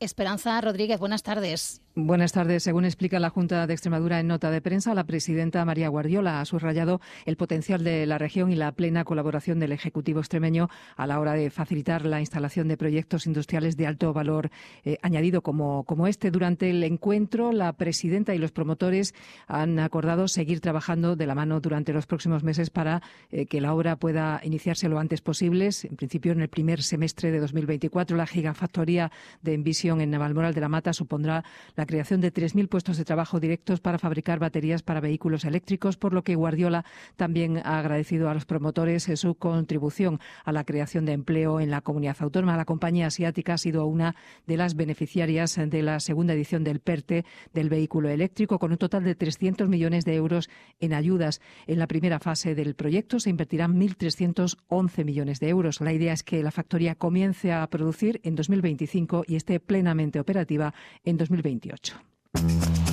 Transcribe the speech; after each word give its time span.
Esperanza 0.00 0.58
Rodríguez, 0.62 0.98
buenas 0.98 1.22
tardes. 1.22 1.82
Buenas 1.96 2.30
tardes. 2.30 2.62
Según 2.62 2.84
explica 2.84 3.18
la 3.18 3.30
Junta 3.30 3.66
de 3.66 3.72
Extremadura 3.74 4.20
en 4.20 4.28
nota 4.28 4.52
de 4.52 4.60
prensa, 4.60 4.94
la 4.94 5.02
presidenta 5.02 5.64
María 5.64 5.88
Guardiola 5.88 6.40
ha 6.40 6.44
subrayado 6.44 7.00
el 7.26 7.36
potencial 7.36 7.82
de 7.82 8.06
la 8.06 8.16
región 8.16 8.52
y 8.52 8.54
la 8.54 8.70
plena 8.70 9.02
colaboración 9.02 9.58
del 9.58 9.72
Ejecutivo 9.72 10.20
extremeño 10.20 10.68
a 10.96 11.08
la 11.08 11.18
hora 11.18 11.32
de 11.32 11.50
facilitar 11.50 12.06
la 12.06 12.20
instalación 12.20 12.68
de 12.68 12.76
proyectos 12.76 13.26
industriales 13.26 13.76
de 13.76 13.88
alto 13.88 14.12
valor 14.12 14.50
eh, 14.84 14.98
añadido 15.02 15.42
como, 15.42 15.82
como 15.82 16.06
este. 16.06 16.30
Durante 16.30 16.70
el 16.70 16.84
encuentro, 16.84 17.50
la 17.50 17.72
presidenta 17.72 18.36
y 18.36 18.38
los 18.38 18.52
promotores 18.52 19.12
han 19.48 19.80
acordado 19.80 20.28
seguir 20.28 20.60
trabajando 20.60 21.16
de 21.16 21.26
la 21.26 21.34
mano 21.34 21.58
durante 21.58 21.92
los 21.92 22.06
próximos 22.06 22.44
meses 22.44 22.70
para 22.70 23.02
eh, 23.32 23.46
que 23.46 23.60
la 23.60 23.74
obra 23.74 23.96
pueda 23.96 24.40
iniciarse 24.44 24.88
lo 24.88 25.00
antes 25.00 25.22
posible. 25.22 25.70
En 25.82 25.96
principio, 25.96 26.30
en 26.30 26.40
el 26.40 26.48
primer 26.48 26.84
semestre 26.84 27.32
de 27.32 27.40
2024, 27.40 28.16
la 28.16 28.28
gigafactoría 28.28 29.10
de 29.42 29.54
Envision 29.54 30.00
en 30.00 30.12
Navalmoral 30.12 30.54
de 30.54 30.60
la 30.60 30.68
Mata 30.68 30.92
supondrá 30.92 31.42
la 31.79 31.79
creación 31.86 32.20
de 32.20 32.32
3.000 32.32 32.68
puestos 32.68 32.96
de 32.96 33.04
trabajo 33.04 33.40
directos 33.40 33.80
para 33.80 33.98
fabricar 33.98 34.38
baterías 34.38 34.82
para 34.82 35.00
vehículos 35.00 35.44
eléctricos, 35.44 35.96
por 35.96 36.12
lo 36.12 36.22
que 36.22 36.34
Guardiola 36.34 36.84
también 37.16 37.58
ha 37.58 37.78
agradecido 37.78 38.28
a 38.28 38.34
los 38.34 38.44
promotores 38.44 39.08
eh, 39.08 39.16
su 39.16 39.34
contribución 39.34 40.20
a 40.44 40.52
la 40.52 40.64
creación 40.64 41.04
de 41.04 41.12
empleo 41.12 41.60
en 41.60 41.70
la 41.70 41.80
comunidad 41.80 42.16
autónoma. 42.20 42.56
La 42.56 42.64
compañía 42.64 43.06
asiática 43.06 43.54
ha 43.54 43.58
sido 43.58 43.86
una 43.86 44.16
de 44.46 44.56
las 44.56 44.74
beneficiarias 44.74 45.58
de 45.64 45.82
la 45.82 46.00
segunda 46.00 46.34
edición 46.34 46.64
del 46.64 46.80
PERTE 46.80 47.24
del 47.52 47.68
vehículo 47.68 48.08
eléctrico, 48.08 48.58
con 48.58 48.72
un 48.72 48.78
total 48.78 49.04
de 49.04 49.14
300 49.14 49.68
millones 49.68 50.04
de 50.04 50.14
euros 50.14 50.50
en 50.80 50.94
ayudas. 50.94 51.40
En 51.66 51.78
la 51.78 51.86
primera 51.86 52.18
fase 52.18 52.54
del 52.54 52.74
proyecto 52.74 53.20
se 53.20 53.30
invertirán 53.30 53.78
1.311 53.78 55.04
millones 55.04 55.40
de 55.40 55.48
euros. 55.48 55.80
La 55.80 55.92
idea 55.92 56.12
es 56.12 56.22
que 56.22 56.42
la 56.42 56.50
factoría 56.50 56.94
comience 56.94 57.52
a 57.52 57.66
producir 57.68 58.20
en 58.24 58.34
2025 58.34 59.24
y 59.26 59.36
esté 59.36 59.60
plenamente 59.60 60.20
operativa 60.20 60.74
en 61.04 61.16
2028. 61.70 62.89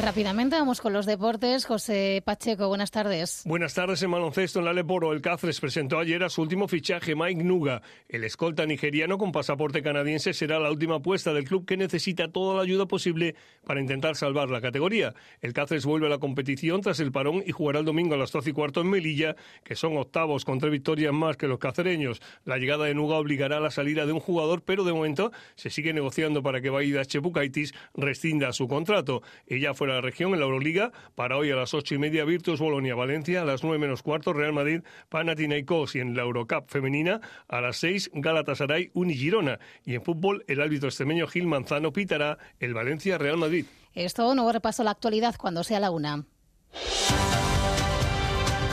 Rápidamente 0.00 0.54
vamos 0.54 0.80
con 0.80 0.92
los 0.92 1.06
deportes. 1.06 1.66
José 1.66 2.22
Pacheco, 2.24 2.68
buenas 2.68 2.92
tardes. 2.92 3.42
Buenas 3.44 3.74
tardes 3.74 4.00
en 4.02 4.12
baloncesto 4.12 4.60
en 4.60 4.66
la 4.66 4.72
Leporo. 4.72 5.12
El 5.12 5.20
Cáceres 5.20 5.58
presentó 5.58 5.98
ayer 5.98 6.22
a 6.22 6.28
su 6.28 6.40
último 6.40 6.68
fichaje, 6.68 7.16
Mike 7.16 7.42
Nuga. 7.42 7.82
El 8.08 8.22
escolta 8.22 8.64
nigeriano 8.64 9.18
con 9.18 9.32
pasaporte 9.32 9.82
canadiense 9.82 10.34
será 10.34 10.60
la 10.60 10.70
última 10.70 10.96
apuesta 10.96 11.32
del 11.32 11.44
club 11.44 11.66
que 11.66 11.76
necesita 11.76 12.30
toda 12.30 12.54
la 12.54 12.62
ayuda 12.62 12.86
posible 12.86 13.34
para 13.66 13.80
intentar 13.80 14.14
salvar 14.14 14.50
la 14.50 14.60
categoría. 14.60 15.14
El 15.40 15.52
Cáceres 15.52 15.84
vuelve 15.84 16.06
a 16.06 16.10
la 16.10 16.18
competición 16.18 16.80
tras 16.80 17.00
el 17.00 17.10
parón 17.10 17.42
y 17.44 17.50
jugará 17.50 17.80
el 17.80 17.84
domingo 17.84 18.14
a 18.14 18.18
las 18.18 18.30
12 18.30 18.50
y 18.50 18.52
cuarto 18.52 18.80
en 18.80 18.90
Melilla, 18.90 19.34
que 19.64 19.74
son 19.74 19.96
octavos 19.96 20.44
con 20.44 20.60
tres 20.60 20.70
victorias 20.70 21.12
más 21.12 21.36
que 21.36 21.48
los 21.48 21.58
cacereños. 21.58 22.22
La 22.44 22.58
llegada 22.58 22.84
de 22.84 22.94
Nuga 22.94 23.16
obligará 23.16 23.56
a 23.56 23.60
la 23.60 23.72
salida 23.72 24.06
de 24.06 24.12
un 24.12 24.20
jugador, 24.20 24.62
pero 24.62 24.84
de 24.84 24.92
momento 24.92 25.32
se 25.56 25.70
sigue 25.70 25.92
negociando 25.92 26.40
para 26.40 26.60
que 26.60 26.70
Baida 26.70 27.04
Chepukaitis 27.04 27.74
rescinda 27.94 28.52
su 28.52 28.68
contrato. 28.68 29.22
Ella 29.48 29.74
fue 29.74 29.87
la 29.94 30.00
región 30.00 30.32
en 30.34 30.40
la 30.40 30.46
Euroliga. 30.46 30.92
Para 31.14 31.36
hoy 31.36 31.50
a 31.50 31.56
las 31.56 31.74
ocho 31.74 31.94
y 31.94 31.98
media, 31.98 32.24
Virtus 32.24 32.60
Bolonia 32.60 32.94
Valencia. 32.94 33.42
A 33.42 33.44
las 33.44 33.62
nueve 33.62 33.78
menos 33.78 34.02
cuarto, 34.02 34.32
Real 34.32 34.52
Madrid 34.52 34.82
Panathinaikos. 35.08 35.96
Y 35.96 36.00
en 36.00 36.14
la 36.14 36.22
Eurocup 36.22 36.68
femenina, 36.68 37.20
a 37.48 37.60
las 37.60 37.76
seis, 37.76 38.10
Galatasaray 38.12 38.90
Unigirona. 38.94 39.58
Y 39.84 39.94
en 39.94 40.02
fútbol, 40.02 40.44
el 40.48 40.60
árbitro 40.60 40.88
extremeño 40.88 41.26
Gil 41.26 41.46
Manzano 41.46 41.92
pitará 41.92 42.38
el 42.60 42.74
Valencia 42.74 43.18
Real 43.18 43.36
Madrid. 43.36 43.66
Esto, 43.94 44.34
nuevo 44.34 44.52
repaso 44.52 44.82
a 44.82 44.84
la 44.84 44.90
actualidad 44.92 45.34
cuando 45.36 45.64
sea 45.64 45.80
la 45.80 45.90
una. 45.90 46.24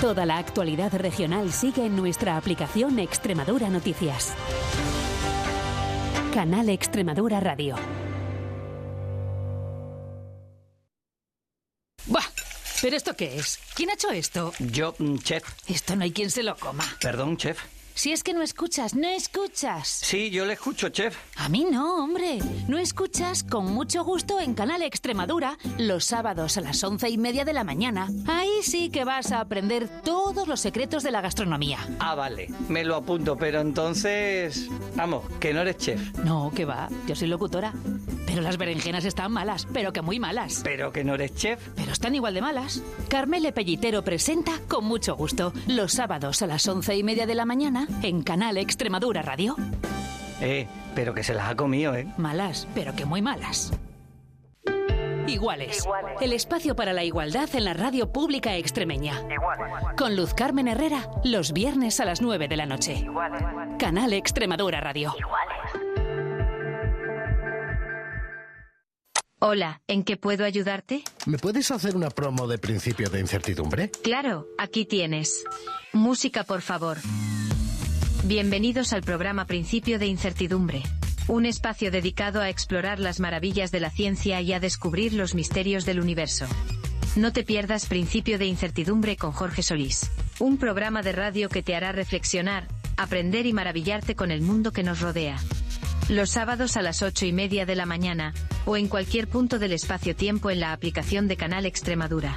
Toda 0.01 0.25
la 0.25 0.37
actualidad 0.37 0.93
regional 0.93 1.51
sigue 1.51 1.85
en 1.85 1.95
nuestra 1.95 2.37
aplicación 2.37 2.99
Extremadura 2.99 3.69
Noticias. 3.69 4.35
Canal 6.33 6.69
Extremadura 6.69 7.39
Radio. 7.39 7.75
¿Pero 12.85 12.97
esto 12.97 13.15
qué 13.15 13.35
es? 13.35 13.57
¿Quién 13.73 13.89
ha 13.89 13.93
hecho 13.93 14.11
esto? 14.11 14.53
Yo, 14.59 14.93
mm, 14.99 15.17
chef. 15.17 15.43
Esto 15.65 15.95
no 15.95 16.03
hay 16.03 16.11
quien 16.11 16.29
se 16.29 16.43
lo 16.43 16.55
coma. 16.55 16.85
Perdón, 17.01 17.35
chef. 17.35 17.57
Si 17.97 18.11
es 18.11 18.23
que 18.23 18.33
no 18.33 18.41
escuchas, 18.41 18.93
no 18.93 19.07
escuchas. 19.07 19.87
Sí, 19.87 20.29
yo 20.29 20.45
le 20.45 20.53
escucho, 20.53 20.89
chef. 20.89 21.15
A 21.37 21.47
mí 21.47 21.65
no, 21.71 22.03
hombre. 22.03 22.39
No 22.67 22.77
escuchas 22.77 23.41
con 23.41 23.73
mucho 23.73 24.03
gusto 24.03 24.41
en 24.41 24.53
Canal 24.53 24.81
Extremadura 24.81 25.57
los 25.77 26.03
sábados 26.03 26.57
a 26.57 26.61
las 26.61 26.83
once 26.83 27.09
y 27.09 27.17
media 27.17 27.45
de 27.45 27.53
la 27.53 27.63
mañana. 27.63 28.09
Ahí 28.27 28.51
sí 28.63 28.89
que 28.89 29.05
vas 29.05 29.31
a 29.31 29.39
aprender 29.39 29.87
todos 30.03 30.45
los 30.45 30.59
secretos 30.59 31.03
de 31.03 31.11
la 31.11 31.21
gastronomía. 31.21 31.79
Ah, 31.99 32.15
vale. 32.15 32.49
Me 32.67 32.83
lo 32.83 32.97
apunto, 32.97 33.37
pero 33.37 33.61
entonces... 33.61 34.67
Vamos, 34.95 35.23
que 35.39 35.53
no 35.53 35.61
eres 35.61 35.77
chef. 35.77 36.17
No, 36.17 36.51
que 36.53 36.65
va. 36.65 36.89
Yo 37.07 37.15
soy 37.15 37.29
locutora. 37.29 37.73
Pero 38.25 38.41
las 38.41 38.57
berenjenas 38.57 39.05
están 39.05 39.31
malas, 39.31 39.67
pero 39.71 39.93
que 39.93 40.01
muy 40.01 40.19
malas. 40.19 40.59
Pero 40.65 40.91
que 40.91 41.05
no 41.05 41.13
eres 41.15 41.33
chef. 41.35 41.65
Pero 41.77 41.93
están 41.93 42.13
igual 42.13 42.33
de 42.33 42.41
malas. 42.41 42.81
Carmele 43.07 43.53
Pellitero 43.53 44.03
presenta 44.03 44.59
con 44.67 44.83
mucho 44.83 45.15
gusto 45.15 45.53
los 45.67 45.93
sábados 45.93 46.41
a 46.41 46.47
las 46.47 46.67
once 46.67 46.93
y 46.93 47.01
media 47.01 47.25
de 47.25 47.35
la 47.35 47.45
mañana 47.45 47.84
en 48.01 48.23
Canal 48.23 48.57
Extremadura 48.57 49.21
Radio. 49.21 49.55
Eh, 50.41 50.67
pero 50.93 51.13
que 51.13 51.23
se 51.23 51.33
las 51.33 51.49
ha 51.49 51.55
comido, 51.55 51.95
¿eh? 51.95 52.07
Malas, 52.17 52.67
pero 52.73 52.95
que 52.95 53.05
muy 53.05 53.21
malas. 53.21 53.71
Iguales. 55.27 55.83
El 56.21 56.33
espacio 56.33 56.75
para 56.75 56.93
la 56.93 57.03
igualdad 57.03 57.49
en 57.55 57.65
la 57.65 57.73
radio 57.73 58.11
pública 58.11 58.55
extremeña. 58.55 59.21
Con 59.97 60.15
Luz 60.15 60.33
Carmen 60.33 60.67
Herrera, 60.67 61.09
los 61.23 61.51
viernes 61.51 61.99
a 61.99 62.05
las 62.05 62.21
9 62.21 62.47
de 62.47 62.57
la 62.57 62.65
noche. 62.65 63.07
Canal 63.79 64.13
Extremadura 64.13 64.81
Radio. 64.81 65.13
Hola, 69.39 69.81
¿en 69.87 70.03
qué 70.03 70.17
puedo 70.17 70.45
ayudarte? 70.45 71.03
¿Me 71.25 71.37
puedes 71.37 71.69
hacer 71.69 71.95
una 71.95 72.09
promo 72.09 72.47
de 72.47 72.57
principio 72.57 73.09
de 73.09 73.19
incertidumbre? 73.19 73.91
Claro, 74.03 74.47
aquí 74.57 74.85
tienes. 74.85 75.43
Música, 75.93 76.43
por 76.43 76.61
favor. 76.61 76.97
Bienvenidos 78.27 78.91
al 78.93 79.03
programa 79.03 79.45
Principio 79.45 79.99
de 79.99 80.07
Incertidumbre. 80.07 80.81
Un 81.27 81.45
espacio 81.45 81.91
dedicado 81.91 82.41
a 82.41 82.49
explorar 82.49 82.99
las 82.99 83.19
maravillas 83.19 83.71
de 83.71 83.79
la 83.79 83.91
ciencia 83.91 84.41
y 84.41 84.51
a 84.51 84.59
descubrir 84.59 85.13
los 85.13 85.35
misterios 85.35 85.85
del 85.85 85.99
universo. 85.99 86.47
No 87.15 87.31
te 87.31 87.43
pierdas 87.43 87.85
Principio 87.85 88.39
de 88.39 88.47
Incertidumbre 88.47 89.15
con 89.15 89.31
Jorge 89.31 89.61
Solís. 89.61 90.09
Un 90.39 90.57
programa 90.57 91.03
de 91.03 91.11
radio 91.11 91.49
que 91.49 91.61
te 91.61 91.75
hará 91.75 91.91
reflexionar, 91.91 92.67
aprender 92.97 93.45
y 93.45 93.53
maravillarte 93.53 94.15
con 94.15 94.31
el 94.31 94.41
mundo 94.41 94.71
que 94.71 94.81
nos 94.81 95.01
rodea. 95.01 95.37
Los 96.09 96.31
sábados 96.31 96.77
a 96.77 96.81
las 96.81 97.03
ocho 97.03 97.27
y 97.27 97.31
media 97.31 97.67
de 97.67 97.75
la 97.75 97.85
mañana, 97.85 98.33
o 98.65 98.75
en 98.75 98.87
cualquier 98.87 99.27
punto 99.27 99.59
del 99.59 99.73
espacio-tiempo 99.73 100.49
en 100.49 100.61
la 100.61 100.73
aplicación 100.73 101.27
de 101.27 101.37
Canal 101.37 101.67
Extremadura. 101.67 102.35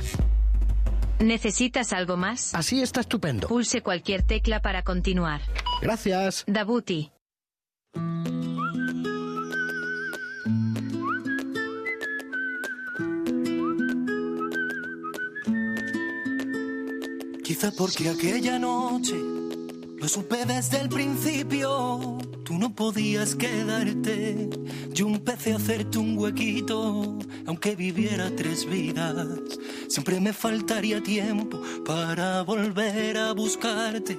¿Necesitas 1.19 1.95
algo 1.95 2.19
más? 2.19 2.55
Así 2.55 2.83
está 2.83 3.01
estupendo. 3.01 3.49
Pulse 3.49 3.81
cualquier 3.81 4.23
tecla 4.23 4.61
para 4.61 4.83
continuar. 4.83 5.41
Gracias. 5.81 6.45
Dabuti. 6.47 7.13
Quizá 17.45 17.73
porque 17.73 18.11
aquella 18.11 18.59
noche 18.59 19.17
lo 19.17 20.07
supe 20.07 20.45
desde 20.45 20.81
el 20.81 20.89
principio. 20.89 22.19
Tú 22.45 22.59
no 22.59 22.75
podías 22.75 23.35
quedarte. 23.35 24.51
Yo 24.93 25.09
empecé 25.09 25.53
a 25.53 25.57
hacerte 25.57 25.99
un 25.99 26.19
huequito, 26.19 27.19
aunque 27.47 27.75
viviera 27.75 28.31
tres 28.37 28.65
vidas. 28.65 29.27
Siempre 29.89 30.21
me 30.21 30.33
faltaría 30.33 31.03
tiempo 31.03 31.61
para 31.87 32.43
volver 32.43 33.17
a 33.17 33.33
buscarte, 33.33 34.19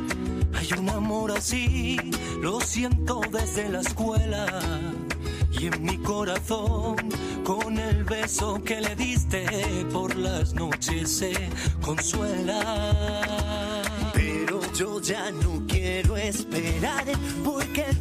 Un 0.77 0.89
amor 0.89 1.31
así, 1.31 1.97
lo 2.41 2.59
siento 2.61 3.21
desde 3.31 3.69
la 3.69 3.81
escuela. 3.81 4.45
Y 5.51 5.67
en 5.67 5.83
mi 5.83 5.97
corazón, 5.97 6.95
con 7.43 7.77
el 7.77 8.03
beso 8.03 8.61
que 8.63 8.81
le 8.81 8.95
diste 8.95 9.45
por 9.91 10.15
las 10.15 10.53
noches 10.53 11.11
se 11.11 11.33
consuela. 11.81 12.63
Pero 14.13 14.61
yo 14.73 15.01
ya 15.01 15.31
no 15.31 15.63
quiero 15.67 16.17
esperar 16.17 17.05
porque 17.43 17.85
el 17.89 17.97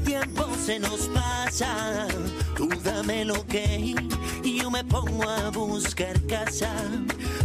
se 0.64 0.78
nos 0.78 1.08
pasa. 1.08 2.06
Tú 2.56 2.68
dame 2.84 3.24
lo 3.24 3.44
que 3.46 3.94
y 4.44 4.59
yo 4.70 4.76
me 4.76 4.84
pongo 4.84 5.28
a 5.28 5.50
buscar 5.50 6.20
casa. 6.26 6.72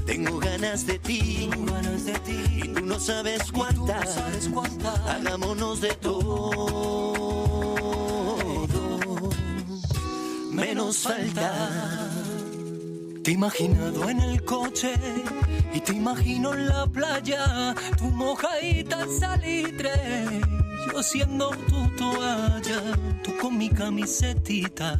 Tengo 0.06 0.39
ganas 0.39 0.86
de 0.86 1.00
ti, 1.00 1.50
ganas 1.66 2.06
de 2.06 2.13
ti. 2.19 2.44
Y 2.63 2.68
tú 2.69 2.86
no 2.86 3.00
sabes 3.00 3.51
cuántas. 3.51 4.18
Hagámonos 5.07 5.81
de 5.81 5.94
todo. 5.95 6.51
Menos 10.51 10.98
falta. 10.98 12.12
Te 13.24 13.31
he 13.31 13.33
imaginado 13.33 14.10
en 14.10 14.19
el 14.19 14.44
coche 14.45 14.94
y 15.74 15.80
te 15.80 15.94
imagino 15.94 16.54
en 16.54 16.68
la 16.68 16.86
playa, 16.86 17.74
tu 17.98 18.06
mojadita 18.06 19.07
salitre, 19.19 20.42
yo 20.92 21.04
siendo 21.04 21.50
tu 21.50 21.88
toalla, 21.98 22.82
tú 23.24 23.38
con 23.42 23.58
mi 23.58 23.70
camisetita 23.70 25.00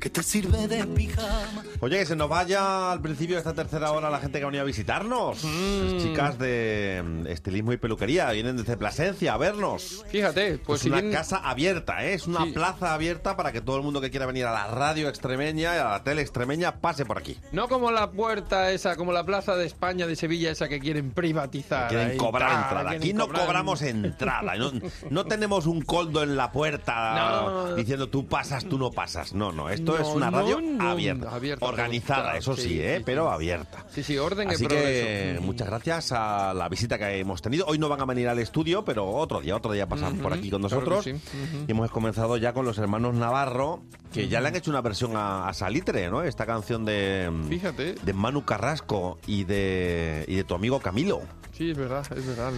que 0.00 0.10
te 0.10 0.22
sirve 0.22 0.68
de 0.68 0.84
pijama. 0.86 1.64
Oye, 1.84 1.98
que 1.98 2.06
se 2.06 2.16
nos 2.16 2.30
vaya 2.30 2.92
al 2.92 3.02
principio 3.02 3.34
de 3.36 3.40
esta 3.40 3.52
tercera 3.52 3.92
hora 3.92 4.08
la 4.08 4.18
gente 4.18 4.38
que 4.38 4.44
ha 4.44 4.46
venido 4.46 4.62
a 4.62 4.64
visitarnos. 4.64 5.44
Las 5.44 6.02
chicas 6.02 6.38
de 6.38 7.02
mm, 7.04 7.26
estilismo 7.26 7.74
y 7.74 7.76
peluquería 7.76 8.30
vienen 8.30 8.56
desde 8.56 8.78
Plasencia 8.78 9.34
a 9.34 9.36
vernos. 9.36 10.02
Fíjate, 10.08 10.56
pues 10.64 10.80
es 10.80 10.84
si 10.84 10.88
una 10.88 11.02
bien- 11.02 11.12
casa 11.12 11.36
abierta, 11.36 12.02
¿eh? 12.02 12.14
es 12.14 12.26
una 12.26 12.44
Sí. 12.46 12.52
plaza 12.52 12.94
abierta 12.94 13.36
para 13.36 13.52
que 13.52 13.60
todo 13.60 13.76
el 13.76 13.82
mundo 13.82 14.00
que 14.00 14.10
quiera 14.10 14.24
venir 14.24 14.46
a 14.46 14.52
la 14.52 14.66
radio 14.68 15.10
extremeña 15.10 15.74
y 15.74 15.78
a 15.78 15.84
la 15.90 16.02
tele 16.02 16.22
extremeña 16.22 16.76
pase 16.76 17.04
por 17.04 17.18
aquí. 17.18 17.38
No 17.52 17.68
como 17.68 17.90
la 17.90 18.10
puerta 18.12 18.70
esa, 18.70 18.96
como 18.96 19.12
la 19.12 19.24
plaza 19.26 19.54
de 19.54 19.66
España 19.66 20.06
de 20.06 20.16
Sevilla 20.16 20.50
esa 20.52 20.68
que 20.70 20.80
quieren 20.80 21.10
privatizar. 21.10 21.88
Quieren 21.88 22.16
cobrar 22.16 22.48
tal, 22.50 22.62
entrada. 22.62 22.82
quieren 22.92 23.02
Aquí 23.02 23.12
no 23.12 23.28
cobramos 23.28 23.82
entrada. 23.82 24.54
No, 24.56 24.72
no 25.10 25.24
tenemos 25.26 25.66
un 25.66 25.82
coldo 25.82 26.22
en 26.22 26.34
la 26.34 26.50
puerta 26.50 27.14
No. 27.44 27.74
diciendo 27.74 28.08
tú 28.08 28.26
pasas, 28.26 28.64
tú 28.64 28.78
no 28.78 28.90
pasas. 28.90 29.34
No, 29.34 29.52
no. 29.52 29.68
Esto 29.68 29.98
es 29.98 30.08
una 30.08 30.30
radio 30.30 30.62
abierta. 30.80 31.34
Abierta, 31.34 31.73
Organizada, 31.74 32.36
eso 32.36 32.56
sí, 32.56 32.62
sí, 32.62 32.80
¿eh? 32.80 33.02
pero 33.04 33.30
abierta. 33.30 33.84
Sí, 33.90 34.02
sí, 34.02 34.16
orden 34.18 34.50
y 34.50 34.54
Así 34.54 34.64
progreso. 34.64 35.06
que 35.06 35.38
muchas 35.40 35.68
gracias 35.68 36.12
a 36.12 36.54
la 36.54 36.68
visita 36.68 36.98
que 36.98 37.18
hemos 37.18 37.42
tenido. 37.42 37.66
Hoy 37.66 37.78
no 37.78 37.88
van 37.88 38.00
a 38.00 38.04
venir 38.04 38.28
al 38.28 38.38
estudio, 38.38 38.84
pero 38.84 39.06
otro 39.08 39.40
día, 39.40 39.56
otro 39.56 39.72
día 39.72 39.86
pasan 39.88 40.16
por 40.18 40.32
aquí 40.32 40.50
con 40.50 40.60
claro 40.62 40.76
nosotros. 40.76 41.06
Y 41.06 41.70
hemos 41.70 41.90
comenzado 41.90 42.36
ya 42.36 42.52
con 42.52 42.64
los 42.64 42.78
hermanos 42.78 43.14
Navarro, 43.14 43.82
que 44.12 44.28
ya 44.28 44.40
le 44.40 44.48
han 44.48 44.56
hecho 44.56 44.70
una 44.70 44.80
versión 44.80 45.16
a, 45.16 45.48
a 45.48 45.54
Salitre, 45.54 46.08
¿no? 46.10 46.22
Esta 46.22 46.46
canción 46.46 46.84
de, 46.84 47.30
Fíjate. 47.48 47.94
de 47.94 48.12
Manu 48.12 48.44
Carrasco 48.44 49.18
y 49.26 49.44
de, 49.44 50.24
y 50.28 50.36
de 50.36 50.44
tu 50.44 50.54
amigo 50.54 50.80
Camilo. 50.80 51.22
Sí, 51.56 51.70
es 51.70 51.76
verdad, 51.78 52.04
es 52.16 52.26
verdad. 52.26 52.52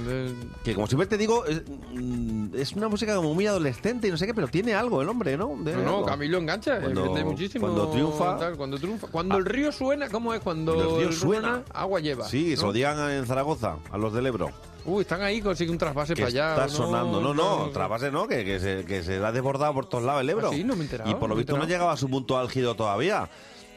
Que 0.64 0.74
como 0.74 0.86
siempre 0.86 1.06
te 1.06 1.18
digo, 1.18 1.44
es, 1.44 1.62
mm, 1.92 2.46
es 2.56 2.72
una 2.72 2.88
música 2.88 3.14
como 3.14 3.34
muy 3.34 3.46
adolescente 3.46 4.08
y 4.08 4.10
no 4.10 4.16
sé 4.16 4.26
qué, 4.26 4.32
pero 4.32 4.48
tiene 4.48 4.74
algo 4.74 5.02
el 5.02 5.08
hombre, 5.10 5.36
¿no? 5.36 5.54
No, 5.54 5.82
no. 5.82 6.04
Camilo 6.06 6.38
engancha, 6.38 6.78
eh, 6.78 6.80
Cuando- 6.80 7.04
muchísimo. 7.26 7.66
cuando 7.66 7.92
triunfa- 7.92 8.38
tal, 8.38 8.56
cuando 8.56 8.78
triunfa. 8.78 9.08
Cuando 9.08 9.36
el 9.36 9.44
río 9.44 9.70
suena, 9.70 10.08
¿cómo 10.08 10.32
es? 10.32 10.40
Cuando 10.40 10.72
el 10.96 10.98
río 11.08 11.12
suena. 11.12 11.62
agua 11.74 12.00
lleva. 12.00 12.26
Sí, 12.26 12.56
se 12.56 12.62
¿no? 12.62 12.68
lo 12.68 12.72
digan 12.72 13.10
en 13.10 13.26
Zaragoza, 13.26 13.76
a 13.90 13.98
los 13.98 14.14
del 14.14 14.26
Ebro. 14.26 14.50
Uy, 14.86 15.02
están 15.02 15.20
ahí, 15.20 15.42
consigue 15.42 15.70
un 15.70 15.78
trasvase 15.78 16.14
Que 16.14 16.22
para 16.22 16.28
allá. 16.28 16.50
está 16.50 16.66
¿no? 16.68 16.72
sonando. 16.72 17.20
No, 17.20 17.34
no, 17.34 17.68
trasvase 17.70 18.10
no, 18.10 18.26
que, 18.28 18.44
que, 18.44 18.60
se, 18.60 18.84
que 18.86 19.02
se 19.02 19.16
ha 19.16 19.32
desbordado 19.32 19.74
por 19.74 19.86
todos 19.88 20.04
lados 20.04 20.22
el 20.22 20.30
Ebro. 20.30 20.48
¿Ah, 20.48 20.54
sí? 20.54 20.64
No 20.64 20.74
me 20.74 20.82
he 20.82 20.84
enterado, 20.84 21.10
y 21.10 21.14
por 21.14 21.22
lo 21.28 21.34
no 21.34 21.36
visto 21.36 21.58
no 21.58 21.64
llegaba 21.66 21.92
a 21.92 21.96
su 21.98 22.08
punto 22.08 22.38
álgido 22.38 22.76
todavía. 22.76 23.28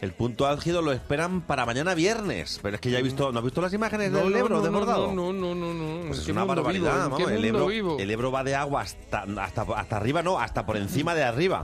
El 0.01 0.13
punto 0.13 0.47
álgido 0.47 0.81
lo 0.81 0.93
esperan 0.93 1.41
para 1.41 1.65
mañana 1.65 1.93
viernes. 1.93 2.59
Pero 2.61 2.75
es 2.75 2.81
que 2.81 2.89
ya 2.89 2.99
he 2.99 3.03
visto, 3.03 3.31
¿no 3.33 3.39
has 3.39 3.43
visto 3.45 3.59
las 3.61 3.73
imágenes 3.73 4.11
No, 4.11 4.19
del 4.19 4.31
no, 4.31 4.37
Ebro 4.37 4.55
no, 4.57 4.61
desbordado? 4.61 5.07
No, 5.11 5.33
no, 5.33 5.53
no, 5.53 5.73
no. 5.73 5.73
no. 5.73 6.07
Pues 6.07 6.19
¿En 6.19 6.23
es 6.23 6.29
una 6.29 6.45
barbaridad, 6.45 6.93
vivo? 6.93 7.03
¿En 7.03 7.11
vamos. 7.11 7.17
qué 7.17 7.23
El 7.23 7.41
mundo 7.41 7.47
Ebro, 7.47 7.67
vivo? 7.67 7.97
el 7.99 8.11
Ebro 8.11 8.31
va 8.31 8.43
de 8.45 8.55
agua 8.55 8.81
hasta, 8.81 9.25
hasta, 9.41 9.61
hasta 9.75 9.97
arriba, 9.97 10.23
no, 10.23 10.39
hasta 10.39 10.65
por 10.65 10.77
encima 10.77 11.15
de 11.15 11.23
arriba. 11.23 11.63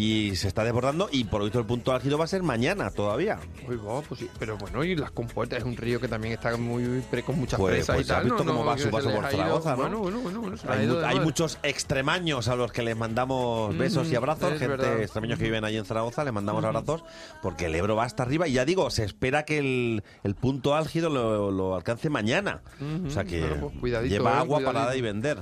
Y 0.00 0.34
se 0.36 0.48
está 0.48 0.64
desbordando 0.64 1.08
y 1.12 1.24
por 1.24 1.40
lo 1.40 1.44
visto 1.44 1.58
el 1.58 1.66
punto 1.66 1.92
álgido 1.92 2.16
va 2.16 2.24
a 2.24 2.28
ser 2.28 2.42
mañana 2.42 2.90
todavía. 2.90 3.38
Uy, 3.68 3.76
va, 3.76 4.00
pues 4.00 4.20
sí. 4.20 4.30
Pero 4.38 4.56
bueno, 4.56 4.82
y 4.82 4.96
las 4.96 5.10
compuertas 5.10 5.58
es 5.58 5.64
un 5.64 5.76
río 5.76 6.00
que 6.00 6.08
también 6.08 6.32
está 6.34 6.56
muy 6.56 7.02
pre- 7.10 7.22
con 7.22 7.38
muchas 7.38 7.60
Pues- 7.60 7.74
presas 7.74 7.96
pues 7.96 8.06
y 8.06 8.08
ya 8.08 8.14
has 8.16 8.20
tal. 8.22 8.30
visto 8.30 8.44
¿no? 8.44 8.52
cómo 8.52 8.64
va 8.64 8.76
que 8.76 8.80
su 8.80 8.86
se 8.86 8.92
paso 8.92 9.08
les 9.08 9.16
por 9.16 9.24
ha 9.26 9.28
ido- 9.32 9.38
Zaragoza, 9.42 9.70
¿no? 9.72 9.76
Bueno, 9.76 9.98
bueno, 9.98 10.20
bueno, 10.20 10.40
bueno, 10.40 10.56
se 10.56 10.66
les 10.66 11.04
ha 11.04 11.08
Hay, 11.08 11.18
mu- 11.18 11.24
muchos 11.24 11.58
extremaños 11.62 12.48
a 12.48 12.56
los 12.56 12.72
que 12.72 12.82
les 12.82 12.96
mandamos 12.96 13.76
besos 13.76 14.08
y 14.08 14.12
Mm, 14.12 14.16
abrazos, 14.16 14.50
gente 14.52 14.68
verdad. 14.68 15.00
extremeños 15.02 15.38
que 15.38 15.44
viven 15.44 15.64
allí 15.64 15.76
en 15.76 15.84
Zaragoza, 15.84 16.24
les 16.24 16.32
mandamos 16.32 16.64
abrazos, 16.64 17.04
porque 17.42 17.66
el 17.66 17.74
Ebro 17.74 17.94
va 17.96 18.04
hasta 18.04 18.22
arriba 18.22 18.48
y 18.48 18.52
ya 18.54 18.64
digo, 18.64 18.88
se 18.90 19.04
espera 19.04 19.44
que 19.44 19.58
el, 19.58 20.02
el 20.24 20.34
punto 20.34 20.74
álgido 20.74 21.10
lo, 21.10 21.50
lo 21.50 21.74
alcance 21.74 22.08
mañana. 22.08 22.62
O 23.06 23.10
sea 23.10 23.24
que 23.24 23.40
pues 23.80 23.92
lleva 24.08 24.30
eh, 24.30 24.34
agua 24.38 24.56
cuidadito. 24.58 24.72
parada 24.72 24.96
y 24.96 25.00
vender. 25.02 25.38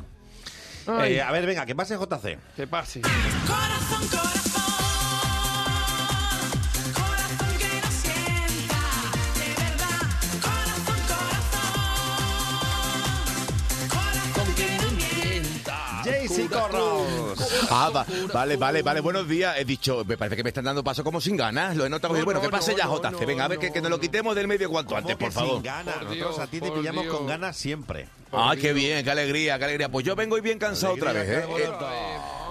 Eh, 1.04 1.20
a 1.20 1.30
ver, 1.32 1.44
venga, 1.44 1.66
que 1.66 1.74
pase 1.76 1.96
JC. 1.96 2.38
Que 2.56 2.66
pase. 2.66 3.02
Corazón, 3.02 4.08
corazón 4.08 4.47
Ah, 17.80 17.90
va- 17.90 18.06
vale, 18.32 18.56
vale, 18.56 18.82
vale, 18.82 19.00
buenos 19.00 19.28
días. 19.28 19.56
He 19.58 19.64
dicho, 19.64 20.04
me 20.04 20.16
parece 20.16 20.36
que 20.36 20.42
me 20.42 20.48
están 20.50 20.64
dando 20.64 20.82
paso 20.82 21.04
como 21.04 21.20
sin 21.20 21.36
ganas. 21.36 21.76
Lo 21.76 21.86
he 21.86 21.88
notado. 21.88 22.14
No, 22.14 22.24
bueno, 22.24 22.40
no, 22.40 22.46
que 22.46 22.50
pase 22.50 22.72
no, 22.72 22.78
ya, 22.78 22.84
no, 22.86 22.96
JC. 23.18 23.26
Venga, 23.26 23.44
a 23.44 23.48
ver, 23.48 23.58
que, 23.58 23.72
que 23.72 23.80
nos 23.80 23.90
lo 23.90 24.00
quitemos 24.00 24.34
del 24.34 24.48
medio 24.48 24.68
cuanto 24.70 24.96
antes, 24.96 25.14
¿Cómo 25.16 25.26
por 25.26 25.32
favor. 25.32 25.54
Sin 25.54 25.62
ganas, 25.62 25.94
Por 25.94 26.04
nosotros 26.04 26.34
Dios, 26.36 26.38
a 26.40 26.46
ti 26.50 26.60
te 26.60 26.70
pillamos 26.70 27.04
Dios. 27.04 27.16
con 27.16 27.26
ganas 27.26 27.56
siempre. 27.56 28.08
Ah, 28.32 28.54
qué 28.60 28.72
bien, 28.72 29.04
qué 29.04 29.10
alegría, 29.10 29.58
qué 29.58 29.64
alegría. 29.64 29.88
Pues 29.90 30.04
yo 30.04 30.16
vengo 30.16 30.34
hoy 30.34 30.40
bien 30.40 30.58
cansado 30.58 30.94
otra 30.94 31.12
vez, 31.12 31.28
¿eh? 31.28 31.44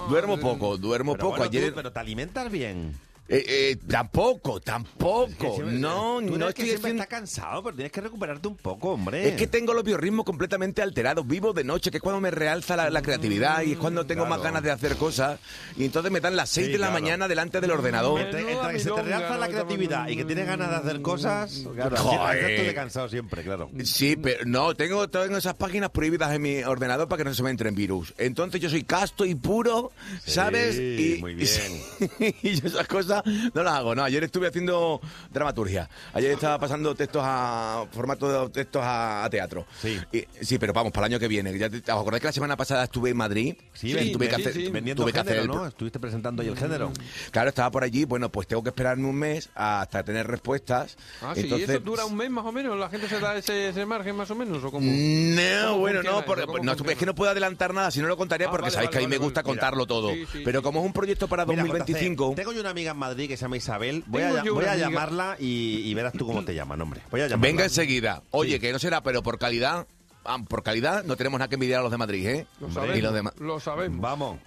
duermo 0.08 0.38
poco, 0.38 0.76
duermo 0.76 1.12
Pero, 1.12 1.24
poco. 1.26 1.36
bueno, 1.38 1.50
tú- 1.50 1.58
Ayer. 1.58 1.74
pero 1.74 1.92
te 1.92 2.00
alimentas 2.00 2.50
bien. 2.50 2.98
Eh, 3.30 3.44
eh, 3.46 3.76
tampoco, 3.88 4.58
Que 4.58 4.64
tampoco. 4.64 5.28
siempre- 5.54 5.78
No, 5.78 6.18
tú 6.26 6.38
no 6.38 6.46
eres 6.46 6.54
que 6.54 6.62
estoy 6.62 6.64
siempre 6.68 6.74
haciendo. 6.90 7.02
está 7.02 7.06
cansado, 7.16 7.62
pero 7.62 7.76
tienes 7.76 7.92
que 7.92 8.00
recuperarte 8.00 8.48
un 8.48 8.56
poco, 8.56 8.92
hombre. 8.92 9.28
Es 9.28 9.34
que 9.36 9.46
tengo 9.46 9.74
los 9.74 9.84
biorritmos 9.84 10.24
completamente 10.24 10.80
alterados. 10.80 11.26
Vivo 11.26 11.52
de 11.52 11.62
noche, 11.62 11.90
que 11.90 11.98
es 11.98 12.02
cuando 12.02 12.20
me 12.22 12.30
realza 12.30 12.74
la, 12.74 12.88
la 12.88 13.02
creatividad 13.02 13.62
y 13.62 13.72
es 13.72 13.78
cuando 13.78 14.06
tengo 14.06 14.22
más 14.24 14.38
claro. 14.38 14.44
ganas 14.44 14.62
de 14.62 14.70
hacer 14.70 14.96
cosas. 14.96 15.38
Y 15.76 15.84
entonces 15.84 16.10
me 16.10 16.20
dan 16.20 16.36
las 16.36 16.48
6 16.48 16.66
Sí, 16.68 16.72
de 16.72 16.78
la 16.78 16.86
claro. 16.88 17.02
mañana 17.02 17.28
delante 17.28 17.60
del 17.60 17.70
ordenador. 17.70 18.20
Entre, 18.20 18.44
que 18.72 18.80
se 18.80 18.90
te 18.90 19.02
realza 19.02 19.36
la 19.36 19.48
creatividad 19.48 20.08
y 20.08 20.16
que 20.16 20.24
tienes 20.24 20.46
ganas 20.46 20.70
de 20.70 20.76
hacer 20.76 21.02
cosas, 21.02 21.64
claro, 21.74 21.96
Joder. 21.96 22.18
al 22.20 22.36
final 22.38 22.50
estoy 22.52 22.74
cansado 22.74 23.08
siempre, 23.08 23.42
claro. 23.42 23.70
Sí, 23.84 24.16
pero 24.16 24.44
no, 24.46 24.74
tengo, 24.74 25.08
tengo 25.08 25.36
esas 25.36 25.54
páginas 25.54 25.90
prohibidas 25.90 26.32
en 26.34 26.40
mi 26.42 26.62
ordenador 26.62 27.08
para 27.08 27.22
que 27.22 27.28
no 27.28 27.34
se 27.34 27.42
me 27.42 27.50
entren 27.50 27.74
virus. 27.74 28.14
Entonces 28.16 28.60
yo 28.60 28.70
soy 28.70 28.84
casto 28.84 29.24
y 29.26 29.34
puro, 29.34 29.92
¿sabes? 30.24 30.76
Y, 30.78 31.18
muy 31.20 31.34
bien. 31.34 32.36
Y, 32.42 32.54
yo 32.54 32.68
esas 32.68 32.86
cosas 32.88 33.17
no 33.54 33.62
las 33.62 33.74
hago, 33.74 33.94
no. 33.94 34.04
Ayer 34.04 34.24
estuve 34.24 34.48
haciendo 34.48 35.00
dramaturgia. 35.30 35.88
Ayer 36.12 36.32
estaba 36.32 36.58
pasando 36.58 36.94
textos 36.94 37.22
a 37.24 37.84
formato 37.92 38.46
de 38.46 38.50
textos 38.50 38.82
a, 38.82 39.24
a 39.24 39.30
teatro. 39.30 39.66
Sí. 39.80 39.98
Y- 40.12 40.24
sí, 40.44 40.58
pero 40.58 40.72
vamos, 40.72 40.92
para 40.92 41.06
el 41.06 41.12
año 41.12 41.20
que 41.20 41.28
viene. 41.28 41.56
¿Ya 41.58 41.68
te, 41.70 41.78
¿Os 41.78 41.88
acordáis 42.00 42.20
que 42.20 42.28
la 42.28 42.32
semana 42.32 42.56
pasada 42.56 42.84
estuve 42.84 43.10
en 43.10 43.16
Madrid? 43.16 43.54
Sí, 43.72 43.94
Sí, 43.98 44.12
tuve 44.12 44.28
que 44.28 44.36
hacer, 44.36 44.52
sí. 44.52 44.68
vendiendo 44.68 45.02
tuve 45.02 45.12
que 45.12 45.18
hacer 45.20 45.34
género, 45.36 45.52
el 45.54 45.58
¿no? 45.60 45.66
Estuviste 45.66 45.98
presentando 45.98 46.42
ahí 46.42 46.48
el 46.48 46.56
género. 46.56 46.92
Claro, 47.30 47.48
estaba 47.48 47.70
por 47.70 47.84
allí. 47.84 48.04
Bueno, 48.04 48.30
pues 48.30 48.46
tengo 48.46 48.62
que 48.62 48.68
esperarme 48.70 49.06
un 49.06 49.16
mes 49.16 49.50
hasta 49.54 50.02
tener 50.02 50.26
respuestas. 50.26 50.96
Ah, 51.22 51.32
sí, 51.34 51.42
Entonces, 51.42 51.68
¿eso 51.70 51.80
dura 51.80 52.04
un 52.04 52.16
mes 52.16 52.30
más 52.30 52.44
o 52.44 52.52
menos? 52.52 52.78
¿La 52.78 52.88
gente 52.88 53.08
se 53.08 53.18
da 53.20 53.36
ese, 53.36 53.68
ese 53.70 53.84
margen 53.86 54.16
más 54.16 54.30
o 54.30 54.34
menos? 54.34 54.62
¿O 54.64 54.70
cómo? 54.70 54.86
No, 54.90 55.68
¿Cómo 55.68 55.78
bueno, 55.80 56.02
no, 56.02 56.24
por- 56.24 56.38
eso? 56.38 56.46
¿Cómo 56.46 56.62
no, 56.64 56.72
es 56.72 56.96
que 56.98 57.06
no 57.06 57.14
puedo 57.14 57.30
adelantar 57.30 57.74
nada, 57.74 57.90
si 57.90 58.00
no 58.00 58.08
lo 58.08 58.16
contaría 58.16 58.46
Ah, 58.48 58.50
porque 58.50 58.62
vale, 58.64 58.72
sabéis 58.74 58.90
que 58.90 58.98
a 58.98 59.00
mí 59.00 59.06
vale, 59.06 59.18
me 59.18 59.24
gusta 59.24 59.42
vale. 59.42 59.52
contarlo 59.54 59.86
todo. 59.86 60.12
Pero 60.44 60.62
como 60.62 60.80
es 60.80 60.86
un 60.86 60.92
proyecto 60.92 61.28
para 61.28 61.44
Mira, 61.44 61.62
2025, 61.62 62.30
JC, 62.32 62.36
tengo 62.36 62.52
yo 62.52 62.60
una 62.60 62.70
amiga 62.70 62.92
en 62.92 62.96
Madrid 62.98 63.07
que 63.16 63.36
se 63.36 63.42
llama 63.42 63.56
Isabel. 63.56 64.04
Voy 64.06 64.22
a, 64.22 64.42
voy 64.42 64.64
a 64.64 64.76
llamarla 64.76 65.36
y, 65.38 65.82
y 65.84 65.94
verás 65.94 66.12
tú 66.12 66.26
cómo 66.26 66.44
te 66.44 66.54
llaman, 66.54 66.80
hombre. 66.80 67.00
Voy 67.10 67.20
a 67.20 67.28
llamarla. 67.28 67.42
venga 67.48 67.64
enseguida. 67.64 68.22
Oye, 68.30 68.54
Sí. 68.54 68.60
que 68.60 68.72
no 68.72 68.78
será, 68.78 69.02
pero 69.02 69.22
por 69.22 69.38
calidad, 69.38 69.86
ah, 70.24 70.38
por 70.48 70.62
calidad 70.62 71.04
no 71.04 71.16
tenemos 71.16 71.38
nada 71.38 71.48
que 71.48 71.54
envidiar 71.56 71.80
a 71.80 71.82
los 71.82 71.90
de 71.90 71.98
Madrid, 71.98 72.26
¿eh? 72.26 72.46
Lo 72.60 72.70
sabemos. 72.72 72.96
Y 72.98 73.00
los 73.02 73.14
demás. 73.14 73.32
Lo 73.38 73.60
sabemos. 73.60 74.00
Vamos. 74.00 74.38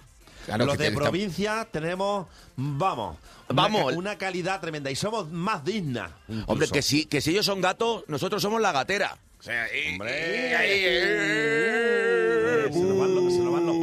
Claro, 0.46 0.66
Los 0.66 0.76
de 0.76 0.88
está- 0.88 0.98
provincia 1.00 1.68
tenemos, 1.70 2.26
vamos, 2.56 3.16
Vamos. 3.48 3.82
Una, 3.82 3.90
ca- 3.92 3.98
una 3.98 4.18
calidad 4.18 4.60
tremenda 4.60 4.90
y 4.90 4.96
somos 4.96 5.30
más 5.30 5.64
dignas. 5.64 6.10
incluso. 6.26 6.50
Hombre, 6.50 6.68
que 6.68 6.82
si, 6.82 7.04
que 7.06 7.20
si 7.20 7.30
ellos 7.30 7.46
son 7.46 7.60
gatos, 7.60 8.02
nosotros 8.08 8.42
somos 8.42 8.60
la 8.60 8.72
gatera. 8.72 9.16
O 9.38 9.42
sea, 9.42 9.66
y- 9.72 9.92
Hombre. 9.92 10.50
y- 10.50 10.54
ahí, 10.54 10.70
Eh, 10.84 12.64
eh, 12.66 12.70
se, 12.72 12.78
nos 12.80 12.98
van 12.98 13.14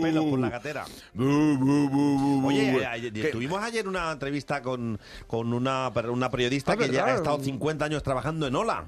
pelos 0.09 0.25
por 0.29 0.39
la 0.39 0.49
gatera. 0.49 0.85
bu, 1.13 1.57
bu. 1.89 2.47
Oye, 2.47 2.85
ayer- 2.85 3.31
tuvimos 3.31 3.61
ayer 3.63 3.87
una 3.87 4.11
entrevista 4.11 4.61
con, 4.61 4.99
con 5.27 5.53
una, 5.53 5.89
una 6.09 6.29
periodista 6.29 6.73
Ah, 6.73 6.77
que 6.77 6.89
ya 6.89 7.05
ha 7.05 7.15
estado 7.15 7.43
50 7.43 7.85
años 7.85 8.03
trabajando 8.03 8.47
en 8.47 8.55
Ola. 8.55 8.87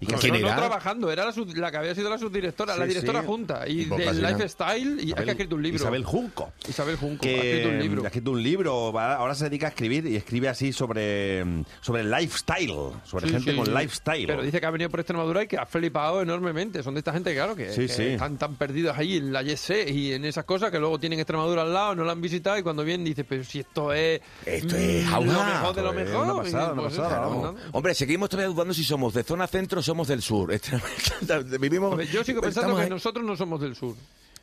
¿Y 0.00 0.06
quién 0.06 0.32
no, 0.34 0.38
era? 0.40 0.50
no 0.50 0.56
trabajando, 0.56 1.10
era 1.10 1.24
la, 1.24 1.32
sub- 1.32 1.54
la 1.56 1.70
que 1.70 1.76
había 1.78 1.94
sido 1.94 2.10
la 2.10 2.18
subdirectora, 2.18 2.76
la 2.76 2.84
directora 2.86 3.20
sí. 3.20 3.26
junta. 3.26 3.68
Y 3.68 3.86
Pues 3.86 4.04
del 4.06 4.22
lifestyle, 4.22 5.00
y 5.02 5.08
es 5.10 5.14
que 5.14 5.20
ha 5.22 5.32
escrito 5.32 5.56
un 5.56 5.62
libro. 5.62 5.76
Isabel 5.82 6.04
Junco. 6.04 6.52
Isabel 6.68 6.96
Junco, 6.96 7.22
que 7.22 7.34
ha 7.34 7.42
escrito 7.44 7.68
un 7.70 7.78
libro. 7.78 8.02
ha 8.04 8.06
escrito 8.06 8.30
un 8.32 8.42
libro, 8.42 8.92
va- 8.92 9.14
ahora 9.14 9.34
se 9.34 9.44
dedica 9.44 9.66
a 9.66 9.70
escribir 9.70 10.06
y 10.06 10.16
escribe 10.16 10.48
así 10.48 10.72
sobre, 10.72 11.44
sobre 11.80 12.02
el 12.02 12.10
lifestyle, 12.10 12.72
sobre 13.04 13.26
Sí, 13.28 13.32
gente 13.34 13.50
sí, 13.52 13.56
con 13.56 13.66
sí. 13.66 13.72
lifestyle. 13.72 14.26
Pero 14.26 14.42
dice 14.42 14.60
que 14.60 14.66
ha 14.66 14.70
venido 14.70 14.90
por 14.90 15.00
Extremadura 15.00 15.42
y 15.42 15.46
que 15.46 15.56
ha 15.56 15.66
flipado 15.66 16.20
enormemente. 16.22 16.82
Son 16.82 16.94
de 16.94 17.00
esta 17.00 17.12
gente, 17.12 17.34
claro, 17.34 17.56
que, 17.56 17.70
Sí, 17.72 17.82
que 17.82 17.88
sí. 17.88 18.02
están 18.02 18.36
tan 18.36 18.56
perdidos 18.56 18.96
ahí 18.98 19.16
en 19.16 19.32
la 19.32 19.42
YC 19.42 19.88
y 19.90 20.12
en 20.12 20.24
esas 20.24 20.44
cosas 20.44 20.70
que 20.70 20.78
luego 20.78 20.98
tienen 20.98 21.18
Extremadura 21.20 21.62
al 21.62 21.72
lado, 21.72 21.94
no 21.94 22.04
la 22.04 22.12
han 22.12 22.20
visitado 22.20 22.58
y 22.58 22.62
cuando 22.62 22.84
vienen 22.84 23.04
dice, 23.04 23.24
pero 23.24 23.42
si 23.44 23.60
esto 23.60 23.92
es... 23.92 24.20
Esto 24.44 24.76
es 24.76 25.04
lo 25.04 25.10
jauja. 25.10 25.46
mejor 25.46 25.74
de 25.74 25.82
lo 25.82 25.88
Esto 25.90 26.00
es 26.02 26.08
mejor. 26.26 26.42
pasada, 26.44 26.72
Y, 26.72 26.76
pues, 26.80 26.96
pasada, 26.96 27.18
vamos. 27.20 27.54
Hombre, 27.72 27.94
seguimos 27.94 28.28
todavía 28.28 28.52
dudando 28.52 28.74
si 28.74 28.84
somos 28.84 29.14
de 29.14 29.22
zona 29.22 29.46
centro 29.46 29.82
somos 29.86 30.08
del 30.08 30.20
sur. 30.22 30.52
Vivimos. 31.60 32.08
Yo 32.10 32.24
sigo 32.24 32.40
pensando 32.40 32.76
que 32.76 32.82
ahí. 32.82 32.90
nosotros 32.90 33.24
no 33.24 33.36
somos 33.36 33.60
del 33.60 33.74
sur. 33.74 33.94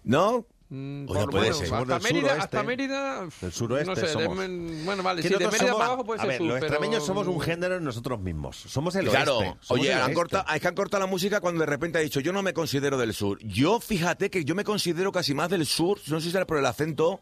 ¿No? 0.03 0.45
Mm, 0.69 1.05
Oye, 1.07 1.25
puede 1.27 1.51
bueno, 1.51 1.53
ser. 1.53 1.73
Hasta 1.73 1.99
Mérida, 1.99 2.19
suroeste. 2.21 2.39
hasta 2.43 2.63
Mérida... 2.63 3.27
Del 3.41 3.51
suroeste 3.53 3.89
no 3.89 3.95
sé, 3.95 4.01
de- 4.01 4.07
somos. 4.13 4.37
bueno, 4.85 5.03
vale, 5.03 5.21
sí, 5.21 5.29
de 5.29 5.37
Mérida 5.37 5.51
somos- 5.57 5.71
para 5.73 5.85
abajo 5.85 6.03
puede 6.05 6.19
a 6.19 6.21
ser 6.23 6.29
ver, 6.29 6.37
sur, 6.39 6.47
los 6.47 6.55
pero- 6.55 6.65
extremeños 6.67 7.05
somos 7.05 7.27
un 7.27 7.39
género 7.39 7.75
en 7.77 7.83
nosotros 7.83 8.19
mismos. 8.19 8.57
Somos 8.57 8.95
el 8.95 9.07
Claro, 9.07 9.37
oeste. 9.37 9.57
somos 9.61 9.81
oye, 9.81 9.91
el 9.91 9.97
han 9.97 10.01
oeste. 10.05 10.15
cortado, 10.15 10.45
es 10.55 10.61
que 10.61 10.67
han 10.67 10.75
cortado 10.75 11.01
la 11.01 11.07
música 11.07 11.41
cuando 11.41 11.59
de 11.59 11.65
repente 11.67 11.99
ha 11.99 12.01
dicho, 12.01 12.19
yo 12.21 12.33
no 12.33 12.41
me 12.41 12.53
considero 12.53 12.97
del 12.97 13.13
sur. 13.13 13.37
Yo, 13.43 13.79
fíjate 13.79 14.29
que 14.31 14.43
yo 14.45 14.55
me 14.55 14.63
considero 14.63 15.11
casi 15.11 15.33
más 15.35 15.49
del 15.49 15.65
sur, 15.67 15.99
no 16.07 16.19
sé 16.19 16.31
si 16.31 16.35
era 16.35 16.47
por 16.47 16.57
el 16.57 16.65
acento 16.65 17.21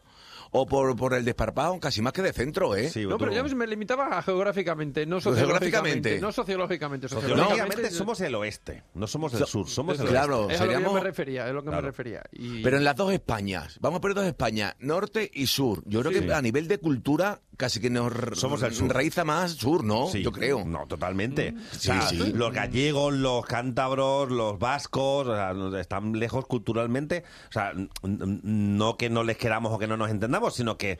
o 0.54 0.66
por, 0.66 0.94
por 0.96 1.14
el 1.14 1.24
desparpajo, 1.24 1.80
casi 1.80 2.02
más 2.02 2.12
que 2.12 2.20
de 2.22 2.32
centro, 2.32 2.76
¿eh? 2.76 2.90
No, 3.08 3.16
pero 3.18 3.32
yo 3.32 3.42
me 3.56 3.66
limitaba 3.66 4.18
a 4.18 4.22
geográficamente, 4.22 5.06
no 5.06 5.20
sociológicamente. 5.20 5.70
geográficamente. 5.70 6.20
No 6.20 6.30
sociológicamente. 6.32 7.08
Sociológicamente 7.08 7.90
somos 7.90 8.20
el 8.20 8.34
oeste, 8.34 8.82
no 8.94 9.06
somos 9.06 9.32
el 9.32 9.40
So- 9.40 9.46
sur, 9.46 9.68
somos 9.68 9.98
el 9.98 10.06
claro, 10.08 10.40
oeste. 10.46 10.54
Es 10.54 10.60
a 10.60 10.66
lo 10.66 10.72
que 10.88 10.94
me 10.94 11.00
refería, 11.00 11.48
es 11.48 11.54
lo 11.54 11.62
que 11.62 11.68
Claro. 11.70 11.82
me 11.82 11.88
refería. 11.88 12.22
Y- 12.32 12.62
Pero 12.62 12.76
en 12.76 12.84
las 12.84 12.94
dos 12.96 13.12
Españas, 13.12 13.78
vamos 13.80 13.98
a 13.98 14.00
poner 14.02 14.14
dos 14.14 14.26
Españas, 14.26 14.74
norte 14.78 15.30
y 15.32 15.46
sur. 15.46 15.82
Yo 15.86 16.00
creo 16.02 16.12
Sí. 16.12 16.26
que 16.26 16.34
a 16.34 16.42
nivel 16.42 16.68
de 16.68 16.78
cultura 16.78 17.40
casi 17.56 17.80
que 17.80 17.90
nos 17.90 18.12
Somos 18.38 18.62
el 18.62 18.74
sur. 18.74 18.92
más 19.24 19.52
sur, 19.52 19.84
¿no? 19.84 20.08
Sí. 20.08 20.22
Yo 20.22 20.32
creo. 20.32 20.64
No, 20.64 20.86
totalmente. 20.86 21.54
O 21.56 21.74
Sí, 21.74 21.78
sea, 21.80 22.02
sí. 22.08 22.32
Los 22.34 22.52
gallegos, 22.52 23.12
los 23.12 23.44
cántabros, 23.46 24.30
los 24.30 24.58
vascos, 24.58 25.26
o 25.28 25.34
sea, 25.34 25.80
están 25.80 26.12
lejos 26.18 26.46
culturalmente. 26.46 27.24
O 27.48 27.52
sea, 27.52 27.72
no 28.02 28.96
que 28.96 29.10
no 29.10 29.22
les 29.24 29.36
queramos 29.36 29.72
o 29.72 29.78
que 29.78 29.86
no 29.86 29.96
nos 29.96 30.10
entendamos, 30.10 30.54
sino 30.54 30.76
que 30.76 30.98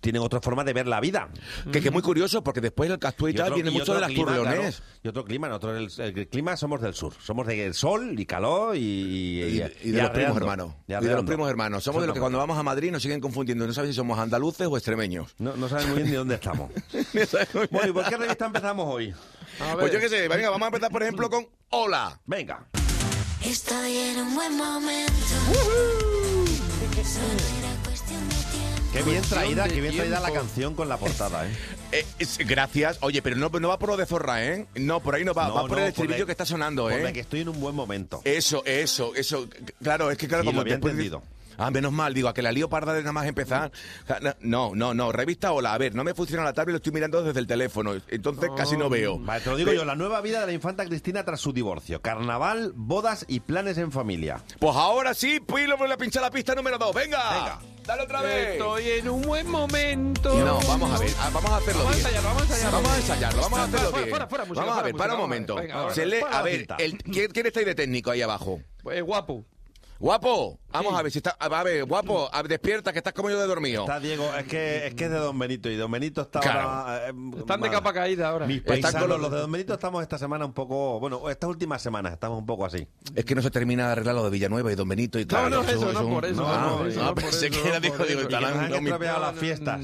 tienen 0.00 0.22
otra 0.22 0.40
forma 0.40 0.64
de 0.64 0.72
ver 0.72 0.86
la 0.86 1.00
vida. 1.00 1.28
Que, 1.72 1.78
es 1.78 1.92
muy 1.92 2.02
curioso 2.02 2.42
porque 2.42 2.60
después 2.60 2.88
del 2.90 2.98
Castúa 2.98 3.30
y, 3.30 3.34
tal 3.34 3.46
otro- 3.46 3.54
viene 3.56 3.70
y 3.70 3.74
mucho 3.74 3.94
de 3.94 4.00
las 4.00 4.10
clima, 4.10 4.36
claro, 4.38 4.62
y 5.02 5.08
otro 5.08 5.24
clima, 5.24 5.48
nosotros 5.48 5.98
el, 5.98 6.16
el 6.16 6.28
clima 6.28 6.56
somos 6.56 6.80
del 6.80 6.94
sur. 6.94 7.12
Somos 7.22 7.46
de 7.46 7.72
sol 7.72 8.18
y 8.18 8.26
calor 8.26 8.76
y... 8.76 8.80
Y, 9.82 9.90
de 9.90 10.02
los 10.02 10.10
primos 10.10 10.36
hermanos. 10.36 10.74
Y 10.88 10.92
de 10.92 11.14
los 11.14 11.24
primos 11.24 11.48
hermanos. 11.48 11.84
Somos 11.84 12.02
de 12.02 12.06
los 12.08 12.14
que 12.14 12.20
cuando 12.20 12.38
vamos 12.38 12.58
a 12.58 12.62
Madrid 12.62 12.90
nos 12.90 13.02
siguen 13.02 13.20
confundiendo. 13.20 13.66
No 13.66 13.72
saben 13.72 13.90
si 13.92 13.96
somos 13.96 14.18
andaluces 14.18 14.66
o 14.66 14.76
extremeños. 14.76 15.34
No, 15.38 15.56
no 15.56 15.68
saben 15.68 15.89
muy 15.90 15.96
bien 15.98 16.10
ni 16.10 16.16
dónde 16.16 16.34
estamos. 16.36 16.70
bueno, 17.70 17.88
¿y 17.88 17.92
por 17.92 18.08
qué 18.08 18.16
revista 18.16 18.46
empezamos 18.46 18.86
hoy? 18.94 19.14
Pues 19.78 19.92
yo 19.92 20.00
qué 20.00 20.08
sé, 20.08 20.26
venga, 20.28 20.48
vamos 20.50 20.66
a 20.66 20.68
empezar 20.68 20.90
por 20.90 21.02
ejemplo 21.02 21.28
con 21.28 21.46
Hola. 21.70 22.18
Venga. 22.26 22.66
Estoy 23.44 23.96
en 23.96 24.18
un 24.20 24.34
buen 24.34 24.56
momento. 24.56 25.12
De 26.80 27.02
tiempo. 28.48 28.90
Qué 28.92 29.02
bien 29.02 29.22
traída, 29.22 29.64
de 29.64 29.74
qué 29.74 29.80
bien 29.80 29.96
traída 29.96 30.20
la 30.20 30.32
canción 30.32 30.74
con 30.74 30.88
la 30.88 30.96
portada, 30.96 31.46
¿eh? 31.46 31.50
Eh, 31.92 32.06
es- 32.20 32.38
gracias. 32.38 32.98
Oye, 33.00 33.20
pero 33.20 33.34
no, 33.34 33.48
no 33.48 33.68
va 33.68 33.76
por 33.80 33.88
lo 33.88 33.96
de 33.96 34.06
Zorra, 34.06 34.44
¿eh? 34.44 34.66
No, 34.76 35.00
por 35.00 35.16
ahí 35.16 35.24
no 35.24 35.34
va. 35.34 35.48
No, 35.48 35.54
va 35.54 35.60
por 35.62 35.72
no, 35.72 35.78
el 35.78 35.88
estribillo 35.88 36.20
la- 36.20 36.26
que 36.26 36.30
está 36.32 36.46
sonando, 36.46 36.84
por 36.84 36.92
¿eh? 36.92 37.02
la 37.02 37.12
que 37.12 37.18
estoy 37.18 37.40
en 37.40 37.48
un 37.48 37.60
buen 37.60 37.74
momento. 37.74 38.20
Eso, 38.24 38.62
eso, 38.64 39.12
eso. 39.16 39.48
Claro, 39.82 40.08
es 40.12 40.16
que 40.16 40.28
claro, 40.28 40.44
Sí, 40.44 40.46
como 40.46 40.56
lo 40.58 40.60
había 40.62 40.74
después 40.74 40.94
de- 40.96 41.02
entendido. 41.06 41.22
Ah, 41.62 41.70
menos 41.70 41.92
mal, 41.92 42.14
digo, 42.14 42.28
a 42.28 42.32
que 42.32 42.40
la 42.40 42.52
lío 42.52 42.70
parda 42.70 42.94
de 42.94 43.00
nada 43.00 43.12
más 43.12 43.26
empezar. 43.26 43.70
No, 44.40 44.72
no, 44.74 44.94
no, 44.94 45.12
revista 45.12 45.52
Hola. 45.52 45.74
A 45.74 45.78
ver, 45.78 45.94
no 45.94 46.04
me 46.04 46.14
funciona 46.14 46.42
la 46.42 46.54
tablet, 46.54 46.72
lo 46.72 46.76
estoy 46.78 46.92
mirando 46.92 47.22
desde 47.22 47.38
el 47.38 47.46
teléfono. 47.46 47.92
Entonces 48.08 48.50
casi 48.56 48.78
no 48.78 48.88
veo. 48.88 49.18
Vale, 49.18 49.42
te 49.42 49.50
lo 49.50 49.56
digo 49.56 49.72
yo, 49.72 49.84
la 49.84 49.94
nueva 49.94 50.22
vida 50.22 50.40
de 50.40 50.46
la 50.46 50.52
infanta 50.52 50.86
Cristina 50.86 51.22
tras 51.24 51.38
su 51.40 51.52
divorcio. 51.52 52.00
Carnaval, 52.00 52.72
bodas 52.74 53.26
y 53.28 53.40
planes 53.40 53.76
en 53.76 53.92
familia. 53.92 54.42
Pues 54.58 54.74
ahora 54.74 55.12
sí, 55.12 55.40
Pilo, 55.40 55.76
voy 55.76 55.90
a 55.90 55.98
pinchar 55.98 56.22
la 56.22 56.30
pista 56.30 56.54
número 56.54 56.78
2. 56.78 56.94
Venga. 56.94 57.58
Dale 57.86 58.02
otra 58.04 58.22
vez. 58.22 58.48
Estoy 58.52 58.88
en 58.88 59.08
un 59.08 59.22
buen 59.22 59.50
momento. 59.50 60.32
No, 60.42 60.60
vamos 60.66 60.92
a 60.92 60.98
ver, 61.02 61.10
ah, 61.18 61.30
vamos 61.32 61.50
a 61.50 61.56
hacerlo 61.56 61.84
Vamos 61.84 61.92
a 61.92 61.96
bien. 61.96 62.06
ensayarlo, 62.06 62.28
vamos 62.28 62.42
a 62.42 62.44
ensayarlo. 62.44 62.76
Vamos 62.80 62.90
a 62.92 62.96
ensayarlo, 62.96 63.42
vamos 63.42 63.58
a 63.58 63.64
hacerlo 63.64 63.90
fuera, 63.90 63.98
bien. 64.04 64.10
fuera, 64.10 64.26
fuera, 64.28 64.44
música, 64.44 64.60
vamos 64.60 64.72
a 64.72 64.80
fuera, 64.80 64.92
ver, 64.92 64.96
para 64.98 65.14
un 65.14 65.20
momento. 65.20 65.54
venga, 65.56 65.74
ahora, 65.74 65.94
Se 65.94 66.06
lee, 66.06 66.20
fuera 66.20 66.38
a 66.38 66.42
ver, 66.42 66.66
el, 66.78 66.98
¿quién, 66.98 67.30
quién 67.32 67.46
está 67.46 67.60
ahí 67.60 67.66
de 67.66 67.74
técnico 67.74 68.10
ahí 68.10 68.22
abajo? 68.22 68.60
Pues 68.82 69.02
guapo. 69.02 69.44
Guapo, 70.00 70.58
vamos 70.72 70.98
a 70.98 71.02
ver 71.02 71.12
si 71.12 71.18
está. 71.18 71.36
A 71.38 71.62
ver, 71.62 71.84
guapo, 71.84 72.30
a- 72.32 72.42
despierta, 72.42 72.90
que 72.90 73.00
estás 73.00 73.12
como 73.12 73.28
yo 73.28 73.38
de 73.38 73.46
dormido. 73.46 73.82
Está 73.82 74.00
Diego, 74.00 74.34
es 74.34 74.46
que 74.46 74.86
es 74.86 74.94
que 74.94 75.04
es 75.04 75.10
de 75.10 75.18
Don 75.18 75.38
Benito 75.38 75.68
y 75.68 75.76
Don 75.76 75.90
Benito 75.90 76.22
está 76.22 76.40
Claro. 76.40 76.60
ahora. 76.70 77.08
eh, 77.08 77.12
Están 77.38 77.60
de 77.60 77.68
capa 77.68 77.92
caída 77.92 78.30
ahora. 78.30 78.46
Mis 78.46 78.62
paisanos, 78.62 78.98
con 79.02 79.10
los- 79.10 79.20
los 79.20 79.30
de 79.30 79.36
Don 79.40 79.52
Benito, 79.52 79.74
estamos 79.74 80.00
esta 80.00 80.16
semana 80.16 80.46
un 80.46 80.54
poco. 80.54 80.98
Bueno, 81.00 81.28
estas 81.28 81.50
últimas 81.50 81.82
semanas 81.82 82.14
estamos 82.14 82.38
un 82.38 82.46
poco 82.46 82.64
así. 82.64 82.88
Es 83.14 83.26
que 83.26 83.34
no 83.34 83.42
se 83.42 83.50
termina 83.50 83.88
de 83.88 83.92
arreglar 83.92 84.14
lo 84.14 84.24
de 84.24 84.30
Villanueva 84.30 84.72
y 84.72 84.74
Don 84.74 84.88
Benito 84.88 85.18
y 85.18 85.26
claro. 85.26 85.50
no, 85.50 85.62
eso, 85.68 85.92
no 85.92 86.06
un- 86.06 86.14
por 86.14 86.24
eso, 86.24 86.46
Ah, 86.48 86.66
no 86.70 86.78
por 86.78 86.88
eso, 86.88 87.00
ah, 87.02 87.04
no 87.04 87.14
por 87.14 87.24
pensé 87.24 87.46
eso, 87.48 87.62
que 87.62 87.68
era, 87.68 87.74
no 87.78 87.82
que 87.82 87.88
nos 87.90 88.00
han 88.00 88.84
no, 88.84 89.20
las 89.20 89.36
fiestas. 89.36 89.80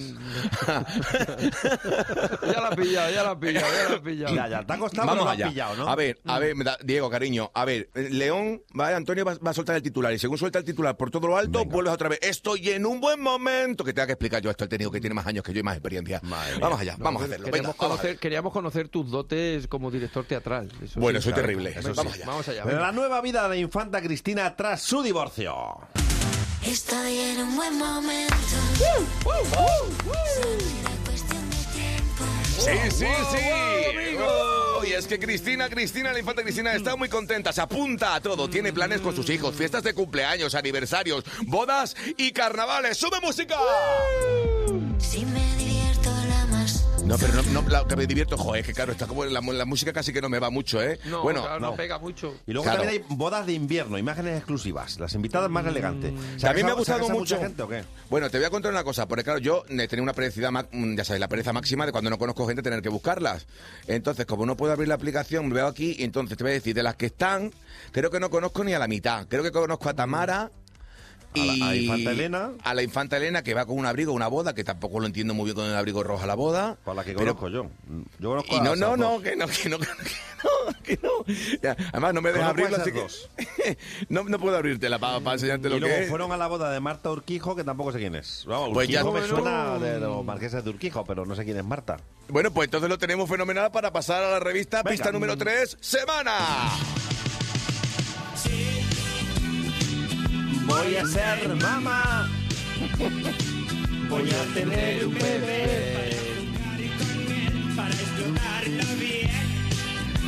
Ya 0.67 2.61
la 2.63 2.69
has 2.69 2.77
pillado, 2.77 3.11
ya 3.11 3.23
la 3.23 3.31
has 3.33 3.37
pillado, 3.37 3.67
ya 3.67 3.89
la 3.91 3.95
has 3.97 4.01
pillado. 4.01 4.35
Ya, 4.35 4.49
ya, 4.49 4.67
te 4.67 4.73
ha 4.73 4.79
costado, 4.79 5.09
pero 5.09 5.19
Vamos 5.21 5.33
allá. 5.35 5.49
pillado, 5.51 5.77
¿no? 5.77 5.89
A 5.89 5.95
ver, 5.95 6.19
a 6.25 6.39
ver, 6.39 6.55
me 6.57 6.65
da- 6.65 6.79
Diego, 6.83 7.11
cariño, 7.11 7.51
a 7.53 7.67
ver, 7.67 7.91
eh, 7.95 8.09
León, 8.11 8.63
Antonio 8.79 9.23
va 9.27 9.51
a 9.51 9.53
soltar 9.53 9.77
el 9.77 9.83
titular 9.83 10.06
y 10.13 10.19
según 10.19 10.39
suelta 10.39 10.59
el 10.59 10.65
titular 10.65 10.97
por 10.97 11.11
todo 11.11 11.29
lo 11.29 11.37
alto, 11.37 11.65
vuelves 11.65 11.93
otra 11.95 12.09
vez. 12.09 12.19
Estoy 12.23 12.71
en 12.71 12.87
un 12.87 13.01
buen 13.01 13.21
momento. 13.21 13.85
Que 13.85 13.93
tenga 13.93 14.07
que 14.07 14.13
explicar 14.13 14.43
yo 14.43 14.51
esto 14.51 14.65
al 14.65 14.69
técnico 14.71 14.91
que 14.91 15.01
tiene 15.01 15.15
más 15.15 15.27
años 15.27 15.45
que 15.45 15.53
yo 15.53 15.61
y 15.61 15.63
más 15.63 15.75
experiencia. 15.77 16.21
Vamos 16.61 16.81
allá, 16.81 16.97
vamos 16.99 17.23
a 17.23 17.25
hacerlo. 17.27 17.47
Venga, 17.47 17.57
Queríamos 17.57 17.77
vamos 17.77 17.97
a 17.99 17.99
conocer, 17.99 18.19
queríamos 18.19 18.53
conocer 18.53 18.89
tus 18.89 19.11
dotes 19.11 19.67
como 19.69 19.91
director 19.91 20.25
teatral. 20.25 20.71
Eso 20.83 20.99
Bueno, 21.01 21.19
sí, 21.21 21.25
soy 21.25 21.33
claro. 21.35 21.49
terrible. 21.49 21.75
Vamos 21.95 22.15
allá. 22.15 22.27
Vamos 22.27 22.49
allá. 22.49 22.65
Venga. 22.65 22.81
la 22.81 22.93
nueva 22.93 23.21
vida 23.21 23.43
de 23.45 23.49
la 23.51 23.57
infanta 23.57 24.01
Cristina 24.01 24.55
tras 24.57 24.83
su 24.83 25.03
divorcio. 25.03 25.55
Estoy 26.65 27.19
en 27.19 27.43
un 27.43 27.57
buen 27.57 27.79
momento. 27.79 28.35
Era 28.35 28.37
cuestión 29.23 30.59
de 30.59 30.65
tiempo. 30.65 30.96
Sí, 32.59 32.71
sí, 32.91 33.07
sí. 33.31 34.17
Oh, 34.19 34.83
y 34.85 34.93
es 34.93 35.07
que 35.07 35.19
Cristina, 35.19 35.69
Cristina, 35.69 36.13
la 36.13 36.19
infanta 36.19 36.43
Cristina 36.43 36.73
está 36.73 36.97
muy 36.97 37.09
contenta, 37.09 37.53
se 37.53 37.61
apunta 37.61 38.15
a 38.15 38.21
todo, 38.21 38.49
tiene 38.49 38.73
planes 38.73 39.01
con 39.01 39.15
sus 39.15 39.29
hijos, 39.31 39.55
fiestas 39.55 39.83
de 39.83 39.95
cumpleaños, 39.95 40.55
aniversarios, 40.55 41.25
bodas 41.47 41.97
y 42.17 42.33
carnavales. 42.33 42.97
¡Sube 42.97 43.21
música! 43.21 43.57
Si 44.99 45.25
me. 45.27 45.76
No, 47.07 47.17
pero 47.19 47.35
no, 47.35 47.63
no, 47.63 47.69
la 47.69 47.85
que 47.87 47.95
me 47.95 48.05
divierto, 48.05 48.37
joder, 48.37 48.63
es 48.63 48.67
que 48.67 48.73
claro, 48.75 48.91
está 48.91 49.07
como 49.07 49.25
la, 49.25 49.41
la 49.41 49.65
música 49.65 49.93
casi 49.93 50.13
que 50.13 50.21
no 50.21 50.29
me 50.29 50.41
va 50.41 50.51
mucho, 50.51 50.83
¿eh? 50.83 50.99
No, 51.05 51.23
bueno, 51.23 51.43
claro, 51.43 51.61
no. 51.61 51.77
pega 51.77 51.99
mucho. 51.99 52.35
Y 52.49 52.53
luego 52.53 52.65
Claro. 52.65 52.83
también 52.83 53.01
hay 53.09 53.17
bodas 53.17 53.47
de 53.47 53.53
invierno, 53.53 53.97
imágenes 53.97 54.37
exclusivas, 54.39 54.99
las 54.99 55.15
invitadas 55.15 55.49
más 55.49 55.65
elegantes. 55.67 56.13
¿Se 56.37 56.49
a 56.49 56.53
mí 56.53 56.65
me 56.65 56.73
ha 56.73 56.75
casado- 56.75 56.85
se 56.85 56.93
gustado 56.93 57.09
mucho. 57.11 57.35
mucha 57.37 57.39
gente 57.39 57.63
o 57.63 57.69
qué? 57.69 57.85
Bueno, 58.11 58.29
te 58.29 58.39
voy 58.39 58.47
a 58.47 58.51
contar 58.51 58.73
una 58.73 58.83
cosa, 58.83 59.07
porque 59.07 59.23
claro, 59.23 59.39
yo 59.39 59.63
he 59.69 59.87
tenido 59.87 60.03
una 60.03 60.15
pereza, 60.15 60.51
ma- 60.51 60.67
mm, 60.71 60.97
ya 60.97 61.05
sabes, 61.05 61.21
la 61.21 61.29
pereza 61.29 61.53
máxima 61.53 61.87
de 61.87 61.93
cuando 61.93 62.11
no 62.11 62.19
conozco 62.19 62.45
gente 62.47 62.61
tener 62.63 62.83
que 62.83 62.89
buscarlas. 62.89 63.47
Entonces, 63.87 64.27
como 64.27 64.45
no 64.45 64.57
puedo 64.57 64.73
abrir 64.73 64.89
la 64.89 64.97
aplicación, 64.97 65.49
veo 65.51 65.69
aquí 65.69 65.95
y 65.99 66.03
entonces 66.03 66.37
te 66.37 66.43
voy 66.43 66.51
a 66.51 66.55
decir, 66.55 66.75
de 66.75 66.83
las 66.83 66.97
que 66.97 67.07
están, 67.07 67.53
creo 67.93 68.11
que 68.11 68.19
no 68.19 68.31
conozco 68.31 68.65
ni 68.65 68.73
a 68.75 68.81
la 68.81 68.89
mitad. 68.89 69.29
Creo 69.29 69.45
que 69.45 69.53
conozco 69.53 69.89
a 69.89 69.95
Tamara. 69.95 70.51
A 71.43 71.45
la- 71.45 71.77
Infanta 71.77 72.11
Elena. 72.11 72.51
A 72.63 72.75
la 72.75 72.83
infanta 72.83 73.17
Elena, 73.17 73.43
que 73.43 73.55
va 73.55 73.67
con 73.67 73.79
un 73.79 73.87
abrigo, 73.87 74.13
una 74.13 74.29
boda, 74.29 74.55
que 74.55 74.65
tampoco 74.65 75.01
lo 75.01 75.07
entiendo 75.07 75.35
muy 75.35 75.45
bien 75.47 75.55
con 75.57 75.67
el 75.67 75.75
abrigo 75.77 76.03
rojo 76.03 76.23
a 76.23 76.27
la 76.27 76.35
boda. 76.35 76.77
Por 76.85 76.95
la 76.97 77.05
que 77.05 77.13
Pero- 77.15 77.37
conozco 77.37 77.49
yo. 77.49 77.67
Yo 78.19 78.31
conozco 78.31 78.55
Y 78.55 78.59
a 78.59 78.63
no, 78.63 78.75
esas 78.75 78.79
no, 78.81 78.89
dos. 78.89 78.99
no, 78.99 79.21
que 79.23 79.37
no, 79.37 79.47
que 79.47 79.69
no, 79.69 79.79
que 79.81 79.87
no, 79.87 80.83
que 80.83 80.99
no. 81.03 81.11
Ya, 81.63 81.77
además, 81.93 82.15
no 82.15 82.23
me 82.23 82.33
deja 82.33 82.53
Conozco 82.53 82.77
abrirlo, 82.77 83.07
así 83.07 83.53
que 83.63 83.79
no, 84.09 84.25
no 84.25 84.39
puedo 84.39 84.57
abrírtela 84.57 84.99
para 84.99 85.17
enseñarte 85.33 85.69
Y 85.69 85.71
lo 85.71 85.79
luego 85.81 85.95
que 85.97 86.03
es. 86.05 86.09
fueron 86.09 86.33
a 86.33 86.37
la 86.37 86.47
boda 86.47 86.71
de 86.71 86.81
Marta 86.81 87.11
Urquijo, 87.11 87.57
que 87.57 87.65
tampoco 87.65 87.93
sé 87.93 87.99
quién 87.99 88.15
es. 88.15 88.45
Vamos, 88.47 88.71
Pues 88.73 88.89
ya- 88.89 89.03
me 89.05 89.11
Bueno. 89.11 89.27
suena 89.27 89.79
de 89.79 90.01
los 90.01 90.25
marqueses 90.25 90.63
de 90.65 90.71
Urquijo, 90.71 91.05
pero 91.05 91.27
no 91.27 91.35
sé 91.35 91.45
quién 91.45 91.57
es 91.57 91.65
Marta. 91.65 91.97
Bueno, 92.29 92.51
pues 92.53 92.67
entonces 92.67 92.89
lo 92.91 92.99
tenemos 92.99 93.29
fenomenal 93.29 93.71
para 93.71 93.93
pasar 93.93 94.23
a 94.23 94.31
la 94.33 94.41
revista 94.41 94.79
Venga. 94.83 94.91
pista 94.91 95.13
número 95.13 95.37
3, 95.37 95.77
semana. 95.81 96.37
Voy 100.67 100.97
a 100.97 101.05
ser 101.07 101.55
mamá. 101.57 102.29
Voy 104.09 104.31
a 104.31 104.55
tener 104.55 105.07
un 105.07 105.15
bebé. 105.15 106.17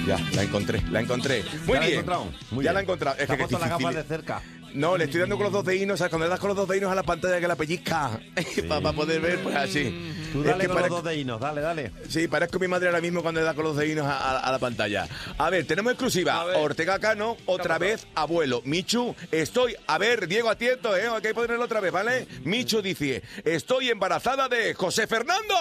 Ya, 0.07 0.18
la 0.35 0.42
encontré, 0.42 0.83
la 0.90 1.00
encontré. 1.00 1.42
Muy 1.66 1.75
¿Ya 1.75 1.80
la 1.80 1.80
bien. 1.87 1.92
encontrado? 1.99 2.25
Muy 2.50 2.64
ya 2.64 2.71
bien. 2.71 2.75
la 2.75 2.80
he 2.80 2.83
encontrado. 2.85 3.16
Es 3.18 3.21
Te 3.23 3.26
que 3.26 3.33
ha 3.33 3.37
que 3.37 3.42
puesto 3.42 3.59
las 3.59 3.68
difícil. 3.68 3.87
gafas 3.87 4.09
de 4.09 4.14
cerca. 4.16 4.42
No, 4.78 4.97
le 4.97 5.04
estoy 5.04 5.20
dando 5.20 5.35
con 5.37 5.44
los 5.44 5.52
dos 5.52 5.64
dedinos, 5.64 5.99
¿sabes? 5.99 6.11
Cuando 6.11 6.26
le 6.26 6.30
das 6.30 6.38
con 6.38 6.49
los 6.49 6.56
dos 6.56 6.68
dedinos 6.68 6.92
a 6.92 6.94
la 6.94 7.02
pantalla 7.02 7.40
que 7.40 7.49
la 7.49 7.56
pellizca, 7.56 8.20
para 8.68 8.92
poder 8.92 9.20
ver, 9.20 9.42
pues 9.42 9.56
así. 9.56 10.14
Tú 10.32 10.40
Es 10.40 10.47
dale 10.47 10.62
que 10.62 10.68
con 10.68 10.76
parezco- 10.76 10.80
los 10.80 11.02
dos 11.02 11.04
dedinos, 11.04 11.40
dale, 11.40 11.61
dale. 11.61 11.90
Sí, 12.08 12.28
parezco 12.28 12.61
mi 12.61 12.68
madre 12.68 12.87
ahora 12.87 13.00
mismo 13.00 13.20
cuando 13.23 13.40
le 13.40 13.47
da 13.47 13.54
con 13.54 13.64
los 13.64 13.76
dedinos 13.76 14.06
a, 14.06 14.16
a- 14.16 14.38
a 14.38 14.52
la 14.52 14.58
pantalla. 14.61 15.08
A 15.37 15.50
ver, 15.50 15.66
tenemos 15.66 15.92
exclusiva. 15.92 16.44
Ortega 16.58 16.99
Cano, 17.00 17.37
otra 17.47 17.76
vez 17.78 18.06
abuelo. 18.14 18.62
Michu, 18.64 19.16
estoy. 19.32 19.75
A 19.88 19.99
ver, 19.99 20.28
Diego, 20.28 20.49
atiento, 20.49 20.97
¿eh? 20.97 21.08
Hay 21.12 21.23
que 21.23 21.35
ponerlo 21.35 21.64
otra 21.64 21.80
vez, 21.80 21.90
¿vale? 21.90 22.28
Michu 22.44 22.80
dice: 22.80 23.23
Estoy 23.44 23.88
embarazada 23.90 24.49
de 24.49 24.75
José 24.75 25.08
Fernando. 25.08 25.54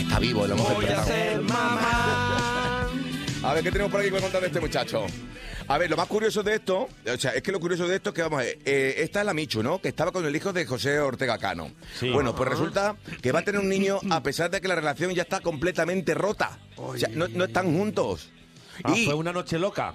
Está 0.00 0.18
vivo, 0.18 0.46
lo 0.46 0.54
hemos 0.54 0.74
Voy 0.74 0.86
a 0.86 1.04
ser 1.04 1.40
mamá. 1.40 2.33
A 3.44 3.52
ver, 3.54 3.62
¿qué 3.62 3.70
tenemos 3.70 3.90
por 3.92 4.00
aquí 4.00 4.10
que 4.10 4.20
contar 4.20 4.40
de 4.40 4.46
este 4.46 4.60
muchacho? 4.60 5.06
A 5.68 5.78
ver, 5.78 5.90
lo 5.90 5.96
más 5.96 6.06
curioso 6.08 6.42
de 6.42 6.54
esto, 6.56 6.88
o 7.06 7.18
sea, 7.18 7.32
es 7.32 7.42
que 7.42 7.52
lo 7.52 7.60
curioso 7.60 7.86
de 7.86 7.96
esto 7.96 8.10
es 8.10 8.14
que, 8.14 8.22
vamos 8.22 8.40
a 8.40 8.44
ver, 8.44 8.58
eh, 8.64 8.94
esta 8.98 9.20
es 9.20 9.26
la 9.26 9.34
Michu, 9.34 9.62
¿no? 9.62 9.80
Que 9.80 9.88
estaba 9.88 10.12
con 10.12 10.24
el 10.24 10.34
hijo 10.34 10.52
de 10.52 10.64
José 10.66 10.98
Ortega 10.98 11.36
Cano. 11.38 11.70
Sí. 11.98 12.10
Bueno, 12.10 12.34
pues 12.34 12.48
resulta 12.48 12.96
que 13.22 13.32
va 13.32 13.40
a 13.40 13.42
tener 13.42 13.60
un 13.60 13.68
niño 13.68 13.98
a 14.10 14.22
pesar 14.22 14.50
de 14.50 14.60
que 14.60 14.68
la 14.68 14.74
relación 14.74 15.12
ya 15.14 15.22
está 15.22 15.40
completamente 15.40 16.14
rota. 16.14 16.58
O 16.76 16.96
sea, 16.96 17.08
no, 17.12 17.28
no 17.28 17.44
están 17.44 17.74
juntos. 17.76 18.30
Ah, 18.82 18.94
fue 19.04 19.14
una 19.14 19.32
noche 19.32 19.58
loca. 19.58 19.94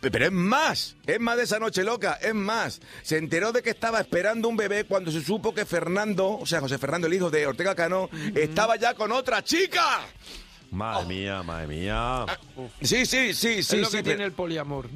Pe- 0.00 0.10
Pero 0.10 0.26
es 0.26 0.32
más, 0.32 0.96
es 1.06 1.18
más 1.20 1.36
de 1.36 1.44
esa 1.44 1.58
noche 1.58 1.82
loca, 1.84 2.18
es 2.20 2.34
más. 2.34 2.80
Se 3.02 3.16
enteró 3.18 3.50
de 3.52 3.62
que 3.62 3.70
estaba 3.70 4.00
esperando 4.00 4.48
un 4.48 4.56
bebé 4.56 4.84
cuando 4.84 5.10
se 5.10 5.22
supo 5.22 5.54
que 5.54 5.64
Fernando, 5.64 6.28
o 6.38 6.44
sea, 6.44 6.60
José 6.60 6.76
Fernando, 6.76 7.06
el 7.06 7.14
hijo 7.14 7.30
de 7.30 7.46
Ortega 7.46 7.74
Cano, 7.74 8.10
estaba 8.34 8.76
ya 8.76 8.94
con 8.94 9.10
otra 9.12 9.42
chica. 9.42 10.00
Madre 10.70 11.06
mía, 11.08 11.42
madre 11.42 11.66
mía. 11.66 12.26
Sí, 12.80 13.04
sí, 13.04 13.34
sí, 13.34 13.48
es 13.58 13.66
sí. 13.66 13.76
lo 13.78 13.86
sí, 13.86 13.96
que 13.98 14.02
pero- 14.02 14.16
tiene 14.16 14.24
el 14.24 14.32
poliamor. 14.32 14.88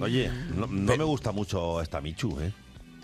Oye, 0.00 0.30
no, 0.54 0.66
no 0.66 0.96
me 0.96 1.04
gusta 1.04 1.30
mucho 1.32 1.80
esta 1.82 2.00
Michu, 2.00 2.38
¿eh? 2.40 2.52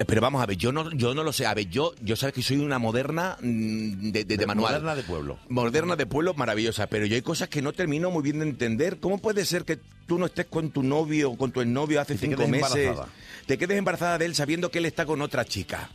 Pero 0.07 0.21
vamos 0.21 0.43
a 0.43 0.47
ver, 0.47 0.59
yo 0.59 0.73
no, 0.73 0.91
yo 0.93 1.15
no 1.15 1.23
lo 1.25 1.33
sé. 1.33 1.47
A 1.47 1.55
ver, 1.55 1.71
yo, 1.71 1.95
yo 2.03 2.17
sabes 2.17 2.35
que 2.35 2.43
soy 2.43 2.59
una 2.59 2.79
moderna 2.79 3.39
mm, 3.41 4.11
de, 4.11 4.25
de- 4.25 4.37
de 4.37 4.47
manual. 4.47 4.73
Moderna 4.75 4.95
de 4.95 5.03
pueblo. 5.03 5.39
Moderna 5.49 5.97
de 5.97 6.05
pueblo, 6.05 6.35
maravillosa. 6.35 6.87
Pero 6.87 7.07
yo 7.07 7.15
hay 7.17 7.23
cosas 7.23 7.49
que 7.49 7.63
no 7.63 7.73
termino 7.73 8.11
muy 8.11 8.23
bien 8.23 8.39
de 8.41 8.45
entender. 8.47 8.99
¿Cómo 9.01 9.17
puede 9.19 9.47
ser 9.47 9.65
que 9.65 9.79
tú 10.07 10.19
no 10.19 10.27
estés 10.27 10.47
con 10.47 10.71
tu 10.71 10.83
novio 10.83 11.31
o 11.31 11.37
con 11.39 11.51
tu 11.51 11.63
exnovio 11.63 11.99
hace 12.01 12.19
cinco 12.19 12.37
quedes 12.37 12.51
meses? 12.51 12.77
embarazada. 12.77 13.09
Te 13.47 13.57
quedes 13.57 13.79
embarazada 13.79 14.19
de 14.19 14.27
él 14.27 14.35
sabiendo 14.35 14.71
que 14.71 14.79
él 14.81 14.87
está 14.87 15.07
con 15.07 15.23
otra 15.23 15.47
chica. 15.47 15.89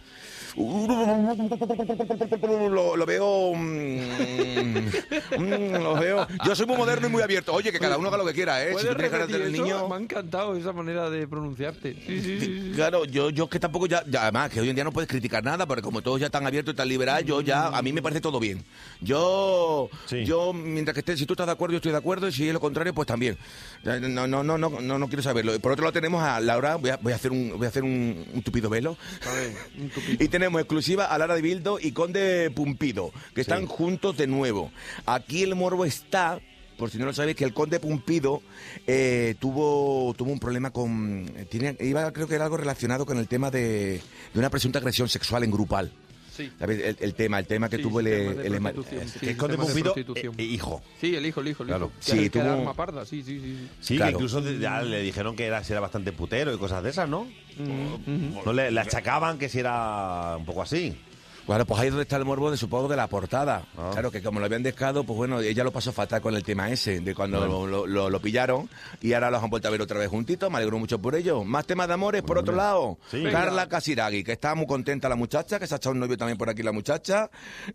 Lo, 2.69 2.95
lo 2.97 3.05
veo. 3.05 3.53
mm, 3.53 4.89
mm, 5.37 5.73
lo 5.81 5.95
veo. 5.95 6.27
Yo 6.45 6.55
soy 6.55 6.65
muy 6.65 6.77
moderno 6.77 7.07
y 7.07 7.09
muy 7.09 7.21
abierto. 7.21 7.53
Oye, 7.53 7.71
que 7.71 7.79
cada 7.79 7.97
uno 7.97 8.09
haga 8.09 8.17
lo 8.17 8.25
que 8.25 8.33
quiera, 8.33 8.61
¿eh? 8.63 8.67
Si 8.67 8.73
¿Puedes 8.73 8.89
tú 8.89 8.95
tienes 8.95 9.11
ganas 9.11 9.27
de 9.27 9.33
repetir 9.37 9.53
tener 9.53 9.67
eso? 9.67 9.75
niño. 9.77 9.89
Me 9.89 9.95
ha 9.95 9.99
encantado 9.99 10.55
esa 10.55 10.73
manera 10.73 11.09
de 11.09 11.27
pronunciarte. 11.27 11.93
Sí, 12.05 12.21
sí, 12.21 12.39
sí, 12.39 12.61
sí. 12.61 12.71
Claro, 12.75 13.05
yo, 13.05 13.29
yo 13.29 13.45
es 13.45 13.49
que 13.49 13.59
tampoco 13.59 13.87
ya, 13.87 14.03
ya, 14.07 14.23
además 14.23 14.49
que 14.49 14.59
hoy 14.61 14.69
en 14.69 14.75
día 14.75 14.83
no 14.83 14.91
puedes 14.91 15.09
criticar 15.09 15.43
nada, 15.43 15.65
porque 15.65 15.81
como 15.81 16.01
todos 16.01 16.19
ya 16.19 16.27
están 16.27 16.45
abiertos 16.45 16.73
y 16.73 16.77
tan 16.77 16.87
liberal, 16.87 17.23
yo 17.23 17.41
ya, 17.41 17.67
a 17.67 17.81
mí 17.81 17.93
me 17.93 18.01
parece 18.01 18.21
todo 18.21 18.39
bien. 18.39 18.63
Yo, 18.99 19.89
yo, 20.25 20.53
mientras 20.53 20.93
que 20.93 20.99
esté, 20.99 21.17
si 21.17 21.25
tú 21.25 21.33
estás 21.33 21.47
de 21.47 21.53
acuerdo, 21.53 21.73
yo 21.73 21.77
estoy 21.77 21.91
de 21.91 21.97
acuerdo, 21.97 22.27
y 22.27 22.31
si 22.31 22.47
es 22.47 22.53
lo 22.53 22.59
contrario, 22.59 22.93
pues 22.93 23.07
también. 23.07 23.37
No, 23.83 23.99
no, 23.99 24.27
no, 24.27 24.43
no, 24.43 24.69
no, 24.69 24.99
no, 24.99 25.07
quiero 25.07 25.23
saberlo. 25.23 25.59
Por 25.59 25.71
otro 25.71 25.83
lado 25.83 25.93
tenemos 25.93 26.23
a 26.23 26.39
Laura, 26.39 26.75
voy 26.75 26.91
a, 26.91 26.97
voy 26.97 27.13
a 27.13 27.15
hacer 27.15 27.31
un, 27.31 27.53
voy 27.57 27.65
a 27.65 27.69
hacer 27.69 27.83
un, 27.83 28.25
un 28.33 28.41
tupido 28.43 28.69
velo. 28.69 28.95
A 29.27 29.33
ver, 29.33 29.53
un 29.79 29.89
tupito. 29.89 30.23
Y 30.23 30.27
tenemos 30.27 30.61
exclusiva 30.61 31.05
a 31.05 31.17
Lara 31.17 31.33
de 31.35 31.41
Bildo 31.41 31.79
y 31.81 31.91
Conde 31.91 32.51
Pumpido, 32.51 33.11
que 33.33 33.41
están 33.41 33.65
juntos 33.65 34.17
de 34.17 34.27
nuevo. 34.27 34.71
Aquí 35.07 35.41
el 35.41 35.55
morbo 35.55 35.83
está, 35.85 36.39
por 36.77 36.91
si 36.91 36.99
no 36.99 37.05
lo 37.05 37.13
sabéis, 37.13 37.35
que 37.35 37.43
el 37.43 37.53
Conde 37.55 37.79
Pumpido 37.79 38.43
eh, 38.85 39.35
tuvo, 39.39 40.13
tuvo 40.15 40.31
un 40.31 40.39
problema 40.39 40.69
con... 40.69 41.25
Tiene, 41.49 41.75
iba, 41.79 42.11
creo 42.13 42.27
que 42.27 42.35
era 42.35 42.43
algo 42.43 42.57
relacionado 42.57 43.07
con 43.07 43.17
el 43.17 43.27
tema 43.27 43.49
de, 43.49 44.01
de 44.33 44.39
una 44.39 44.51
presunta 44.51 44.77
agresión 44.77 45.09
sexual 45.09 45.43
en 45.43 45.51
grupal. 45.51 45.91
Sí. 46.45 46.51
¿Sabes? 46.59 46.79
El, 46.83 46.97
el 46.99 47.13
tema, 47.13 47.39
el 47.39 47.45
tema 47.47 47.69
que 47.69 47.77
Sí, 47.77 47.81
tuvo 47.83 47.99
el... 47.99 48.07
el- 48.07 48.39
el- 48.55 48.73
que 49.19 49.37
Conde 49.37 49.57
Pumpido, 49.57 49.93
eh, 50.15 50.43
hijo. 50.43 50.81
Sí, 50.99 51.15
el 51.15 51.25
hijo, 51.25 51.41
el 51.41 51.47
hijo, 51.49 51.63
el 51.63 51.67
Claro. 51.69 51.85
hijo. 51.87 51.95
Sí, 51.99 52.11
Que- 52.23 52.29
que 52.31 52.39
era 52.39 52.49
tuvo- 52.53 52.59
arma 52.59 52.73
parda, 52.73 53.05
sí, 53.05 53.23
sí, 53.23 53.39
sí. 53.39 53.67
Sí, 53.79 53.95
Claro. 53.97 54.09
que 54.11 54.15
incluso 54.23 54.51
ya 54.59 54.81
le 54.81 55.01
dijeron 55.01 55.35
que 55.35 55.45
era, 55.45 55.63
si 55.63 55.71
era 55.73 55.81
bastante 55.81 56.11
putero 56.11 56.53
y 56.53 56.57
cosas 56.57 56.83
de 56.83 56.89
esas, 56.89 57.07
¿no? 57.09 57.27
No 58.45 58.53
le, 58.53 58.71
le 58.71 58.79
achacaban 58.79 59.37
que 59.37 59.49
si 59.49 59.59
era 59.59 60.35
un 60.37 60.45
poco 60.45 60.61
así. 60.61 60.95
Bueno, 61.47 61.65
pues 61.65 61.79
ahí 61.81 61.87
es 61.87 61.93
donde 61.93 62.03
está 62.03 62.17
el 62.17 62.25
morbo 62.25 62.51
de 62.51 62.57
supongo 62.57 62.87
de 62.87 62.95
la 62.95 63.07
portada. 63.07 63.63
Ah. 63.77 63.89
Claro, 63.91 64.11
que 64.11 64.21
como 64.21 64.39
lo 64.39 64.45
habían 64.45 64.63
dejado, 64.63 65.03
pues 65.03 65.17
bueno, 65.17 65.39
ella 65.41 65.63
lo 65.63 65.71
pasó 65.71 65.91
fatal 65.91 66.21
con 66.21 66.35
el 66.35 66.43
tema 66.43 66.69
ese, 66.69 66.99
de 66.99 67.15
cuando 67.15 67.39
Bueno. 67.39 67.67
lo, 67.67 67.87
lo- 67.87 68.09
lo 68.09 68.19
pillaron 68.21 68.69
y 69.01 69.13
ahora 69.13 69.31
los 69.31 69.43
han 69.43 69.49
vuelto 69.49 69.67
a 69.67 69.71
ver 69.71 69.81
otra 69.81 69.97
vez 69.99 70.07
juntitos, 70.09 70.49
me 70.51 70.57
alegro 70.57 70.77
mucho 70.79 70.99
por 70.99 71.15
ello. 71.15 71.43
Más 71.43 71.65
temas 71.65 71.87
de 71.87 71.93
amores, 71.95 72.21
por 72.21 72.37
otro 72.37 72.55
lado. 72.55 72.97
Sí. 73.09 73.23
Carla 73.31 73.67
Casiraghi, 73.67 74.23
que 74.23 74.33
está 74.33 74.55
muy 74.55 74.67
contenta 74.67 75.09
la 75.09 75.15
muchacha, 75.15 75.59
que 75.59 75.67
se 75.67 75.73
ha 75.73 75.77
echado 75.77 75.93
un 75.93 75.99
novio 75.99 76.17
también 76.17 76.37
por 76.37 76.49
aquí 76.49 76.63
la 76.63 76.71
muchacha. 76.71 77.29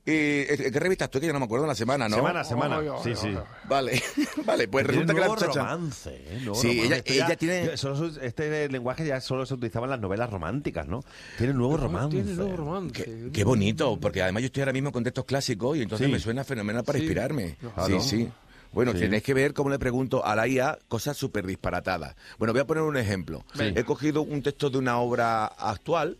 Y, 0.04 0.10
eh, 0.12 0.70
¿Qué 0.72 0.80
revista 0.80 1.06
estoy? 1.06 1.20
Que 1.22 1.26
yo 1.28 1.32
no 1.32 1.40
me 1.40 1.44
acuerdo 1.46 1.64
en 1.64 1.68
la 1.70 1.74
semana, 1.74 2.08
¿no? 2.08 2.16
Semana, 2.16 2.44
semana. 2.44 2.80
Sí, 3.02 3.14
sí. 3.16 3.34
Vale, 3.68 4.00
vale, 4.46 4.68
pues 4.68 4.86
resulta 4.86 5.12
que 5.12 5.20
la 5.20 5.28
muchacha... 5.28 5.60
romance, 5.60 6.10
¿eh? 6.14 6.38
Nuevo 6.42 6.54
Sí, 6.54 6.82
romance. 6.82 7.12
ella- 7.12 7.28
ya- 7.28 7.36
tiene- 7.36 7.66
ya 7.66 7.76
solo 7.76 8.10
este 8.22 8.68
lenguaje 8.68 9.04
ya 9.06 9.20
solo 9.20 9.44
se 9.44 9.54
utilizaba 9.54 9.86
en 9.86 9.90
las 9.90 10.00
novelas 10.00 10.30
románticas, 10.30 10.86
¿no? 10.86 11.02
Tiene 11.36 11.52
nuevo 11.52 11.76
romance. 11.76 12.16
Tiene 12.16 12.32
nuevo 12.34 12.56
romance. 12.56 13.04
Qué, 13.04 13.30
qué 13.32 13.44
bonito, 13.58 13.98
porque 14.00 14.22
además 14.22 14.42
yo 14.42 14.46
estoy 14.46 14.62
ahora 14.62 14.72
mismo 14.72 14.92
con 14.92 15.04
textos 15.04 15.24
clásicos 15.24 15.76
y 15.76 15.82
entonces 15.82 16.06
Sí. 16.06 16.12
me 16.12 16.18
suena 16.20 16.44
fenomenal 16.44 16.84
para 16.84 16.98
Sí. 16.98 17.04
inspirarme. 17.04 17.56
Claro. 17.74 18.00
Sí, 18.00 18.08
sí. 18.08 18.28
Bueno, 18.72 18.92
Sí. 18.92 18.98
tenéis 18.98 19.22
que 19.22 19.32
ver 19.32 19.54
cómo 19.54 19.70
le 19.70 19.78
pregunto 19.78 20.24
a 20.24 20.36
la 20.36 20.46
IA 20.46 20.78
cosas 20.88 21.16
súper 21.16 21.46
disparatadas. 21.46 22.14
Bueno, 22.38 22.52
voy 22.52 22.60
a 22.60 22.66
poner 22.66 22.82
un 22.82 22.96
ejemplo. 22.96 23.44
He 23.58 23.84
cogido 23.84 24.22
un 24.22 24.42
texto 24.42 24.68
de 24.70 24.78
una 24.78 24.98
obra 24.98 25.46
actual 25.46 26.18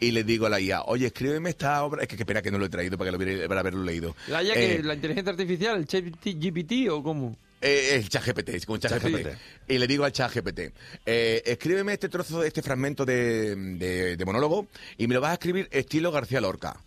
y 0.00 0.10
le 0.10 0.22
digo 0.22 0.46
a 0.46 0.50
la 0.50 0.60
IA, 0.60 0.82
oye, 0.82 1.06
escríbeme 1.06 1.50
esta 1.50 1.82
obra. 1.84 2.02
Es 2.02 2.08
que, 2.08 2.16
que 2.16 2.22
espera 2.22 2.42
que 2.42 2.50
no 2.50 2.58
lo 2.58 2.66
he 2.66 2.68
traído 2.68 2.98
para, 2.98 3.10
que 3.10 3.16
lo 3.16 3.22
hubiera- 3.24 3.48
para 3.48 3.60
haberlo 3.60 3.82
leído. 3.84 4.14
¿La, 4.28 4.42
ya 4.42 4.52
Eh, 4.54 4.76
que, 4.76 4.82
¿La 4.82 4.94
inteligencia 4.94 5.30
artificial, 5.32 5.76
el 5.78 5.86
chat 5.86 6.04
GPT 6.22 6.90
o 6.90 7.02
cómo? 7.02 7.36
Eh, 7.60 7.90
el 7.94 8.08
chat 8.08 8.24
GPT, 8.24 8.48
es 8.50 8.66
como 8.66 8.74
un 8.74 8.80
chat 8.80 8.92
GPT. 9.02 9.28
Y 9.68 9.78
le 9.78 9.86
digo 9.86 10.04
al 10.04 10.12
chat 10.12 10.32
GPT, 10.34 10.72
eh, 11.06 11.42
escríbeme 11.44 11.92
este 11.94 12.08
trozo, 12.08 12.42
este 12.44 12.62
fragmento 12.62 13.04
de, 13.04 13.54
de- 13.56 14.16
de 14.16 14.24
monólogo 14.24 14.66
y 14.96 15.06
me 15.06 15.14
lo 15.14 15.20
vas 15.20 15.30
a 15.30 15.34
escribir 15.34 15.68
estilo 15.70 16.10
García 16.12 16.40
Lorca. 16.40 16.82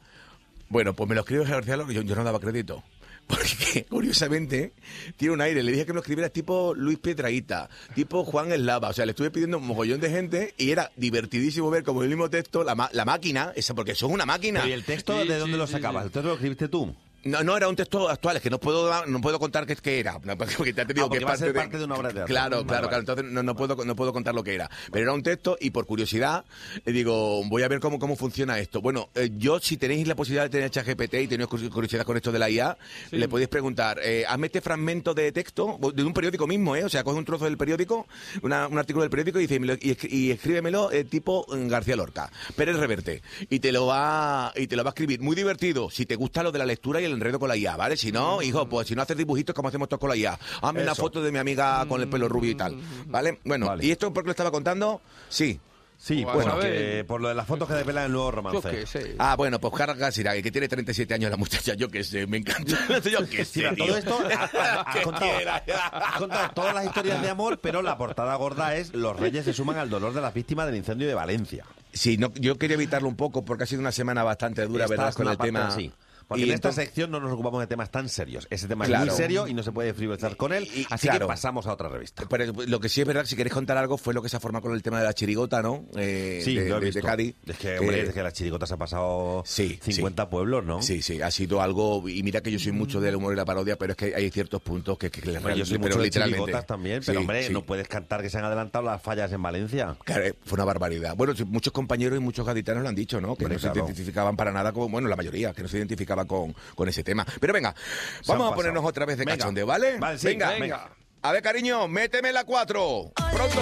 Bueno, 0.70 0.94
pues 0.94 1.08
me 1.10 1.16
lo 1.16 1.22
escribe 1.22 1.44
García 1.46 1.76
Lorca 1.78 1.92
y 1.92 1.96
yo, 1.96 2.02
yo 2.02 2.16
no 2.16 2.24
daba 2.24 2.40
crédito. 2.40 2.84
Porque, 3.32 3.86
curiosamente, 3.86 4.74
tiene 5.16 5.34
un 5.34 5.42
aire. 5.42 5.64
Le 5.64 5.72
dije 5.72 5.86
que 5.86 5.92
me 5.94 5.96
lo 5.98 6.02
escribiera 6.02 6.30
tipo 6.30 6.74
Luis 6.76 6.98
Piedraíta, 7.00 7.70
tipo 7.96 8.26
Juan 8.26 8.52
Eslava. 8.52 8.90
O 8.90 8.94
sea, 8.94 9.06
le 9.06 9.12
estuve 9.12 9.32
pidiendo 9.32 9.58
un 9.58 9.68
mogollón 9.68 10.02
de 10.02 10.10
gente 10.10 10.54
y 10.58 10.72
era 10.72 10.92
divertidísimo 10.98 11.70
ver 11.70 11.84
como 11.84 12.04
el 12.04 12.10
mismo 12.10 12.30
texto, 12.30 12.64
la, 12.66 12.76
ma- 12.76 12.90
la 12.92 13.06
máquina, 13.06 13.54
esa, 13.56 13.74
porque 13.74 13.96
son 13.96 14.12
una 14.12 14.26
máquina. 14.26 14.68
¿Y 14.68 14.72
el 14.74 14.84
texto 14.84 15.22
Sí, 15.22 15.28
de 15.30 15.38
dónde 15.38 15.54
sí, 15.56 15.60
lo 15.60 15.68
sí, 15.68 15.74
sacabas? 15.74 16.04
sí. 16.04 16.08
¿El 16.08 16.12
texto 16.12 16.28
lo 16.28 16.34
escribiste 16.34 16.68
tú? 16.68 16.94
No, 17.24 17.44
no, 17.44 17.56
era 17.56 17.68
un 17.68 17.76
texto 17.76 18.10
actual, 18.10 18.38
es 18.38 18.42
que 18.42 18.50
no 18.50 18.60
puedo 18.60 19.06
no 19.06 19.22
puedo 19.22 19.38
contar 19.40 19.66
qué, 19.68 19.76
qué 19.76 20.00
era. 20.00 20.20
Porque 20.38 20.74
ya 20.74 20.86
te 20.86 20.94
digo 20.94 21.08
Ah, 21.08 21.10
que 21.12 21.18
es 21.20 21.24
parte, 21.24 21.54
parte 21.54 21.78
de 21.78 21.86
una 21.86 21.96
obra 21.96 22.08
de 22.10 22.14
teatro. 22.16 22.28
Claro, 22.34 22.56
Vale, 22.58 22.68
claro, 22.68 22.88
vale. 22.88 22.88
claro. 22.90 23.00
Entonces 23.02 23.26
no, 23.26 23.44
no 23.44 23.56
puedo, 23.56 23.76
no 23.86 23.96
puedo 23.96 24.12
contar 24.14 24.34
lo 24.34 24.44
que 24.44 24.56
era. 24.56 24.70
Pero 24.92 25.04
era 25.04 25.14
un 25.14 25.22
texto 25.24 25.58
y 25.60 25.70
por 25.72 25.86
curiosidad 25.86 26.46
le 26.84 26.92
digo, 26.92 27.44
voy 27.46 27.64
a 27.64 27.68
ver 27.68 27.80
cómo, 27.80 28.00
cómo 28.00 28.16
funciona 28.16 28.58
esto. 28.60 28.82
Bueno, 28.82 29.10
eh, 29.16 29.30
yo 29.38 29.60
si 29.60 29.78
tenéis 29.78 30.08
la 30.08 30.16
posibilidad 30.16 30.44
de 30.44 30.50
tener 30.50 30.70
ChatGPT 30.72 31.14
y 31.16 31.28
tenéis 31.28 31.50
cur- 31.50 31.70
curiosidad 31.70 32.06
con 32.06 32.18
esto 32.18 32.32
de 32.32 32.40
la 32.40 32.50
IA, 32.50 32.78
le 33.12 33.28
podéis 33.30 33.50
preguntar, 33.50 34.00
eh, 34.04 34.26
hazme 34.28 34.48
este 34.48 34.62
fragmento 34.62 35.14
de 35.14 35.32
texto 35.32 35.78
de 35.94 36.04
un 36.04 36.14
periódico 36.14 36.48
mismo, 36.48 36.76
¿eh? 36.76 36.84
O 36.84 36.90
sea, 36.90 37.04
coge 37.04 37.18
un 37.20 37.26
trozo 37.26 37.46
del 37.46 37.58
periódico, 37.58 38.08
una- 38.42 38.68
un 38.68 38.78
artículo 38.80 39.04
del 39.04 39.10
periódico 39.12 39.40
y 39.40 39.48
dice, 39.48 40.08
y 40.10 40.32
escríbemelo 40.32 40.92
eh, 40.92 41.04
tipo 41.04 41.46
mm, 41.50 41.68
García 41.68 41.96
Lorca, 41.96 42.32
Pérez 42.56 42.78
Reverte. 42.78 43.22
Y 43.50 43.60
te 43.60 43.72
lo 43.72 43.86
va 43.86 44.54
y 44.56 44.68
te 44.68 44.76
lo 44.76 44.84
va 44.84 44.90
a 44.90 44.94
escribir. 44.94 45.22
Muy 45.22 45.36
divertido, 45.36 45.90
si 45.90 46.06
te 46.06 46.16
gusta 46.16 46.42
lo 46.44 46.52
de 46.52 46.60
la 46.60 46.66
lectura 46.66 47.00
y 47.02 47.06
el 47.06 47.11
enredo 47.14 47.40
con 47.40 47.50
la 47.50 47.58
IA, 47.58 47.76
¿vale? 47.78 47.98
Si 47.98 48.12
no, 48.12 48.42
hijo, 48.42 48.68
pues 48.68 48.88
si 48.88 48.96
no 48.96 49.02
haces 49.02 49.18
dibujitos 49.18 49.56
como 49.56 49.68
hacemos 49.70 49.88
todos 49.90 50.00
con 50.00 50.10
la 50.10 50.16
IA. 50.16 50.38
Hazme 50.62 50.84
una 50.84 50.96
foto 50.96 51.22
de 51.22 51.32
mi 51.32 51.38
amiga 51.38 51.86
con 51.88 52.02
el 52.02 52.08
pelo 52.10 52.28
rubio 52.30 52.52
y 52.52 52.56
tal, 52.56 52.76
¿vale? 53.08 53.40
Bueno, 53.44 53.68
Vale. 53.68 53.86
¿y 53.86 53.92
esto 53.92 54.14
por 54.14 54.24
qué 54.24 54.28
lo 54.28 54.32
estaba 54.32 54.52
contando? 54.52 55.02
Sí. 55.30 55.60
Sí, 56.04 56.24
Pues, 56.24 56.34
bueno, 56.48 56.60
que 56.60 57.06
por 57.08 57.22
lo 57.22 57.30
de 57.30 57.36
las 57.36 57.46
fotos 57.46 57.68
que 57.68 57.76
desvelan 57.76 58.06
el 58.06 58.12
nuevo 58.12 58.30
Yo 58.30 58.32
romance. 58.32 58.88
sé. 58.88 59.16
Ah, 59.20 59.36
bueno, 59.36 59.60
pues 59.60 59.72
Carla 59.78 59.96
Casiraghi, 59.96 60.42
que 60.42 60.50
tiene 60.50 60.68
37 60.68 61.14
años 61.14 61.30
la 61.30 61.38
muchacha, 61.38 61.76
yo 61.76 61.90
qué 61.90 62.04
sé, 62.04 62.26
me 62.26 62.38
encanta. 62.38 62.76
yo 63.12 63.30
qué 63.30 63.46
sé, 63.46 63.70
mira, 63.70 63.76
todo 63.86 63.98
esto 63.98 64.18
has 64.28 64.50
contado, 65.04 65.36
quiera. 65.38 65.64
has 65.68 66.18
contado 66.18 66.50
todas 66.56 66.74
las 66.74 66.86
historias 66.88 67.22
de 67.22 67.30
amor, 67.30 67.60
pero 67.60 67.84
la 67.84 68.00
portada 68.00 68.36
gorda 68.38 68.76
es 68.78 68.96
Los 68.96 69.20
reyes 69.20 69.46
se 69.46 69.54
suman 69.54 69.78
al 69.78 69.92
dolor 69.92 70.12
de 70.16 70.22
las 70.22 70.34
víctimas 70.34 70.66
del 70.66 70.78
incendio 70.78 71.08
de 71.08 71.14
Valencia. 71.14 71.66
Sí, 71.94 72.18
no, 72.18 72.34
yo 72.34 72.58
quería 72.58 72.78
evitarlo 72.78 73.08
un 73.08 73.16
poco 73.16 73.46
porque 73.46 73.66
ha 73.66 73.68
sido 73.68 73.82
una 73.82 73.92
semana 73.92 74.24
bastante 74.24 74.66
dura, 74.66 74.86
Esta 74.86 74.96
¿verdad? 74.98 75.14
Con 75.14 75.28
el 75.28 75.38
tema. 75.38 75.68
así. 75.68 75.92
Porque 76.32 76.46
Y 76.46 76.50
en 76.50 76.56
esta 76.56 76.72
sección 76.72 77.12
no 77.12 77.20
nos 77.20 77.30
ocupamos 77.34 77.60
de 77.60 77.68
temas 77.68 77.92
tan 77.92 78.08
serios. 78.08 78.48
Ese 78.50 78.68
tema 78.70 78.86
es 78.86 78.98
muy 78.98 79.10
serio 79.10 79.48
y 79.50 79.54
no 79.54 79.64
se 79.64 79.74
puede 79.74 79.94
frivolizar 79.94 80.38
con 80.38 80.54
él. 80.54 80.66
así 80.90 81.08
claro. 81.08 81.26
que 81.26 81.28
pasamos 81.28 81.68
a 81.68 81.74
otra 81.74 81.90
revista. 81.90 82.24
Pero 82.30 82.54
lo 82.68 82.80
que 82.80 82.88
sí 82.88 83.02
es 83.02 83.08
verdad, 83.08 83.26
si 83.26 83.36
queréis 83.36 83.54
contar 83.54 83.76
algo, 83.78 83.98
fue 83.98 84.14
lo 84.14 84.22
que 84.22 84.30
se 84.30 84.38
ha 84.38 84.40
formado 84.40 84.64
con 84.64 84.74
el 84.74 84.82
tema 84.82 84.98
de 85.00 85.04
la 85.06 85.14
chirigota, 85.14 85.62
¿no? 85.62 85.86
Eh, 85.98 86.40
Sí, 86.42 86.56
de, 86.56 86.70
lo 86.70 86.78
he 86.78 86.80
de- 86.80 86.86
de 86.86 86.92
visto. 86.92 87.02
Cádiz. 87.06 87.36
Es 87.46 87.58
que, 87.58 87.80
hombre, 87.80 88.02
es 88.04 88.14
que 88.14 88.24
las 88.24 88.32
chirigotas 88.34 88.72
ha 88.72 88.78
pasado 88.78 89.44
50 89.46 90.30
pueblos, 90.30 90.64
¿no? 90.64 90.82
Sí, 90.82 91.02
sí, 91.02 91.22
ha 91.22 91.32
sido 91.32 91.62
algo. 91.62 92.08
Y 92.08 92.24
mira 92.24 92.42
que 92.42 92.52
yo 92.52 92.60
soy 92.60 92.72
mucho 92.72 93.02
del 93.02 93.16
humor 93.18 93.34
y 93.34 93.36
la 93.36 93.46
parodia, 93.46 93.76
pero 93.78 93.92
es 93.92 93.98
que 93.98 94.16
hay 94.16 94.30
ciertos 94.32 94.62
puntos 94.62 94.98
que, 94.98 95.10
que, 95.12 95.22
que 95.22 95.38
Hombre, 95.38 95.58
yo 95.58 95.66
soy 95.66 95.78
pero 95.78 95.90
mucho 95.90 96.00
de 96.00 96.06
literalmente. 96.06 96.40
chirigotas 96.46 96.66
también, 96.68 97.02
pero 97.06 97.12
Sí, 97.20 97.22
hombre, 97.22 97.48
sí. 97.48 97.54
no 97.54 97.64
puedes 97.66 97.88
cantar 97.88 98.22
que 98.22 98.30
se 98.30 98.38
han 98.38 98.46
adelantado 98.46 98.86
las 98.86 99.02
fallas 99.02 99.32
en 99.32 99.42
Valencia. 99.42 99.96
Claro, 100.04 100.24
eh, 100.26 100.36
fue 100.46 100.56
una 100.56 100.66
barbaridad. 100.66 101.16
Bueno, 101.16 101.36
sí, 101.36 101.44
muchos 101.46 101.74
compañeros 101.74 102.18
y 102.18 102.22
muchos 102.22 102.46
gaditanos 102.46 102.84
lo 102.84 102.90
han 102.90 102.96
dicho, 102.96 103.20
¿no? 103.20 103.36
Que 103.36 103.46
Hombre, 103.46 103.56
no 103.58 103.62
claro. 103.62 103.76
se 103.76 103.82
identificaban 103.94 104.36
para 104.36 104.52
nada 104.52 104.72
con, 104.72 104.92
bueno, 104.92 105.08
la 105.08 105.16
mayoría, 105.16 105.54
que 105.54 105.62
no 105.64 105.68
se 105.68 105.78
identificaban 105.78 106.21
con, 106.26 106.56
con 106.76 106.88
ese 106.90 107.04
tema. 107.04 107.26
Pero 107.40 107.54
venga, 107.54 107.74
vamos 107.74 108.30
a 108.30 108.38
pasado. 108.50 108.56
ponernos 108.56 108.86
otra 108.86 109.06
vez 109.06 109.18
de 109.18 109.26
Venga. 109.26 109.38
cachondeo, 109.38 109.66
¿vale? 109.66 109.98
Vale, 109.98 110.18
sí, 110.18 110.28
venga, 110.28 110.52
venga. 110.52 110.90
A 111.24 111.32
ver, 111.32 111.42
cariño, 111.44 111.88
méteme 111.88 112.32
la 112.32 112.44
4. 112.44 113.12
Pronto. 113.32 113.62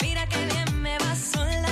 Mira 0.00 0.26
que 0.28 0.44
bien 0.46 0.82
me 0.82 0.96
va 0.98 1.14
sola. 1.16 1.68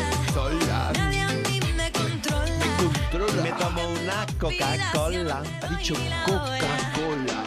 Nadie 0.94 1.20
a 1.22 1.28
mí 1.28 1.60
me 1.76 1.92
controla. 1.92 3.42
Me 3.42 3.52
tomo 3.52 3.88
una 3.88 4.26
Coca-Cola. 4.38 5.42
Ha 5.62 5.68
dicho 5.76 5.94
Coca-Cola. 6.26 7.44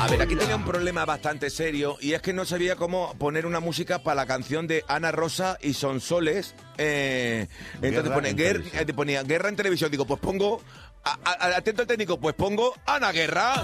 A 0.00 0.06
ver, 0.06 0.22
aquí 0.22 0.36
tenía 0.36 0.54
un 0.54 0.64
problema 0.64 1.04
bastante 1.04 1.50
serio 1.50 1.96
y 2.00 2.12
es 2.12 2.22
que 2.22 2.32
no 2.32 2.44
sabía 2.44 2.76
cómo 2.76 3.14
poner 3.18 3.46
una 3.46 3.58
música 3.58 3.98
para 4.04 4.14
la 4.14 4.26
canción 4.26 4.68
de 4.68 4.84
Ana 4.86 5.10
Rosa 5.10 5.58
y 5.60 5.74
Sonsoles. 5.74 6.54
Eh, 6.76 7.48
entonces 7.82 8.02
Guerra 8.04 8.14
pone 8.14 8.28
en 8.30 8.36
guer- 8.36 8.52
televisión. 8.52 8.88
eh, 8.88 8.94
ponía 8.94 9.22
guerra 9.24 9.48
en 9.48 9.56
televisión. 9.56 9.90
Digo, 9.90 10.06
pues 10.06 10.20
pongo. 10.20 10.62
A- 11.04 11.18
a- 11.24 11.56
atento 11.56 11.82
al 11.82 11.88
técnico, 11.88 12.18
pues 12.18 12.34
pongo 12.34 12.74
Ana 12.86 13.12
Guerra. 13.12 13.54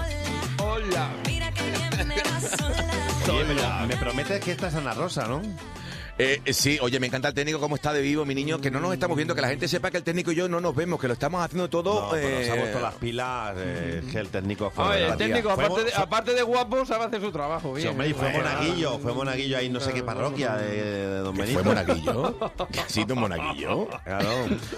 Hola. 0.59 1.09
Mira 1.25 1.51
que 1.51 1.61
bien 1.63 2.07
me 2.07 2.15
va 2.15 2.39
sola. 2.41 2.83
Oye, 3.31 3.87
me 3.87 3.97
prometes 3.97 4.39
que 4.43 4.51
esta 4.51 4.67
es 4.67 4.75
Ana 4.75 4.93
Rosa, 4.93 5.27
¿no? 5.27 5.41
Eh, 6.17 6.41
eh, 6.45 6.53
sí, 6.53 6.77
oye, 6.81 6.97
me 6.99 7.07
encanta 7.07 7.27
el 7.27 7.33
técnico, 7.33 7.59
cómo 7.59 7.75
está 7.75 7.91
de 7.91 8.01
vivo, 8.01 8.23
mi 8.23 8.33
niño, 8.33 8.61
que 8.61 8.71
no 8.71 8.79
nos 8.79 8.93
estamos 8.93 9.17
viendo, 9.17 9.35
que 9.35 9.41
la 9.41 9.49
gente 9.49 9.67
sepa 9.67 9.91
que 9.91 9.97
el 9.97 10.03
técnico 10.03 10.31
y 10.31 10.35
yo 10.35 10.47
no 10.47 10.61
nos 10.61 10.73
vemos, 10.73 10.99
que 10.99 11.07
lo 11.07 11.13
estamos 11.13 11.43
haciendo 11.43 11.69
todo. 11.69 12.03
No, 12.03 12.09
pero 12.09 12.41
se 12.41 12.51
ha 12.51 12.55
eh, 12.55 12.59
puesto 12.59 12.79
las 12.79 12.93
pilas, 12.95 13.55
eh, 13.57 14.01
que 14.09 14.19
el 14.19 14.29
técnico 14.29 14.69
fue... 14.69 14.85
Oye, 14.85 15.07
el 15.07 15.17
técnico, 15.17 15.49
aparte 15.49 15.83
de, 15.83 15.93
aparte 15.93 16.33
de 16.33 16.43
guapo, 16.43 16.85
sabe 16.85 17.05
hacer 17.05 17.19
su 17.19 17.31
trabajo. 17.31 17.75
Sí, 17.75 17.81
Bien, 17.81 17.89
hombre, 17.89 18.09
y 18.09 18.13
fue 18.13 18.29
Bien. 18.29 18.43
monaguillo, 18.43 18.99
fue 18.99 19.13
monaguillo 19.13 19.57
ahí 19.57 19.69
no 19.69 19.81
sé 19.81 19.91
qué 19.91 20.03
parroquia 20.03 20.55
de, 20.55 20.75
de 20.75 21.17
Don 21.17 21.35
Benito. 21.35 21.59
fue 21.59 21.63
monaguillo. 21.63 22.37
ha 22.85 22.89
sido 22.89 23.15
monaguillo. 23.15 23.87
Claro. 24.05 24.29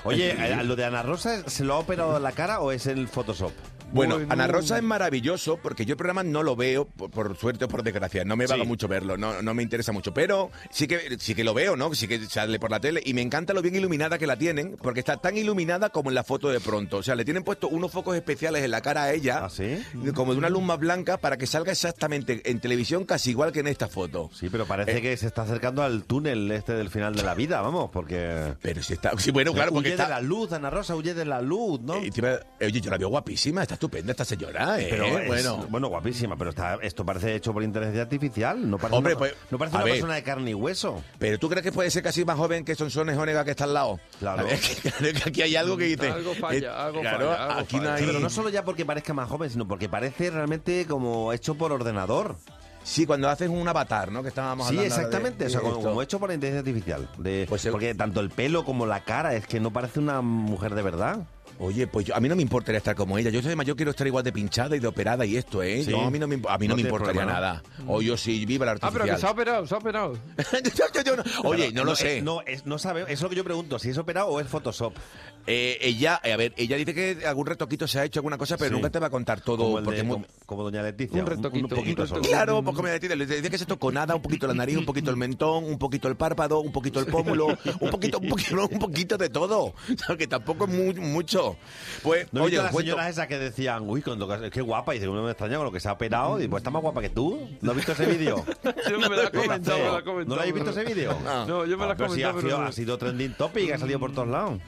Oye, 0.06 0.32
eh, 0.32 0.64
¿lo 0.64 0.76
de 0.76 0.86
Ana 0.86 1.04
Rosa 1.04 1.48
se 1.48 1.64
lo 1.64 1.76
ha 1.76 1.78
operado 1.78 2.18
en 2.18 2.24
la 2.24 2.32
cara 2.32 2.62
o 2.62 2.72
es 2.72 2.88
el 2.88 3.08
Photoshop? 3.08 3.52
Bueno, 3.92 4.16
Bueno. 4.16 4.34
Ana 4.34 4.48
Rosa 4.48 4.78
es 4.78 4.84
maravilloso 4.84 5.58
porque 5.62 5.86
yo 5.86 5.94
el 5.94 5.98
programa 5.98 6.24
no 6.24 6.44
lo 6.44 6.56
veo, 6.56 6.86
por, 6.86 7.10
por 7.10 7.38
suerte 7.38 7.66
o 7.66 7.68
por 7.68 7.84
desgracia. 7.84 8.24
No 8.26 8.36
me 8.36 8.46
vaga 8.46 8.64
Sí. 8.64 8.68
mucho 8.68 8.88
verlo, 8.88 9.18
no, 9.18 9.42
no 9.42 9.54
me 9.54 9.64
interesa 9.64 9.92
mucho. 9.92 10.14
Pero 10.14 10.52
sí 10.70 10.88
que, 10.88 11.18
sí 11.20 11.34
que 11.36 11.44
lo 11.44 11.54
veo, 11.54 11.76
¿no? 11.78 11.94
Sí 11.96 12.08
que 12.08 12.20
sale 12.26 12.60
por 12.60 12.70
la 12.72 12.80
tele 12.80 13.02
y 13.06 13.14
me 13.14 13.22
encanta 13.22 13.54
lo 13.54 13.62
bien 13.62 13.76
iluminada 13.76 14.18
que 14.18 14.28
la 14.28 14.38
tienen 14.38 14.76
porque 14.82 15.00
está 15.00 15.18
tan 15.18 15.38
iluminada 15.38 15.90
como 15.90 16.10
en 16.10 16.16
la 16.16 16.24
foto 16.24 16.50
de 16.50 16.60
pronto. 16.60 16.98
O 16.98 17.04
sea, 17.04 17.16
le 17.16 17.24
tienen 17.26 17.44
puesto 17.44 17.68
unos 17.70 17.92
focos 17.92 18.16
especiales 18.16 18.64
en 18.64 18.72
la 18.72 18.82
cara 18.82 19.04
a 19.04 19.14
ella, 19.14 19.46
¿Ah, 19.46 19.50
sí? 19.50 19.82
como 20.14 20.34
de 20.34 20.38
una 20.40 20.50
luz 20.50 20.64
más 20.64 20.80
blanca, 20.80 21.18
para 21.18 21.38
que 21.38 21.48
salga 21.48 21.72
exactamente 21.72 22.42
en 22.50 22.60
televisión 22.60 23.06
casi 23.06 23.32
igual 23.32 23.52
que 23.52 23.62
en 23.62 23.68
esta 23.68 23.88
foto. 23.88 24.30
Sí, 24.34 24.50
pero 24.50 24.66
parece 24.66 24.98
Eh. 24.98 25.02
que 25.02 25.16
se 25.18 25.28
está 25.28 25.44
acercando 25.44 25.82
al 25.82 26.04
túnel 26.04 26.52
este 26.52 26.74
del 26.74 26.90
final 26.90 27.16
de 27.16 27.24
la 27.24 27.34
vida, 27.36 27.62
vamos, 27.62 27.90
porque... 27.92 28.54
Pero 28.62 28.84
si 28.84 28.94
está. 28.94 29.18
Sí, 29.18 29.32
bueno, 29.32 29.54
claro, 29.54 29.72
porque 29.72 29.90
huye 29.90 29.96
está. 29.96 30.04
de 30.06 30.10
la 30.10 30.22
luz, 30.22 30.52
Ana 30.52 30.70
Rosa, 30.70 30.96
huye 30.96 31.14
de 31.14 31.26
la 31.26 31.42
luz, 31.42 31.80
¿no? 31.82 31.96
Eh, 31.96 32.08
encima- 32.08 32.34
eh, 32.60 32.66
oye, 32.66 32.82
yo 32.82 32.92
la 32.92 32.98
veo 32.98 33.08
guapísima, 33.10 33.62
está 33.64 33.77
estupenda 33.78 34.12
esta 34.12 34.26
señora, 34.26 34.80
¿eh? 34.82 34.88
Pero 34.90 35.06
es- 35.06 35.28
bueno. 35.28 35.66
bueno, 35.70 35.88
guapísima, 35.88 36.36
pero 36.36 36.50
está, 36.50 36.76
esto 36.82 37.06
parece 37.06 37.36
hecho 37.36 37.54
por 37.54 37.64
inteligencia 37.64 38.02
artificial. 38.02 38.70
No 38.70 38.78
parece 38.78 38.98
Hombre, 38.98 39.14
una, 39.14 39.20
pues, 39.20 39.36
no 39.52 39.58
parece 39.58 39.76
a 39.76 39.80
una 39.80 39.86
ver. 39.86 39.94
persona 39.94 40.16
de 40.16 40.24
carne 40.24 40.52
y 40.52 40.54
hueso. 40.54 41.04
Pero 41.20 41.40
tú 41.40 41.48
crees 41.50 41.64
que 41.64 41.72
puede 41.72 41.90
ser 41.92 42.04
casi 42.04 42.26
más 42.26 42.38
joven 42.38 42.66
que 42.66 42.76
Sonsones 42.76 43.18
Onega 43.18 43.46
que 43.46 43.52
está 43.52 43.64
al 43.64 43.74
lado. 43.74 44.00
Claro. 44.20 44.42
A 44.42 44.44
ver, 44.44 44.60
que, 44.84 45.14
que 45.14 45.30
aquí 45.30 45.42
hay 45.42 45.56
algo 45.56 45.78
que 45.78 45.86
dice. 45.86 46.10
Algo 46.10 46.34
falla, 46.36 46.58
eh, 46.68 46.70
algo 46.70 47.02
claro, 47.02 47.28
falla, 47.30 47.44
algo 47.46 47.60
aquí 47.62 47.76
no 47.78 47.82
falla. 47.84 47.96
hay. 47.96 48.06
Pero 48.06 48.20
no 48.20 48.30
solo 48.30 48.50
ya 48.50 48.66
porque 48.66 48.86
parezca 48.86 49.14
más 49.14 49.30
joven, 49.30 49.50
sino 49.50 49.68
porque 49.68 49.88
parece 49.88 50.30
realmente 50.32 50.86
como 50.88 51.32
hecho 51.34 51.56
por 51.56 51.72
ordenador. 51.72 52.36
Sí, 52.84 53.06
cuando 53.06 53.28
haces 53.28 53.50
un 53.50 53.68
avatar, 53.68 54.14
¿no? 54.14 54.22
Que 54.24 54.30
estábamos 54.30 54.68
Sí, 54.70 54.78
hablando 54.78 54.94
ahora 54.94 54.96
de- 54.96 55.08
exactamente. 55.08 55.46
o 55.46 55.50
sea, 55.50 55.60
de 55.60 55.64
como, 55.66 55.76
esto. 55.78 55.90
como 55.90 56.02
hecho 56.02 56.20
por 56.20 56.32
inteligencia 56.32 56.60
artificial. 56.72 57.10
De, 57.18 57.46
Pues 57.50 57.66
el- 57.66 57.72
porque 57.74 57.94
tanto 57.96 58.22
el 58.22 58.30
pelo 58.30 58.64
como 58.64 58.86
la 58.86 59.02
cara 59.04 59.36
es 59.36 59.46
que 59.46 59.60
no 59.60 59.72
parece 59.72 60.00
una 60.00 60.22
mujer 60.22 60.74
de 60.74 60.82
verdad. 60.84 61.18
Oye, 61.60 61.88
pues 61.88 62.06
yo- 62.06 62.16
a 62.16 62.20
mí 62.20 62.30
no 62.30 62.36
me 62.36 62.44
importaría 62.44 62.78
estar 62.78 62.96
como 62.96 63.18
ella. 63.18 63.30
Yo 63.32 63.40
además 63.40 63.66
yo 63.66 63.76
quiero 63.76 63.90
estar 63.92 64.06
igual 64.06 64.24
de 64.24 64.32
pinchada 64.32 64.76
y 64.76 64.80
de 64.80 64.88
operada 64.88 65.26
y 65.26 65.38
esto, 65.38 65.64
¿eh? 65.64 65.84
Sí. 65.84 65.90
Yo, 65.92 66.02
a 66.02 66.12
mí 66.12 66.20
no 66.20 66.28
me, 66.28 66.36
a 66.48 66.58
mí 66.58 66.68
no 66.68 66.74
No 66.74 66.76
me 66.76 66.82
importaría 66.84 67.22
problema, 67.24 67.32
nada. 67.34 67.64
O 67.88 68.02
yo 68.02 68.16
sí, 68.16 68.46
viva 68.46 68.66
la 68.68 68.74
Ah, 68.82 68.90
pero 68.94 69.06
que 69.06 69.18
se 69.18 69.26
ha 69.26 69.32
operado, 69.32 69.66
se 69.66 69.74
ha 69.74 69.78
operado. 69.80 70.14
Yo- 70.64 70.86
yo- 70.94 71.02
yo 71.04 71.16
no- 71.16 71.24
Oye, 71.44 71.72
no, 71.72 71.84
lo 71.84 71.96
sé. 71.96 72.18
es- 72.20 72.24
no, 72.24 72.42
es, 72.42 72.66
no 72.68 72.78
sabe, 72.78 73.02
eso 73.04 73.12
es 73.12 73.22
lo 73.22 73.30
que 73.30 73.36
yo 73.36 73.44
pregunto, 73.44 73.80
si 73.80 73.90
es 73.90 73.98
operado 73.98 74.28
o 74.28 74.40
es 74.40 74.48
Photoshop. 74.48 74.94
Eh, 75.50 75.78
ella, 75.82 76.20
eh, 76.24 76.34
a 76.34 76.38
ver, 76.38 76.54
ella 76.58 76.76
dice 76.76 76.94
que 76.94 77.26
algún 77.26 77.46
retoquito 77.46 77.88
se 77.88 78.00
ha 78.00 78.04
hecho, 78.04 78.20
alguna 78.20 78.38
cosa, 78.38 78.58
pero 78.58 78.70
Sí. 78.70 78.76
nunca 78.76 78.90
te 78.90 79.00
va 79.00 79.08
a 79.08 79.10
contar 79.10 79.40
todo. 79.40 79.58
Como, 79.64 79.78
el 79.80 79.86
porque 79.86 79.96
de- 79.96 80.02
es 80.02 80.08
muy- 80.08 80.16
como, 80.18 80.28
como 80.46 80.64
doña 80.64 80.84
Leticia. 80.84 81.22
Un 81.22 81.26
retoquito, 81.26 81.68
poquito 81.76 82.02
un 82.02 82.08
solo. 82.10 82.20
retoquito. 82.22 82.30
Claro, 82.30 82.62
pues 82.64 82.76
como 82.76 82.88
decía, 82.90 83.16
le 83.16 83.26
decía 83.26 83.50
que 83.50 83.58
se 83.58 83.66
tocó 83.66 83.92
nada, 83.92 84.14
un 84.16 84.22
poquito 84.22 84.46
la 84.46 84.54
nariz, 84.54 84.76
un 84.78 84.86
poquito 84.86 85.10
el 85.10 85.16
mentón, 85.18 85.64
un 85.64 85.78
poquito 85.80 86.10
el 86.10 86.18
párpado, 86.18 86.60
un 86.60 86.72
poquito 86.74 87.00
el 87.00 87.06
pómulo, 87.06 87.48
un 87.82 87.90
poquito, 87.90 88.20
un 88.20 88.28
poquito, 88.30 88.68
un 88.70 88.80
poquito 88.80 89.18
de 89.18 89.30
todo. 89.30 89.58
O 89.68 89.74
sea, 90.06 90.18
que 90.18 90.28
tampoco 90.28 90.66
es 90.66 90.70
muy- 90.72 90.94
mucho. 90.96 91.56
Pues, 92.04 92.28
¿No 92.34 92.44
oye, 92.44 92.58
las 92.58 92.72
cuento- 92.72 92.92
señoras 92.92 93.10
esas 93.12 93.28
que 93.28 93.40
decían, 93.40 93.84
uy, 93.90 94.02
cuando, 94.02 94.28
qué 94.52 94.62
guapa? 94.62 94.96
Y 94.96 95.00
dice, 95.00 95.08
uno 95.08 95.24
me 95.24 95.32
extraña 95.32 95.56
con 95.56 95.66
lo 95.66 95.72
que 95.72 95.80
se 95.80 95.88
ha 95.88 95.94
operado. 95.94 96.42
Y 96.42 96.48
pues 96.50 96.60
está 96.60 96.72
más 96.72 96.82
guapa 96.82 97.02
que 97.02 97.10
tú. 97.10 97.48
¿No 97.62 97.72
has 97.72 97.78
visto 97.78 97.94
ese 97.94 98.06
vídeo? 98.06 98.44
Yo 98.92 99.00
me 99.00 99.16
la 99.16 99.24
he 99.24 99.32
comentado, 99.32 99.78
me 99.78 99.92
la 99.92 100.00
he 100.00 100.04
comentado. 100.04 100.26
¿No 100.26 100.36
lo 100.36 100.42
habéis 100.42 100.54
visto 100.56 100.70
ese 100.72 100.84
vídeo? 100.84 101.18
No, 101.48 101.66
yo 101.66 101.78
me 101.78 101.86
la 101.86 101.92
he 101.92 101.94
Ah, 101.94 101.96
pero 101.98 102.14
sí, 102.14 102.22
comentado, 102.22 102.38
ha, 102.38 102.42
sido, 102.42 102.62
ha 102.68 102.72
sido 102.74 102.98
trending 102.98 103.34
topic, 103.38 103.72
ha 103.72 103.78
salido 103.78 103.98
por 104.00 104.12
todos 104.12 104.28
lados. 104.28 104.60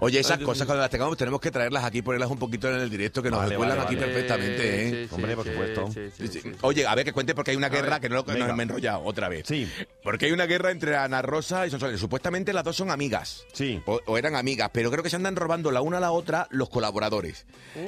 Oye, 0.00 0.09
esas 0.18 0.38
cosas 0.38 0.66
cuando 0.66 0.82
las 0.82 0.90
tengamos 0.90 1.16
tenemos 1.16 1.40
que 1.40 1.50
traerlas 1.50 1.84
aquí, 1.84 2.02
ponerlas 2.02 2.30
un 2.30 2.38
poquito 2.38 2.68
en 2.68 2.80
el 2.80 2.90
directo, 2.90 3.22
que 3.22 3.30
nos 3.30 3.40
Vale, 3.40 3.50
recuerdan 3.50 3.78
vale, 3.78 3.86
aquí 3.88 3.96
vale. 3.96 4.06
perfectamente, 4.06 4.86
¿eh? 4.86 4.90
Sí, 4.90 5.08
sí, 5.08 5.14
Hombre, 5.14 5.36
por 5.36 5.46
supuesto. 5.46 5.90
sí, 5.92 6.00
sí, 6.16 6.28
sí, 6.28 6.40
sí. 6.42 6.52
Oye, 6.62 6.86
a 6.86 6.94
ver 6.94 7.04
que 7.04 7.12
cuente 7.12 7.34
porque 7.34 7.50
hay 7.52 7.56
una 7.56 7.68
guerra 7.68 7.98
ver, 7.98 8.00
que 8.00 8.08
no 8.08 8.16
lo 8.16 8.22
nos 8.24 8.56
me 8.56 8.62
he 8.62 8.66
enrollado 8.66 9.02
otra 9.04 9.28
vez. 9.28 9.44
Sí. 9.46 9.70
Porque 10.02 10.26
hay 10.26 10.32
una 10.32 10.46
guerra 10.46 10.70
entre 10.70 10.96
Ana 10.96 11.22
Rosa 11.22 11.66
y 11.66 11.70
Sonsoles. 11.70 12.00
Supuestamente 12.00 12.52
las 12.52 12.64
dos 12.64 12.76
son 12.76 12.90
amigas. 12.90 13.44
Sí. 13.52 13.80
O, 13.86 14.00
o 14.06 14.18
eran 14.18 14.36
amigas, 14.36 14.70
pero 14.72 14.90
creo 14.90 15.02
que 15.02 15.10
se 15.10 15.16
andan 15.16 15.36
robando 15.36 15.70
la 15.70 15.80
una 15.82 15.98
a 15.98 16.00
la 16.00 16.12
otra 16.12 16.46
los 16.50 16.68
colaboradores. 16.68 17.46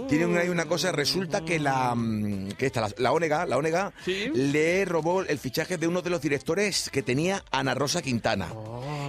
Tienen 0.08 0.36
ahí 0.36 0.48
una 0.48 0.66
cosa, 0.66 0.92
resulta 0.92 1.44
que 1.44 1.58
la 1.58 1.94
mm, 1.94 2.52
que 2.52 2.66
esta, 2.66 2.80
la, 2.82 2.90
la 2.98 3.12
Onega, 3.12 3.46
la 3.46 3.56
Onega 3.56 3.92
Sí. 4.04 4.30
le 4.34 4.84
robó 4.84 5.22
el 5.22 5.38
fichaje 5.38 5.76
de 5.78 5.86
uno 5.88 6.02
de 6.02 6.10
los 6.10 6.20
directores 6.20 6.90
que 6.90 7.02
tenía 7.02 7.44
Ana 7.50 7.74
Rosa 7.74 8.02
Quintana. 8.02 8.48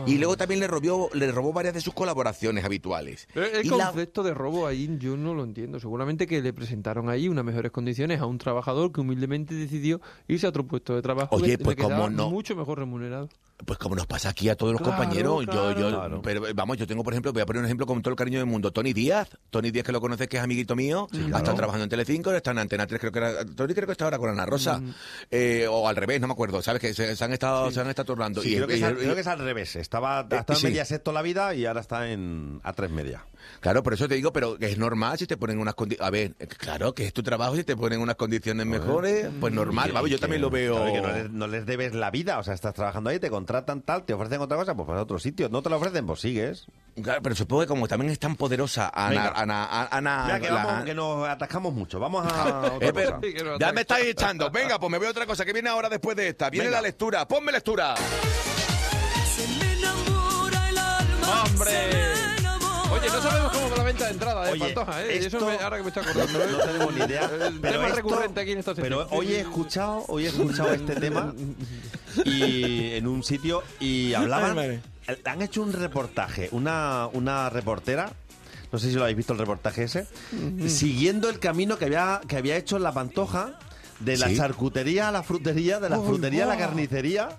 Y 0.06 0.18
luego 0.18 0.38
también 0.38 0.60
le 0.60 0.68
robó, 0.68 1.10
le 1.14 1.32
robó 1.32 1.54
varias 1.54 1.74
de 1.74 1.82
sus 1.82 1.94
colaboraciones 1.94 2.64
habituales. 2.66 2.84
Pero 3.34 3.46
el 3.46 3.66
Y 3.66 3.70
la- 3.70 3.86
concepto 3.88 4.24
de 4.24 4.34
robo 4.34 4.66
ahí 4.68 4.90
yo 5.00 5.18
no 5.18 5.34
lo 5.34 5.44
entiendo. 5.44 5.80
Seguramente 5.80 6.28
que 6.28 6.42
le 6.42 6.54
presentaron 6.54 7.10
ahí 7.10 7.28
unas 7.28 7.46
mejores 7.46 7.72
condiciones 7.72 8.20
a 8.22 8.26
un 8.26 8.38
trabajador 8.38 8.92
que 8.92 9.02
humildemente 9.02 9.54
decidió 9.56 10.02
irse 10.28 10.46
a 10.46 10.50
otro 10.50 10.66
puesto 10.66 10.96
de 10.96 11.02
trabajo 11.02 11.36
Oye, 11.36 11.58
que 11.58 11.64
pues, 11.64 11.78
le 11.78 11.84
quedaba 11.84 12.06
¿cómo 12.06 12.10
no? 12.10 12.30
mucho 12.30 12.56
mejor 12.56 12.80
remunerado. 12.80 13.30
Pues 13.66 13.80
como 13.80 13.96
nos 13.96 14.06
pasa 14.08 14.30
aquí 14.30 14.50
a 14.50 14.56
todos 14.56 14.74
los 14.74 14.82
Claro, 14.82 14.98
compañeros, 14.98 15.46
yo, 15.46 15.72
yo, 15.74 15.90
claro. 15.90 16.22
pero 16.22 16.48
eh, 16.48 16.54
vamos, 16.54 16.78
yo 16.78 16.86
tengo, 16.88 17.04
por 17.04 17.14
ejemplo, 17.14 17.32
voy 17.34 17.42
a 17.42 17.46
poner 17.46 17.60
un 17.62 17.66
ejemplo 17.66 17.86
con 17.86 18.02
todo 18.02 18.12
el 18.12 18.18
cariño 18.18 18.40
del 18.40 18.48
mundo, 18.48 18.72
Tony 18.72 18.94
Díaz, 18.94 19.30
Tony 19.50 19.72
Díaz 19.72 19.86
que 19.86 19.92
lo 19.92 20.02
conoces 20.02 20.28
que 20.28 20.38
es 20.38 20.44
amiguito 20.44 20.76
mío, 20.76 21.08
ha 21.34 21.38
estado 21.38 21.56
trabajando 21.56 21.84
en 21.84 21.90
Telecinco, 21.90 22.32
está 22.34 22.52
en 22.52 22.60
Antena 22.60 22.86
3, 22.88 23.00
creo 23.00 23.12
que 23.12 23.20
era, 23.20 23.46
Tony 23.46 23.74
creo 23.74 23.86
que 23.86 23.92
está 23.94 24.06
ahora 24.06 24.18
con 24.18 24.30
Ana 24.30 24.46
Rosa, 24.46 24.80
Mm. 24.80 24.94
eh, 25.32 25.68
o 25.70 25.88
al 25.88 25.96
revés, 25.96 26.20
no 26.22 26.28
me 26.28 26.34
acuerdo, 26.34 26.62
sabes 26.62 26.82
que 26.82 26.94
se, 26.94 27.16
se 27.16 27.24
han 27.24 27.34
estado, 27.34 27.72
se 27.72 27.80
han 27.80 27.88
estado 27.90 28.06
turnando. 28.08 28.42
Sí, 28.42 28.54
Y- 28.54 28.56
creo, 28.56 28.68
que 28.68 28.74
es 28.76 28.80
y- 28.82 28.84
creo 28.84 29.16
que 29.16 29.22
es 29.22 29.28
al 29.28 29.40
revés. 29.40 29.76
Estaba, 29.76 30.20
ha 30.20 30.22
estado 30.24 30.56
sí. 30.56 30.66
en 30.68 30.72
media 30.74 30.86
sexto 30.86 31.12
la 31.12 31.22
vida 31.22 31.54
y 31.56 31.66
ahora 31.66 31.82
está 31.82 32.10
en 32.10 32.60
A3 32.64 32.90
media. 32.90 33.26
Claro, 33.60 33.82
por 33.84 33.94
eso 33.94 34.08
te 34.08 34.16
digo, 34.16 34.34
pero 34.34 34.58
que 34.58 34.66
es 34.68 34.78
normal 34.78 35.18
si 35.18 35.26
te 35.28 35.38
ponen 35.38 35.60
unas 35.60 35.74
condiciones, 35.76 36.08
a 36.08 36.12
ver, 36.12 36.36
claro 36.58 36.94
que 36.94 37.06
es 37.06 37.14
tu 37.14 37.24
trabajo, 37.24 37.56
si 37.56 37.64
te 37.64 37.76
ponen 37.76 38.02
unas 38.02 38.16
condiciones 38.16 38.66
mejores, 38.66 39.28
pues 39.40 39.54
normal, 39.54 39.92
vamos, 39.94 40.10
yo 40.10 40.18
que- 40.18 40.22
también 40.22 40.42
lo 40.42 40.50
veo. 40.50 40.76
claro, 40.76 40.92
que 40.94 41.02
no, 41.02 41.08
les, 41.14 41.32
no 41.32 41.48
les 41.48 41.66
debes 41.66 41.94
la 41.94 42.12
vida, 42.12 42.40
o 42.40 42.44
sea, 42.44 42.54
estás 42.54 42.74
trabajando 42.74 43.10
ahí, 43.10 43.20
te 43.20 43.30
contratan 43.30 43.82
tal, 43.82 44.04
te 44.04 44.14
ofrecen 44.14 44.42
otra 44.42 44.58
cosa, 44.58 44.76
pues 44.76 44.88
vas 44.88 44.98
a 44.98 45.02
otro 45.04 45.20
sitio. 45.20 45.50
No 45.50 45.62
te 45.62 45.70
lo 45.70 45.78
ofrecen, 45.78 46.06
pues 46.06 46.20
sigues. 46.20 46.66
Claro, 47.02 47.22
pero 47.22 47.36
supongo 47.36 47.62
que 47.64 47.68
como 47.68 47.88
también 47.88 48.12
es 48.12 48.20
tan 48.20 48.36
poderosa 48.36 48.92
Ana. 48.94 49.30
Ana, 49.36 49.66
Ana, 49.66 49.88
Ana- 49.92 50.26
Ya 50.28 50.40
que, 50.40 50.50
la- 50.52 50.66
vamos, 50.66 50.86
que 50.86 50.94
nos 50.94 51.28
atascamos 51.28 51.74
mucho. 51.74 52.00
Vamos 52.00 52.26
a 52.32 52.60
otra 52.76 52.88
Eh, 52.88 52.92
pero- 52.94 53.16
cosa. 53.22 53.58
ya 53.60 53.72
me 53.72 53.82
estáis 53.82 54.06
echando. 54.08 54.50
Venga, 54.52 54.80
pues 54.80 54.92
me 54.92 55.00
veo 55.00 55.10
otra 55.12 55.26
cosa 55.26 55.46
que 55.46 55.54
viene 55.54 55.70
ahora 55.70 55.90
después 55.90 56.16
de 56.18 56.28
esta. 56.30 56.50
Viene 56.50 56.68
Venga. 56.68 56.82
la 56.82 56.88
lectura. 56.88 57.28
Ponme 57.28 57.52
lectura. 57.52 57.96
Se 59.36 59.48
me 59.48 59.74
enamora 59.74 60.70
el 60.70 60.78
alma. 60.78 61.44
¡Hombre! 61.44 62.23
Oye, 62.92 63.08
no 63.08 63.22
sabemos 63.22 63.52
cómo 63.52 63.70
va 63.70 63.78
la 63.78 63.84
venta 63.84 64.06
de 64.06 64.12
entrada 64.12 64.46
de 64.46 64.52
Oye, 64.52 64.60
Pantoja, 64.60 65.04
¿eh? 65.04 65.18
esto- 65.18 65.38
Eso 65.38 65.46
me- 65.48 65.58
ahora 65.58 65.78
que 65.78 65.84
me 65.84 65.90
estoy 65.90 66.04
acordando. 66.04 66.44
¿eh? 66.44 66.48
No 66.52 66.58
tenemos 66.60 66.94
ni 66.94 67.02
idea. 67.04 67.24
El 67.26 67.60
pero 67.60 67.74
tema 67.74 67.84
esto- 67.88 67.96
recurrente 67.96 68.42
aquí 68.42 68.52
en 68.52 68.58
esta. 68.60 68.76
Pero 68.76 69.08
hoy 69.12 69.34
he 69.34 69.40
escuchado, 69.40 70.06
hoy 70.08 70.26
he 70.26 70.30
escuchado 70.30 70.74
este 70.74 70.96
tema 70.96 71.34
y 72.26 72.94
en 72.96 73.08
un 73.08 73.24
sitio 73.24 73.64
y 73.80 74.14
hablaban. 74.14 74.82
Han 75.26 75.42
hecho 75.42 75.62
un 75.62 75.74
reportaje, 75.74 76.50
una, 76.52 77.08
una 77.14 77.50
reportera. 77.50 78.12
no 78.72 78.80
sé 78.80 78.90
si 78.90 78.96
lo 78.96 79.02
habéis 79.04 79.18
visto 79.18 79.34
el 79.34 79.40
reportaje 79.40 79.84
ese, 79.84 80.08
siguiendo 80.68 81.30
el 81.30 81.38
camino 81.40 81.78
que 81.78 81.86
había, 81.86 82.22
que 82.28 82.38
había 82.38 82.56
hecho 82.58 82.78
en 82.78 82.84
la 82.84 82.92
Pantoja, 82.92 83.60
de 84.00 84.18
la 84.18 84.30
Sí. 84.30 84.38
charcutería 84.38 85.10
a 85.10 85.12
la 85.12 85.22
frutería, 85.24 85.80
de 85.80 85.90
la 85.90 86.00
frutería 86.00 86.44
a 86.46 86.48
la 86.48 86.58
carnicería. 86.58 87.30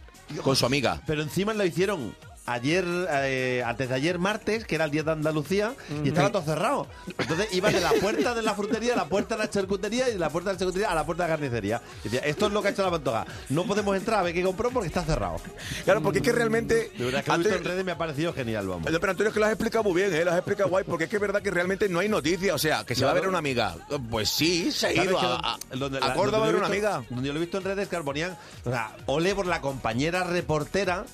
Con 0.42 0.56
su 0.56 0.64
amiga. 0.64 1.02
Pero 1.06 1.22
encima 1.22 1.52
lo 1.52 1.64
hicieron 1.66 2.14
ayer, 2.46 2.84
eh, 3.10 3.62
antes 3.64 3.88
de 3.88 3.94
ayer 3.94 4.18
martes, 4.18 4.64
que 4.66 4.74
era 4.74 4.84
el 4.84 4.90
día 4.90 5.02
de 5.02 5.12
Andalucía, 5.12 5.74
y 6.04 6.08
estaba 6.08 6.30
todo 6.30 6.42
cerrado. 6.42 6.86
Entonces 7.18 7.48
iba 7.52 7.70
de 7.70 7.80
la 7.80 7.90
puerta 7.92 8.34
de 8.34 8.42
la 8.42 8.54
frutería 8.54 8.94
a 8.94 8.96
la 8.96 9.06
puerta 9.06 9.36
de 9.36 9.44
la 9.44 9.50
charcutería 9.50 10.08
y 10.08 10.12
de 10.12 10.18
la 10.18 10.30
puerta 10.30 10.50
de 10.50 10.54
la 10.54 10.58
charcutería 10.58 10.90
a 10.90 10.94
la 10.94 11.06
puerta 11.06 11.24
de 11.24 11.28
la 11.30 11.36
carnicería. 11.36 11.80
Y 12.04 12.08
decía, 12.08 12.20
esto 12.20 12.46
es 12.46 12.52
lo 12.52 12.60
que 12.62 12.68
ha 12.68 12.70
hecho 12.72 12.82
la 12.82 12.90
pantoja. 12.90 13.26
No 13.48 13.64
podemos 13.64 13.96
entrar 13.96 14.20
a 14.20 14.22
ver 14.22 14.34
qué 14.34 14.42
compró 14.42 14.70
porque 14.70 14.88
está 14.88 15.02
cerrado. 15.04 15.36
Claro, 15.84 16.02
porque 16.02 16.18
es 16.18 16.24
que 16.24 16.32
realmente... 16.32 16.92
De 16.98 17.04
verdad 17.04 17.24
que 17.24 17.30
antes- 17.32 17.52
en 17.52 17.64
redes 17.64 17.84
me 17.84 17.92
ha 17.92 17.98
parecido 17.98 18.32
genial, 18.32 18.68
vamos. 18.68 18.84
Pero 18.86 19.10
Antonio, 19.10 19.28
es 19.28 19.34
que 19.34 19.40
lo 19.40 19.46
has 19.46 19.52
explicado 19.52 19.84
muy 19.84 19.94
bien, 20.02 20.14
¿eh? 20.14 20.24
Lo 20.24 20.30
has 20.32 20.36
explicado 20.38 20.68
guay, 20.70 20.84
porque 20.84 21.04
es 21.04 21.10
que 21.10 21.16
es 21.16 21.22
verdad 21.22 21.40
que 21.42 21.50
realmente 21.50 21.88
no 21.88 21.98
hay 22.00 22.08
noticia. 22.08 22.54
O 22.54 22.58
sea, 22.58 22.84
que 22.84 22.94
se 22.94 23.04
va 23.04 23.10
a 23.12 23.14
ver 23.14 23.28
una 23.28 23.38
amiga. 23.38 23.76
Pues 24.10 24.28
sí, 24.28 24.70
se 24.72 24.88
ha 24.88 24.94
¿Sabes 24.94 25.10
ido 25.10 25.18
a, 25.18 25.54
a- 25.54 25.58
donde- 25.76 25.98
a 25.98 26.08
la- 26.08 26.14
Córdoba 26.14 26.44
a 26.44 26.46
ver 26.48 26.56
una 26.56 26.66
amiga. 26.66 27.02
Donde 27.08 27.26
yo 27.28 27.32
lo 27.32 27.38
he 27.38 27.42
visto 27.42 27.58
en 27.58 27.64
redes 27.64 27.88
que 27.88 27.96
ponían, 27.98 28.36
o 28.64 28.70
sea, 28.70 28.94
ole 29.06 29.34
por 29.34 29.46
la 29.46 29.60
compañera 29.60 30.24
reportera 30.24 31.04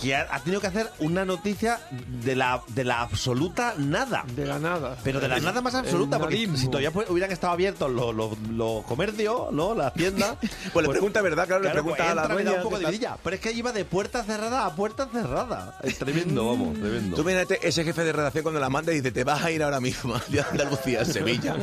que 0.00 0.14
ha, 0.16 0.26
ha 0.30 0.40
tenido 0.40 0.60
que 0.60 0.66
hacer 0.66 0.90
una 0.98 1.24
noticia 1.24 1.80
de 2.24 2.34
la, 2.36 2.62
de 2.68 2.84
la 2.84 3.00
absoluta 3.02 3.74
nada. 3.78 4.24
De 4.34 4.46
la 4.46 4.58
nada. 4.58 4.96
Pero 5.04 5.20
de 5.20 5.28
la 5.28 5.36
El- 5.36 5.44
nada 5.44 5.60
más 5.60 5.74
absoluta, 5.74 6.18
porque 6.18 6.48
si 6.56 6.66
todavía 6.66 6.90
hubieran 7.08 7.30
estado 7.30 7.52
abiertos 7.52 7.90
los, 7.90 8.14
los, 8.14 8.38
los 8.50 8.84
comercios, 8.84 9.52
¿no? 9.52 9.74
Las 9.74 9.94
tiendas. 9.94 10.36
Pues 10.72 10.86
le 10.86 10.90
pregunta, 10.92 11.20
¿verdad? 11.22 11.46
Claro, 11.46 11.62
le 11.64 11.70
pregunta 11.70 11.96
pues 11.98 12.10
a 12.10 12.14
la 12.14 12.28
dueña 12.28 12.52
un 12.54 12.62
poco 12.62 12.78
de 12.78 12.86
vidilla. 12.86 13.16
Pero 13.22 13.36
es 13.36 13.42
que 13.42 13.52
iba 13.52 13.72
de 13.72 13.84
puerta 13.84 14.22
cerrada 14.24 14.64
a 14.64 14.74
puerta 14.74 15.06
cerrada. 15.12 15.76
Es 15.82 15.98
tremendo, 15.98 16.46
vamos, 16.48 16.74
tremendo. 16.78 17.16
Tú 17.16 17.22
imagínate 17.22 17.58
ese 17.66 17.84
jefe 17.84 18.02
de 18.04 18.12
redacción 18.12 18.42
cuando 18.42 18.60
la 18.60 18.70
manda 18.70 18.92
y 18.92 18.96
dice, 18.96 19.10
te 19.12 19.24
vas 19.24 19.42
a 19.44 19.50
ir 19.50 19.62
ahora 19.62 19.80
mismo 19.80 20.14
de 20.28 20.40
Andalucía 20.40 21.02
a 21.02 21.04
Sevilla 21.04 21.56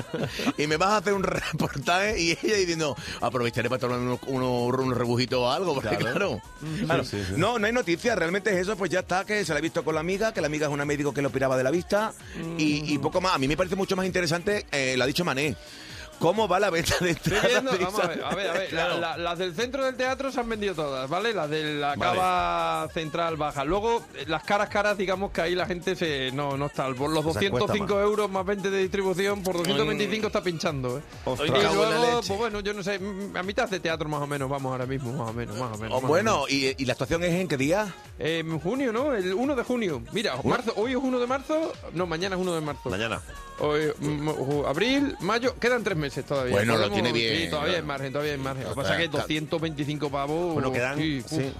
y 0.58 0.68
me 0.68 0.78
vas 0.78 0.90
a 0.90 0.98
hacer 0.98 1.14
un 1.14 1.24
reportaje 1.24 2.20
y 2.22 2.32
ella 2.44 2.56
diciendo, 2.58 2.96
aprovecharé 3.22 3.70
para 3.70 3.80
tomar 3.80 4.00
unos, 4.00 4.20
unos, 4.28 4.74
unos 4.80 4.98
rebujitos 4.98 5.40
o 5.40 5.50
algo, 5.52 5.74
porque 5.74 5.90
Claro. 5.98 6.02
claro, 6.12 6.42
claro, 6.86 7.04
Sí, 7.04 7.18
sí, 7.20 7.24
sí. 7.30 7.34
no, 7.38 7.58
no 7.58 7.66
hay 7.66 7.74
noticia, 7.74 8.16
realmente 8.20 8.52
es 8.52 8.58
eso, 8.58 8.76
pues 8.76 8.92
ya 8.92 9.00
está, 9.00 9.26
que 9.26 9.44
se 9.46 9.54
la 9.54 9.60
ha 9.60 9.62
visto 9.62 9.84
con 9.84 9.96
la 9.96 10.02
amiga, 10.02 10.34
que 10.34 10.42
la 10.42 10.48
amiga 10.48 10.68
es 10.68 10.74
una 10.74 10.86
médico 10.86 11.14
que 11.14 11.22
lo 11.22 11.30
piraba 11.30 11.58
de 11.58 11.64
la 11.64 11.72
vista 11.72 12.14
y, 12.58 12.94
y 12.94 12.98
poco 13.00 13.22
más. 13.22 13.34
A 13.36 13.38
mí 13.38 13.48
me 13.48 13.58
parece 13.58 13.76
mucho 13.76 13.96
más 13.96 14.06
interesante, 14.06 14.66
eh, 14.72 14.96
lo 14.98 15.04
ha 15.04 15.08
dicho 15.08 15.26
Mané, 15.26 15.56
cómo 16.20 16.48
va 16.48 16.60
la 16.60 16.70
venta 16.70 16.96
de 17.02 17.12
entradas. 17.12 17.64
vamos 17.64 18.00
a 18.04 18.08
ver, 18.08 18.24
a 18.24 18.36
ver, 18.36 18.50
a 18.50 18.54
ver. 18.54 18.74
la- 18.74 18.86
Claro. 18.86 19.00
la- 19.00 19.18
las 19.18 19.38
del 19.40 19.56
centro 19.56 19.84
del 19.86 19.96
teatro 19.96 20.32
se 20.32 20.40
han 20.40 20.50
vendido 20.50 20.76
todas, 20.76 21.10
¿vale? 21.10 21.34
Las 21.34 21.50
de 21.50 21.76
la 21.76 21.96
Vale. 21.96 22.00
cava 22.02 22.88
central 22.94 23.38
baja. 23.38 23.64
Luego, 23.64 24.04
eh, 24.16 24.26
las 24.28 24.44
caras 24.44 24.70
caras, 24.70 24.98
digamos 24.98 25.32
que 25.32 25.42
ahí 25.42 25.56
la 25.56 25.66
gente 25.66 25.96
se 25.96 26.32
no, 26.32 26.58
no 26.58 26.68
está. 26.68 26.88
Por 26.94 27.10
los 27.12 27.20
Se 27.34 27.50
cuesta 27.50 27.74
205 27.74 27.94
más. 27.96 28.04
euros 28.04 28.30
más 28.30 28.46
20 28.46 28.70
de 28.70 28.78
distribución, 28.80 29.44
por 29.44 29.58
225 29.58 30.28
está 30.28 30.42
pinchando, 30.44 30.98
¿eh? 30.98 31.02
Ostras. 31.26 31.50
Y 31.50 31.52
luego, 31.76 32.22
pues 32.26 32.40
bueno, 32.40 32.60
yo 32.62 32.74
no 32.74 32.84
sé, 32.84 33.00
mm, 33.00 33.36
a 33.38 33.44
mitad 33.44 33.70
de 33.70 33.80
teatro 33.80 34.08
más 34.10 34.22
o 34.22 34.28
menos, 34.28 34.50
vamos 34.50 34.72
ahora 34.72 34.86
mismo, 34.86 35.14
más 35.14 35.30
o 35.30 35.34
menos, 35.34 35.58
más 35.58 35.76
o 35.76 35.78
menos. 35.78 35.98
Oh, 35.98 36.02
más 36.02 36.04
o 36.04 36.08
bueno, 36.08 36.34
menos. 36.48 36.52
¿y, 36.52 36.76
y 36.78 36.86
la 36.86 36.94
actuación 36.94 37.24
es 37.24 37.34
en 37.34 37.48
qué 37.48 37.58
día? 37.58 37.94
En 38.18 38.60
junio, 38.60 38.92
¿no? 38.92 39.14
El 39.14 39.34
1 39.34 39.56
de 39.56 39.64
junio. 39.64 40.02
Mira, 40.12 40.36
marzo, 40.44 40.74
hoy 40.76 40.92
es 40.92 40.98
1 40.98 41.20
de 41.20 41.28
marzo, 41.28 41.72
no, 41.94 42.06
mañana 42.06 42.36
es 42.36 42.42
1 42.42 42.56
de 42.56 42.62
marzo. 42.62 42.90
Mañana. 42.90 43.22
Hoy, 43.60 43.92
mm, 44.00 44.30
abril, 44.68 45.16
mayo, 45.22 45.56
quedan 45.60 45.84
tres 45.84 45.98
meses 45.98 46.09
todavía. 46.26 46.52
Bueno, 46.54 46.78
lo 46.78 46.90
tiene 46.92 47.12
bien, 47.12 47.36
Sí, 47.44 47.50
todavía 47.50 47.74
claro. 47.74 47.84
hay 47.84 47.88
margen, 47.88 48.12
todavía 48.14 48.34
hay 48.34 48.40
margen. 48.40 48.64
Lo 48.64 48.70
que 48.72 48.76
pasa 48.76 48.94
es 48.96 49.02
que 49.02 49.10
claro. 49.10 49.24
225 49.24 50.10
pavos. 50.10 50.54
Bueno, 50.54 50.72
quedan. 50.72 50.98
sí, 50.98 51.24
Sí. 51.28 51.54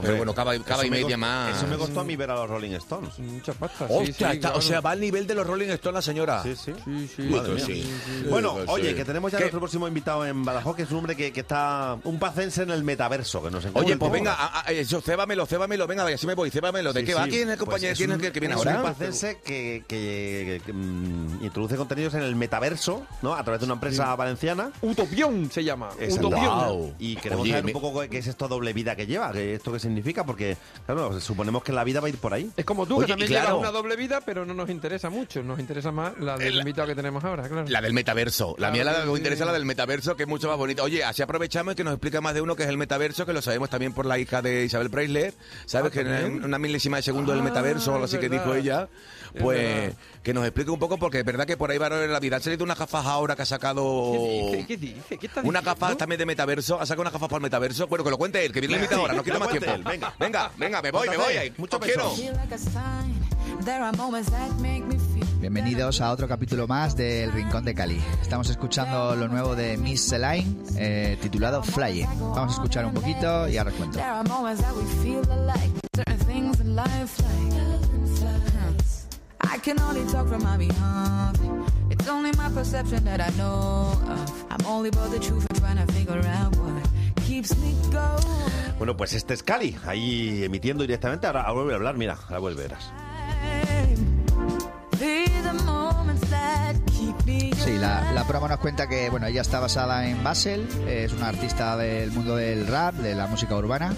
Pero 0.00 0.16
bueno, 0.16 0.34
cava, 0.34 0.58
cava 0.60 0.86
y 0.86 0.90
me 0.90 1.02
media 1.02 1.16
más. 1.16 1.56
Eso 1.56 1.66
me 1.66 1.76
costó 1.76 2.00
a 2.00 2.04
mí 2.04 2.16
ver 2.16 2.30
a 2.30 2.34
los 2.34 2.48
Rolling 2.48 2.72
Stones. 2.72 3.18
mucha 3.18 3.52
pasta. 3.52 3.86
sí, 3.88 3.94
Hostia, 3.94 4.04
sí, 4.30 4.36
está- 4.36 4.38
claro. 4.40 4.58
o 4.58 4.62
sea, 4.62 4.80
va 4.80 4.90
al 4.92 5.00
nivel 5.00 5.26
de 5.26 5.34
los 5.34 5.46
Rolling 5.46 5.68
Stones 5.68 5.94
la 5.94 6.02
señora. 6.02 6.42
Sí, 6.42 6.54
sí. 6.56 6.72
Sí, 6.84 7.08
sí. 7.16 7.22
Madre 7.24 7.54
mía. 7.54 7.66
mía. 7.66 7.84
Bueno, 8.30 8.54
Sí, 8.58 8.64
oye, 8.68 8.90
sí. 8.90 8.94
que 8.96 9.04
tenemos 9.04 9.30
ya 9.32 9.38
¿Qué? 9.38 9.44
nuestro 9.44 9.60
próximo 9.60 9.86
invitado 9.88 10.24
en 10.26 10.44
Badajoz, 10.44 10.76
que 10.76 10.82
es 10.84 10.90
un 10.90 10.98
hombre 10.98 11.16
que, 11.16 11.32
que 11.32 11.40
está 11.40 11.96
un 12.04 12.18
pacense 12.18 12.62
en 12.62 12.70
el 12.70 12.84
metaverso, 12.84 13.42
que 13.42 13.50
nos 13.50 13.64
encanta. 13.64 13.80
Oye, 13.80 13.96
pues 13.96 14.12
venga, 14.12 14.34
a- 14.34 14.60
a- 14.60 14.72
eso, 14.72 15.00
cébamelo, 15.00 15.44
cébamelo, 15.46 15.86
venga, 15.86 16.06
así 16.06 16.26
me 16.26 16.34
voy, 16.34 16.50
cébamelo. 16.50 16.92
¿De 16.92 17.00
Sí, 17.00 17.06
qué 17.06 17.14
va? 17.14 17.24
¿Quién 17.24 17.34
es 17.34 17.40
el 17.40 17.46
Pues 17.48 17.58
compañero? 17.60 17.92
es 17.92 17.98
¿Quién 17.98 18.10
es 18.12 18.22
el 18.22 18.32
que 18.32 18.40
viene 18.40 18.54
es 18.54 18.58
ahora? 18.58 18.76
un 18.78 18.82
pacense 18.84 19.40
que, 19.44 19.84
que- 19.88 20.60
que, 20.64 20.72
mm, 20.72 21.44
introduce 21.44 21.76
contenidos 21.76 22.14
en 22.14 22.22
el 22.22 22.36
metaverso, 22.36 23.06
¿no? 23.22 23.34
A 23.34 23.42
través 23.42 23.60
de 23.60 23.64
una 23.66 23.74
empresa 23.74 24.14
valenciana. 24.16 24.70
Utopión 24.82 25.50
se 25.50 25.64
llama. 25.64 25.90
Utopión. 26.10 26.94
Y 26.98 27.16
queremos 27.16 27.48
saber 27.48 27.66
un 27.66 27.72
poco 27.72 28.00
qué 28.08 28.18
es 28.18 28.26
esto 28.26 28.48
doble 28.48 28.72
vida 28.72 28.96
que 28.96 29.06
lleva, 29.06 29.32
que 29.32 29.54
esto 29.54 29.72
qué 29.72 29.78
significa, 29.82 30.24
porque, 30.24 30.56
claro, 30.86 31.20
suponemos 31.20 31.62
que 31.62 31.72
la 31.72 31.84
vida 31.84 32.00
va 32.00 32.06
a 32.06 32.10
ir 32.10 32.16
por 32.18 32.32
ahí. 32.32 32.50
Es 32.56 32.64
como 32.64 32.86
tú, 32.86 32.96
Oye, 32.96 33.06
que 33.06 33.12
también 33.12 33.28
claro. 33.28 33.46
llevas 33.48 33.60
una 33.60 33.70
doble 33.70 33.96
vida, 33.96 34.20
pero 34.24 34.46
no 34.46 34.54
nos 34.54 34.70
interesa 34.70 35.10
mucho. 35.10 35.42
Nos 35.42 35.58
interesa 35.60 35.92
más 35.92 36.18
la 36.18 36.38
del 36.38 36.48
El- 36.54 36.58
invitado 36.60 36.88
que 36.88 36.94
tenemos 36.94 37.22
ahora, 37.24 37.48
claro. 37.48 37.66
La 37.68 37.80
del 37.82 37.92
metaverso. 37.92 38.50
La 38.58 38.70
Claro, 38.70 38.72
mía 38.72 38.84
la 38.84 38.92
que 38.92 39.06
me 39.06 39.12
sí. 39.12 39.18
interesa 39.18 39.44
la 39.44 39.52
del 39.52 39.64
metaverso, 39.66 40.16
que 40.16 40.22
es 40.22 40.28
mucho 40.28 40.48
más 40.48 40.56
bonita. 40.56 40.82
Oye, 40.82 41.04
así 41.04 41.20
aprovechamos 41.22 41.72
y 41.74 41.76
que 41.76 41.84
nos 41.84 41.92
explica 41.92 42.20
más 42.20 42.32
de 42.34 42.40
uno 42.40 42.56
que 42.56 42.62
es 42.62 42.68
el 42.68 42.78
metaverso, 42.78 43.26
que 43.26 43.32
lo 43.32 43.42
sabemos 43.42 43.68
también 43.68 43.92
por 43.92 44.06
la 44.06 44.18
hija 44.18 44.40
de 44.40 44.64
Isabel 44.64 44.88
Preisler. 44.90 45.34
¿Sabes? 45.66 45.90
Ah, 45.90 45.94
que 45.94 46.00
en 46.00 46.44
una 46.44 46.58
milésima 46.58 46.96
de 46.98 47.02
segundo 47.02 47.32
del 47.32 47.40
Ah, 47.40 47.44
metaverso, 47.44 47.90
o 47.90 47.94
algo 47.94 48.04
así 48.06 48.18
que 48.18 48.28
dijo 48.28 48.54
ella. 48.54 48.88
Es 49.34 49.42
Pues 49.42 49.94
que 50.22 50.34
nos 50.34 50.44
explique 50.44 50.70
un 50.70 50.78
poco, 50.78 50.98
porque 50.98 51.20
es 51.20 51.24
verdad 51.24 51.46
que 51.46 51.56
por 51.56 51.70
ahí 51.70 51.78
va 51.78 51.88
la 51.88 52.20
vida. 52.20 52.36
Ha 52.36 52.40
salido 52.40 52.64
una 52.64 52.74
gafas 52.74 53.06
ahora 53.06 53.34
que 53.34 53.42
ha 53.42 53.46
sacado. 53.46 54.12
¿Qué 54.12 54.18
dice? 54.18 54.66
¿Qué 54.66 54.76
dice? 54.76 55.18
¿Qué 55.18 55.26
está 55.26 55.40
Una 55.40 55.60
diciendo? 55.60 55.80
gafa 55.80 55.96
también 55.96 56.18
de 56.18 56.26
metaverso, 56.26 56.80
ha 56.80 56.86
sacado 56.86 57.02
una 57.02 57.10
gafas 57.10 57.28
para 57.28 57.38
el 57.38 57.42
metaverso. 57.42 57.86
Bueno, 57.86 58.04
que 58.04 58.10
lo 58.10 58.18
cuente 58.18 58.44
él, 58.44 58.52
que 58.52 58.60
viene 58.60 58.74
invitado 58.74 59.00
ahora, 59.02 59.14
no 59.14 59.22
lo 59.22 59.38
más 59.38 59.48
tiempo. 59.48 59.70
él, 59.70 59.82
venga. 59.84 60.14
venga, 60.18 60.50
venga, 60.58 60.82
me 60.82 60.90
voy, 60.90 61.08
me 61.08 61.16
voy. 61.16 61.34
ahí. 61.34 61.52
Mucho 61.56 61.80
quiero. 61.80 62.12
Bienvenidos 65.40 66.00
a 66.00 66.10
otro 66.12 66.28
capítulo 66.28 66.66
más 66.68 66.94
del 66.96 67.32
Rincón 67.32 67.64
de 67.64 67.74
Cali. 67.74 68.00
Estamos 68.20 68.48
escuchando 68.50 69.16
lo 69.16 69.28
nuevo 69.28 69.56
de 69.56 69.76
Miss 69.76 70.08
Celine, 70.08 70.56
eh, 70.76 71.18
titulado 71.20 71.62
Flying. 71.62 72.06
Vamos 72.20 72.52
a 72.52 72.54
escuchar 72.54 72.86
un 72.86 72.94
poquito 72.94 73.48
y 73.48 73.56
ahora 73.56 73.70
os 73.70 73.76
cuento. 73.76 73.98
I 79.52 79.58
can 79.58 79.78
only 79.80 80.02
talk 80.10 80.28
from 80.28 80.42
my 80.42 80.56
behalf. 80.56 81.36
It's 81.90 82.08
only 82.08 82.32
my 82.38 82.48
perception 82.48 83.04
that 83.04 83.20
I 83.20 83.28
know 83.36 83.92
of. 84.08 84.44
I'm 84.50 84.66
only 84.66 84.90
but 84.90 85.10
the 85.10 85.18
truth 85.18 85.46
and 85.50 85.58
trying 85.60 85.76
to 85.76 85.92
figure 85.92 86.22
out 86.26 86.56
what 86.56 86.82
keeps 87.26 87.54
me 87.58 87.74
going. 87.90 88.78
Bueno, 88.78 88.96
pues 88.96 89.12
este 89.12 89.34
es 89.34 89.42
Cali, 89.42 89.76
ahí 89.86 90.42
emitiendo 90.42 90.84
directamente. 90.84 91.26
Ahora, 91.26 91.42
ahora 91.42 91.52
vuelve 91.52 91.72
a 91.74 91.76
hablar, 91.76 91.96
mira, 91.98 92.16
ahora 92.28 92.38
vuelve, 92.38 92.62
verás. 92.62 92.90
Be 94.98 95.26
the 95.42 95.52
moments 95.64 96.30
that 96.30 96.74
keep 96.86 97.14
me 97.26 97.52
Sí, 97.56 97.76
la, 97.76 98.10
la 98.12 98.24
promo 98.24 98.48
nos 98.48 98.58
cuenta 98.58 98.88
que 98.88 99.10
bueno, 99.10 99.26
ella 99.26 99.42
está 99.42 99.60
basada 99.60 100.08
en 100.08 100.24
Basel, 100.24 100.66
es 100.88 101.12
una 101.12 101.28
artista 101.28 101.76
del 101.76 102.10
mundo 102.10 102.36
del 102.36 102.66
rap, 102.66 102.94
de 102.94 103.14
la 103.14 103.26
música 103.26 103.54
urbana. 103.54 103.92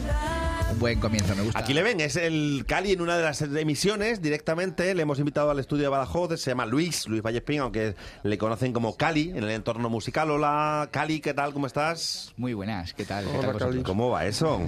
Un 0.75 0.81
buen 0.81 0.99
comienzo, 0.99 1.35
me 1.37 1.43
gusta. 1.43 1.59
Aquí 1.61 1.73
le 1.73 1.83
ven, 1.83 2.01
es 2.01 2.17
el 2.17 2.65
Cali 2.67 2.93
en 2.93 3.01
una 3.01 3.17
de 3.17 3.23
las 3.23 3.41
emisiones 3.43 4.21
directamente. 4.21 4.93
Le 4.95 5.03
hemos 5.03 5.19
invitado 5.21 5.51
al 5.51 5.59
estudio 5.61 5.85
de 5.85 5.89
Badajoz, 5.89 6.39
se 6.41 6.51
llama 6.51 6.67
Luis, 6.67 7.07
Luis 7.07 7.23
Vallespín, 7.23 7.61
aunque 7.61 7.95
le 8.25 8.39
conocen 8.39 8.73
como 8.73 8.97
Cali 8.97 9.31
en 9.31 9.45
el 9.45 9.51
entorno 9.51 9.89
musical. 9.89 10.31
Hola, 10.33 10.89
Cali, 10.91 11.21
¿qué 11.21 11.33
tal? 11.33 11.53
¿Cómo 11.53 11.67
estás? 11.69 12.33
Muy 12.37 12.55
buenas, 12.55 12.93
¿qué 12.93 13.05
tal? 13.05 13.25
¿Qué 13.25 13.31
Hola, 13.31 13.41
tal 13.41 13.47
vosotros? 13.53 13.71
Cali. 13.71 13.83
¿Cómo 13.85 14.11
va 14.11 14.27
eso? 14.27 14.61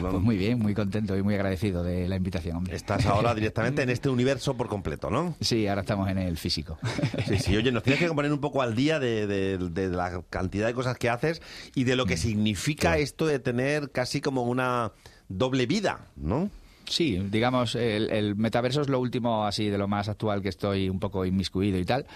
Pues 0.00 0.12
muy 0.14 0.36
bien, 0.36 0.60
muy 0.60 0.74
contento 0.74 1.16
y 1.16 1.22
muy 1.22 1.34
agradecido 1.34 1.82
de 1.82 2.08
la 2.08 2.16
invitación, 2.16 2.56
hombre. 2.56 2.76
Estás 2.76 3.04
ahora 3.06 3.34
directamente 3.34 3.82
en 3.82 3.90
este 3.90 4.08
universo 4.08 4.56
por 4.56 4.68
completo, 4.68 5.10
¿no? 5.10 5.34
Sí, 5.40 5.66
ahora 5.66 5.80
estamos 5.80 6.08
en 6.08 6.18
el 6.18 6.38
físico. 6.38 6.78
Sí, 7.26 7.38
sí, 7.40 7.56
oye, 7.56 7.72
nos 7.72 7.82
tienes 7.82 8.00
que 8.00 8.08
poner 8.14 8.32
un 8.32 8.40
poco 8.40 8.62
al 8.62 8.76
día 8.76 9.00
de, 9.00 9.26
de- 9.26 9.58
de 9.58 9.88
la 9.88 10.22
cantidad 10.30 10.66
de 10.68 10.74
cosas 10.74 10.96
que 10.98 11.10
haces 11.10 11.42
y 11.74 11.82
de 11.84 11.96
lo 11.96 12.06
que 12.06 12.16
significa 12.16 12.96
esto 12.96 13.26
de 13.26 13.40
tener 13.40 13.90
casi 13.90 14.20
como 14.20 14.44
una 14.44 14.92
doble 15.28 15.66
vida, 15.66 16.08
¿no? 16.16 16.50
Sí, 16.88 17.18
digamos, 17.30 17.74
el, 17.74 18.10
el 18.10 18.34
metaverso 18.36 18.80
es 18.80 18.88
lo 18.88 18.98
último 19.00 19.44
así 19.46 19.68
de 19.68 19.78
lo 19.78 19.88
más 19.88 20.08
actual 20.08 20.42
que 20.42 20.48
estoy 20.48 20.88
un 20.88 20.98
poco 20.98 21.24
inmiscuido 21.24 21.78
y 21.78 21.84
tal, 21.84 22.06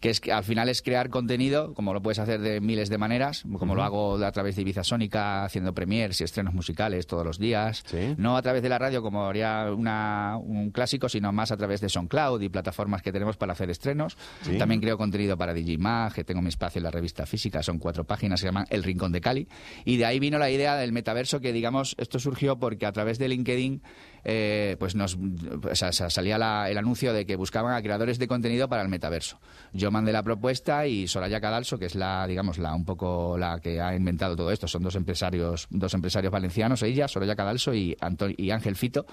que 0.00 0.10
es 0.10 0.20
que 0.20 0.32
al 0.32 0.42
final 0.44 0.68
es 0.68 0.82
crear 0.82 1.10
contenido, 1.10 1.74
como 1.74 1.92
lo 1.92 2.02
puedes 2.02 2.18
hacer 2.18 2.40
de 2.40 2.60
miles 2.60 2.88
de 2.88 2.98
maneras, 2.98 3.44
como 3.58 3.74
lo 3.74 3.82
hago 3.82 4.16
a 4.24 4.32
través 4.32 4.56
de 4.56 4.62
Ibiza 4.62 4.84
Sónica, 4.84 5.44
haciendo 5.44 5.74
premiers 5.74 6.20
y 6.20 6.24
estrenos 6.24 6.54
musicales 6.54 7.06
todos 7.06 7.24
los 7.24 7.38
días, 7.38 7.82
Sí. 7.86 8.14
no 8.16 8.36
a 8.36 8.42
través 8.42 8.62
de 8.62 8.68
la 8.68 8.78
radio 8.78 9.02
como 9.02 9.26
haría 9.26 9.70
una, 9.72 10.36
un 10.38 10.70
clásico, 10.70 11.08
sino 11.08 11.30
más 11.32 11.52
a 11.52 11.56
través 11.56 11.80
de 11.80 11.88
SoundCloud 11.88 12.40
y 12.42 12.48
plataformas 12.48 13.02
que 13.02 13.12
tenemos 13.12 13.36
para 13.36 13.52
hacer 13.52 13.70
estrenos. 13.70 14.16
Sí. 14.42 14.56
También 14.58 14.80
creo 14.80 14.96
contenido 14.98 15.36
para 15.36 15.52
Digimag, 15.54 16.12
que 16.14 16.24
tengo 16.24 16.40
mi 16.42 16.48
espacio 16.48 16.78
en 16.78 16.84
la 16.84 16.90
revista 16.90 17.26
física, 17.26 17.62
son 17.62 17.78
cuatro 17.78 18.04
páginas, 18.04 18.40
se 18.40 18.46
llaman 18.46 18.66
El 18.70 18.82
Rincón 18.82 19.12
de 19.12 19.20
Cali, 19.20 19.48
y 19.84 19.96
de 19.98 20.04
ahí 20.06 20.18
vino 20.18 20.38
la 20.38 20.50
idea 20.50 20.76
del 20.76 20.92
metaverso 20.92 21.40
que, 21.40 21.52
digamos, 21.52 21.94
esto 21.98 22.18
surgió 22.18 22.58
porque 22.58 22.86
a 22.86 22.92
través 22.92 23.18
de 23.18 23.28
LinkedIn 23.28 23.82
eh, 24.24 24.76
pues 24.78 24.94
nos 24.94 25.16
o 25.16 25.74
sea, 25.74 25.92
sa- 25.92 26.10
salía 26.10 26.38
la- 26.38 26.70
el 26.70 26.78
anuncio 26.78 27.12
de 27.12 27.26
que 27.26 27.36
buscaban 27.36 27.74
a 27.74 27.82
creadores 27.82 28.18
de 28.18 28.28
contenido 28.28 28.68
para 28.68 28.82
el 28.82 28.88
metaverso. 28.88 29.38
Yo 29.72 29.90
mandé 29.90 30.12
la 30.12 30.22
propuesta 30.22 30.86
y 30.86 31.08
Soraya 31.08 31.40
Cadalso, 31.40 31.78
que 31.78 31.86
es 31.86 31.94
la, 31.94 32.26
digamos, 32.26 32.58
la 32.58 32.74
un 32.74 32.84
poco 32.84 33.36
la 33.38 33.58
que 33.60 33.80
ha 33.80 33.94
inventado 33.96 34.36
todo 34.36 34.50
esto, 34.52 34.68
son 34.68 34.82
dos 34.82 34.94
empresarios, 34.94 35.66
dos 35.70 35.94
empresarios 35.94 36.32
valencianos, 36.32 36.82
ella, 36.82 37.08
Soraya 37.08 37.34
Cadalso 37.36 37.74
y, 37.74 37.96
Anto- 38.00 38.28
y 38.36 38.50
Ángel 38.50 38.76
Fito, 38.76 39.06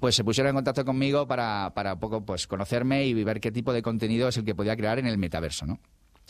pues 0.00 0.14
se 0.14 0.24
pusieron 0.24 0.50
en 0.50 0.56
contacto 0.56 0.84
conmigo 0.84 1.26
para, 1.28 1.72
para 1.74 1.94
un 1.94 2.00
poco 2.00 2.24
pues 2.24 2.46
conocerme 2.46 3.04
y 3.06 3.14
ver 3.24 3.40
qué 3.40 3.52
tipo 3.52 3.72
de 3.72 3.82
contenido 3.82 4.28
es 4.28 4.36
el 4.36 4.44
que 4.44 4.54
podía 4.54 4.76
crear 4.76 4.98
en 4.98 5.06
el 5.06 5.18
metaverso, 5.18 5.66
¿no? 5.66 5.78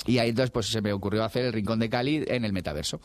Y 0.06 0.18
ahí 0.18 0.30
entonces 0.30 0.50
pues 0.50 0.66
se 0.66 0.80
me 0.80 0.92
ocurrió 0.92 1.24
hacer 1.24 1.44
el 1.44 1.52
Rincón 1.52 1.78
de 1.78 1.90
Cali 1.90 2.24
en 2.26 2.44
el 2.44 2.52
metaverso. 2.52 3.00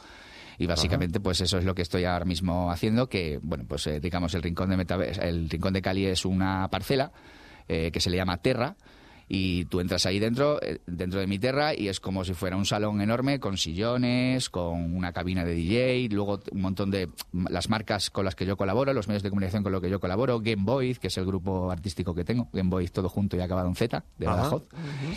Y 0.57 0.65
básicamente, 0.67 1.19
pues 1.19 1.41
eso 1.41 1.57
es 1.57 1.65
lo 1.65 1.75
que 1.75 1.81
estoy 1.81 2.05
ahora 2.05 2.25
mismo 2.25 2.71
haciendo, 2.71 3.07
que, 3.09 3.39
bueno, 3.41 3.65
pues 3.67 3.87
eh, 3.87 3.99
digamos, 3.99 4.33
el 4.35 4.41
rincón 4.43 4.69
de 4.69 4.77
Metaver- 4.77 5.21
el 5.21 5.49
rincón 5.49 5.73
de 5.73 5.81
Cali 5.81 6.05
es 6.05 6.25
una 6.25 6.67
parcela 6.69 7.11
eh, 7.67 7.91
que 7.91 7.99
se 7.99 8.09
le 8.09 8.17
llama 8.17 8.37
Terra. 8.37 8.75
Y 9.27 9.65
tú 9.65 9.79
entras 9.79 10.05
ahí 10.05 10.19
dentro, 10.19 10.61
eh, 10.61 10.79
dentro 10.85 11.19
de 11.19 11.27
mi 11.27 11.39
Terra, 11.39 11.73
y 11.73 11.87
es 11.87 11.99
como 11.99 12.23
si 12.23 12.33
fuera 12.33 12.55
un 12.57 12.65
salón 12.65 13.01
enorme 13.01 13.39
con 13.39 13.57
sillones, 13.57 14.49
con 14.49 14.95
una 14.95 15.13
cabina 15.13 15.43
de 15.43 15.55
DJ, 15.55 16.09
luego 16.11 16.39
un 16.51 16.61
montón 16.61 16.91
de 16.91 17.09
las 17.49 17.69
marcas 17.69 18.09
con 18.09 18.25
las 18.25 18.35
que 18.35 18.45
yo 18.45 18.57
colaboro, 18.57 18.93
los 18.93 19.07
medios 19.07 19.23
de 19.23 19.29
comunicación 19.29 19.63
con 19.63 19.71
los 19.71 19.81
que 19.81 19.89
yo 19.89 19.99
colaboro, 19.99 20.39
Game 20.39 20.63
Boy, 20.63 20.95
que 20.95 21.07
es 21.07 21.17
el 21.17 21.25
grupo 21.25 21.71
artístico 21.71 22.13
que 22.13 22.23
tengo, 22.23 22.49
Game 22.53 22.69
Boy 22.69 22.87
todo 22.87 23.09
junto 23.09 23.35
y 23.35 23.41
acabado 23.41 23.67
en 23.67 23.75
Z, 23.75 24.03
de 24.17 24.27
Ajá. 24.27 24.35
Badajoz. 24.35 24.63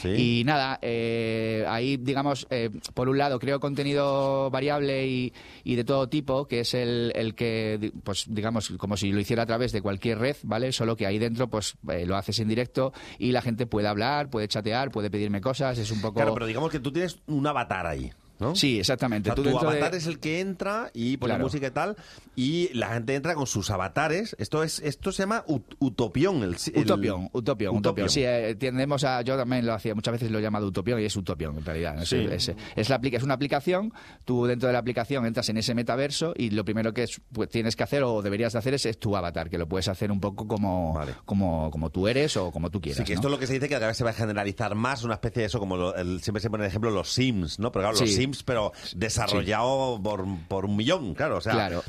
Sí. 0.00 0.08
Y 0.08 0.44
nada, 0.44 0.78
eh, 0.82 1.64
ahí, 1.68 1.96
digamos, 1.96 2.46
eh, 2.50 2.70
por 2.94 3.08
un 3.08 3.18
lado 3.18 3.38
creo 3.38 3.60
contenido 3.60 4.50
variable 4.50 5.06
y, 5.06 5.32
y 5.64 5.74
de 5.74 5.84
todo 5.84 6.08
tipo, 6.08 6.46
que 6.46 6.60
es 6.60 6.74
el, 6.74 7.12
el 7.14 7.34
que, 7.34 7.92
pues 8.04 8.26
digamos, 8.28 8.70
como 8.78 8.96
si 8.96 9.12
lo 9.12 9.20
hiciera 9.20 9.42
a 9.42 9.46
través 9.46 9.72
de 9.72 9.82
cualquier 9.82 10.18
red, 10.18 10.36
¿vale? 10.42 10.72
Solo 10.72 10.96
que 10.96 11.06
ahí 11.06 11.18
dentro, 11.18 11.48
pues 11.48 11.76
eh, 11.90 12.06
lo 12.06 12.16
haces 12.16 12.38
en 12.40 12.48
directo 12.48 12.92
y 13.18 13.32
la 13.32 13.42
gente 13.42 13.66
puede 13.66 13.88
hablar, 13.88 13.97
puede 14.30 14.48
chatear, 14.48 14.90
puede 14.90 15.10
pedirme 15.10 15.40
cosas, 15.40 15.78
es 15.78 15.90
un 15.90 16.00
poco... 16.00 16.20
Pero 16.34 16.46
digamos 16.46 16.70
que 16.70 16.80
tú 16.80 16.92
tienes 16.92 17.18
un 17.26 17.46
avatar 17.46 17.86
ahí. 17.86 18.12
¿No? 18.38 18.54
Sí, 18.54 18.78
exactamente. 18.78 19.30
O 19.30 19.32
sea, 19.32 19.36
Tú 19.36 19.42
tu 19.42 19.48
dentro 19.50 19.70
de- 19.70 19.76
avatar 19.78 19.94
es 19.94 20.06
el 20.06 20.18
que 20.18 20.40
entra 20.40 20.90
y 20.94 21.16
pone 21.16 21.32
Claro. 21.32 21.44
música 21.44 21.66
y 21.66 21.70
tal, 21.70 21.96
y 22.36 22.70
la 22.74 22.88
gente 22.94 23.14
entra 23.14 23.34
con 23.34 23.46
sus 23.46 23.70
avatares. 23.70 24.34
Esto 24.38 24.62
es 24.62 24.78
esto 24.80 25.12
se 25.12 25.22
llama 25.22 25.44
ut- 25.46 25.76
Utopión. 25.78 26.42
El, 26.42 26.56
el- 26.74 26.82
Utopión, 26.82 27.28
Utopión, 27.32 27.76
Utopión. 27.76 28.08
Sí, 28.08 28.22
eh, 28.24 28.54
tendemos 28.58 29.04
a. 29.04 29.22
Yo 29.22 29.36
también 29.36 29.66
lo 29.66 29.74
hacía, 29.74 29.94
muchas 29.94 30.12
veces 30.12 30.30
lo 30.30 30.38
he 30.38 30.42
llamado 30.42 30.66
Utopión 30.66 31.00
y 31.00 31.04
es 31.04 31.16
Utopión 31.16 31.58
en 31.58 31.64
realidad. 31.64 32.00
Es, 32.02 32.08
Sí. 32.08 32.26
es- 32.30 32.52
es 32.76 32.88
la, 32.88 32.96
aplica- 32.96 33.16
es 33.16 33.22
una 33.22 33.34
aplicación, 33.34 33.92
tú 34.24 34.46
dentro 34.46 34.66
de 34.68 34.72
la 34.72 34.78
aplicación 34.78 35.26
entras 35.26 35.48
en 35.48 35.56
ese 35.58 35.74
metaverso 35.74 36.32
y 36.36 36.50
lo 36.50 36.64
primero 36.64 36.92
que 36.94 37.04
es- 37.04 37.20
pues, 37.32 37.48
tienes 37.48 37.76
que 37.76 37.82
hacer 37.82 38.02
o 38.02 38.22
deberías 38.22 38.52
de 38.52 38.58
hacer 38.60 38.74
es, 38.74 38.86
es 38.86 38.98
tu 38.98 39.16
avatar, 39.16 39.50
que 39.50 39.58
lo 39.58 39.66
puedes 39.68 39.88
hacer 39.88 40.10
un 40.12 40.20
poco 40.20 40.46
como, 40.46 40.98
como, 41.24 41.70
como 41.70 41.90
tú 41.90 42.08
eres 42.08 42.36
o 42.36 42.50
como 42.50 42.70
tú 42.70 42.80
quieras. 42.80 42.98
Sí, 42.98 43.04
que 43.04 43.14
¿no? 43.14 43.18
esto 43.20 43.28
es 43.28 43.32
lo 43.32 43.38
que 43.38 43.46
se 43.46 43.54
dice 43.54 43.68
que 43.68 43.74
cada 43.74 43.88
vez 43.88 43.96
se 43.96 44.04
va 44.04 44.10
a 44.10 44.14
generalizar 44.14 44.74
más, 44.74 45.02
una 45.04 45.14
especie 45.14 45.40
de 45.40 45.46
eso, 45.46 45.58
como 45.58 45.76
lo- 45.76 45.94
el- 45.96 46.20
siempre 46.20 46.40
se 46.40 46.50
pone 46.50 46.64
el 46.64 46.68
ejemplo 46.68 46.90
los 46.90 47.12
Sims, 47.12 47.58
¿no? 47.58 47.72
Pero 47.72 47.84
claro, 47.84 47.98
los 47.98 48.08
Sí. 48.08 48.14
Sims, 48.16 48.27
pero 48.44 48.72
desarrollado 48.94 50.00
por, 50.02 50.24
por 50.48 50.64
un 50.64 50.76
millón, 50.76 51.14
claro, 51.14 51.38
o 51.38 51.40
sea, 51.40 51.52
Claro. 51.54 51.82